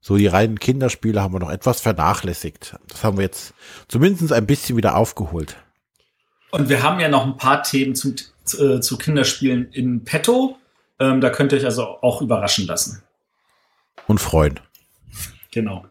so 0.00 0.16
die 0.16 0.26
reinen 0.26 0.58
Kinderspiele 0.58 1.20
haben 1.22 1.34
wir 1.34 1.40
noch 1.40 1.50
etwas 1.50 1.80
vernachlässigt. 1.80 2.76
Das 2.88 3.04
haben 3.04 3.16
wir 3.16 3.24
jetzt 3.24 3.54
zumindest 3.88 4.32
ein 4.32 4.46
bisschen 4.46 4.76
wieder 4.76 4.96
aufgeholt. 4.96 5.56
Und 6.50 6.68
wir 6.68 6.82
haben 6.82 7.00
ja 7.00 7.08
noch 7.08 7.26
ein 7.26 7.36
paar 7.36 7.62
Themen 7.62 7.94
zum, 7.94 8.14
zu, 8.44 8.76
äh, 8.76 8.80
zu 8.80 8.96
Kinderspielen 8.96 9.70
in 9.72 10.04
petto. 10.04 10.56
Ähm, 10.98 11.20
da 11.20 11.30
könnt 11.30 11.52
ihr 11.52 11.58
euch 11.58 11.64
also 11.64 11.82
auch 12.00 12.22
überraschen 12.22 12.66
lassen. 12.66 13.02
Und 14.06 14.18
freuen. 14.20 14.58
Genau. 15.50 15.84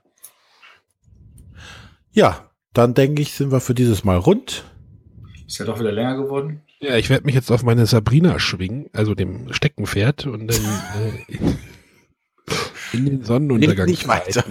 Ja, 2.12 2.50
dann 2.74 2.94
denke 2.94 3.22
ich, 3.22 3.34
sind 3.34 3.52
wir 3.52 3.60
für 3.60 3.76
dieses 3.76 4.04
Mal 4.04 4.18
rund. 4.18 4.64
Ist 5.46 5.60
ja 5.60 5.66
doch 5.66 5.80
wieder 5.80 5.92
länger 5.92 6.18
geworden. 6.18 6.62
Ja, 6.80 6.96
ich 6.96 7.10
werde 7.10 7.26
mich 7.26 7.36
jetzt 7.36 7.52
auf 7.52 7.64
meine 7.64 7.86
Sabrina 7.86 8.40
schwingen, 8.40 8.90
also 8.94 9.16
dem 9.16 9.52
Steckenpferd 9.54 10.28
und 10.28 10.48
dann 10.48 10.58
äh, 11.28 11.36
in 12.98 13.06
den 13.06 13.24
Sonnenuntergang. 13.24 13.86
Red 13.86 13.90
nicht 13.90 14.08
weiter. 14.08 14.44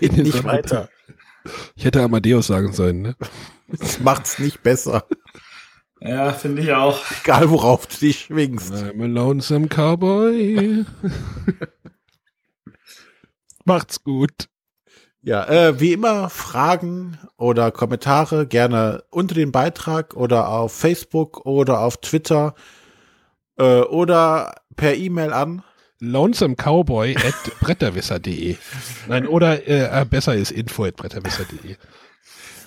Red 0.00 0.16
nicht 0.16 0.44
weiter. 0.44 0.88
Ich 1.76 1.84
hätte 1.84 2.02
Amadeus 2.02 2.48
sagen 2.48 2.72
sollen, 2.72 3.02
ne? 3.02 3.16
Das 3.68 4.00
macht's 4.00 4.38
nicht 4.38 4.62
besser. 4.62 5.04
Ja, 6.00 6.32
finde 6.32 6.62
ich 6.62 6.72
auch. 6.72 7.00
Egal, 7.22 7.50
worauf 7.50 7.86
du 7.86 7.98
dich 7.98 8.20
schwingst. 8.20 8.72
I'm 8.72 9.02
a 9.02 9.06
lonesome 9.06 9.68
cowboy. 9.68 10.84
Macht's 13.64 14.02
gut. 14.04 14.48
Ja, 15.20 15.44
äh, 15.46 15.80
wie 15.80 15.92
immer 15.92 16.30
Fragen 16.30 17.18
oder 17.36 17.72
Kommentare 17.72 18.46
gerne 18.46 19.02
unter 19.10 19.34
dem 19.34 19.52
Beitrag 19.52 20.14
oder 20.14 20.48
auf 20.48 20.72
Facebook 20.72 21.44
oder 21.44 21.80
auf 21.80 21.98
Twitter 21.98 22.54
äh, 23.58 23.80
oder 23.80 24.54
per 24.76 24.94
E-Mail 24.94 25.32
an 25.32 25.62
Lonesome 26.00 26.54
Cowboy 26.56 27.16
at 27.16 27.34
bretterwisser.de. 27.60 28.56
Nein, 29.08 29.26
oder 29.26 29.66
äh, 29.66 30.04
besser 30.04 30.34
ist 30.34 30.50
info 30.50 30.84
at 30.84 30.96
bretterwisser.de. 30.96 31.72
Ja. 31.72 31.76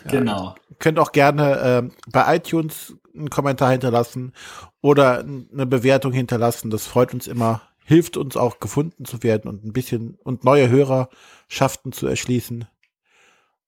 Genau. 0.10 0.56
Könnt 0.80 1.00
auch 1.00 1.12
gerne 1.12 1.90
äh, 1.90 2.10
bei 2.12 2.36
iTunes 2.36 2.96
einen 3.16 3.30
Kommentar 3.30 3.72
hinterlassen 3.72 4.34
oder 4.82 5.20
eine 5.20 5.66
Bewertung 5.66 6.12
hinterlassen. 6.12 6.72
Das 6.72 6.88
freut 6.88 7.14
uns 7.14 7.28
immer 7.28 7.62
hilft 7.92 8.16
uns 8.16 8.38
auch 8.38 8.62
gefunden 8.62 9.04
zu 9.04 9.22
werden 9.22 9.50
und 9.50 9.66
ein 9.66 9.74
bisschen 9.74 10.18
und 10.24 10.46
neue 10.46 10.70
Hörerschaften 10.70 11.92
zu 11.92 12.08
erschließen. 12.08 12.66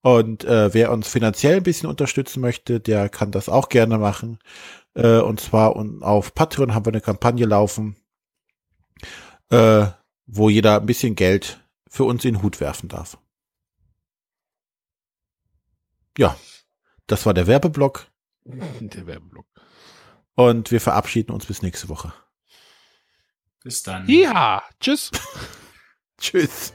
Und 0.00 0.44
äh, 0.44 0.72
wer 0.72 0.92
uns 0.92 1.08
finanziell 1.08 1.56
ein 1.56 1.62
bisschen 1.62 1.90
unterstützen 1.90 2.40
möchte, 2.40 2.80
der 2.80 3.10
kann 3.10 3.32
das 3.32 3.50
auch 3.50 3.68
gerne 3.68 3.98
machen. 3.98 4.38
Äh, 4.94 5.18
und 5.18 5.40
zwar 5.40 5.76
und 5.76 6.02
auf 6.02 6.34
Patreon 6.34 6.74
haben 6.74 6.86
wir 6.86 6.92
eine 6.92 7.02
Kampagne 7.02 7.44
laufen, 7.44 7.96
äh, 9.50 9.86
wo 10.26 10.48
jeder 10.48 10.80
ein 10.80 10.86
bisschen 10.86 11.14
Geld 11.14 11.60
für 11.88 12.04
uns 12.04 12.24
in 12.24 12.34
den 12.34 12.42
Hut 12.42 12.60
werfen 12.60 12.88
darf. 12.88 13.18
Ja, 16.16 16.36
das 17.06 17.26
war 17.26 17.34
der 17.34 17.46
Werbeblock. 17.46 18.06
Der 18.44 19.06
Werbeblock. 19.06 19.46
Und 20.34 20.70
wir 20.70 20.80
verabschieden 20.80 21.32
uns 21.32 21.46
bis 21.46 21.62
nächste 21.62 21.88
Woche. 21.88 22.12
Bis 23.62 23.82
dann. 23.82 24.06
Ja, 24.08 24.62
tschüss. 24.80 25.10
tschüss. 26.20 26.74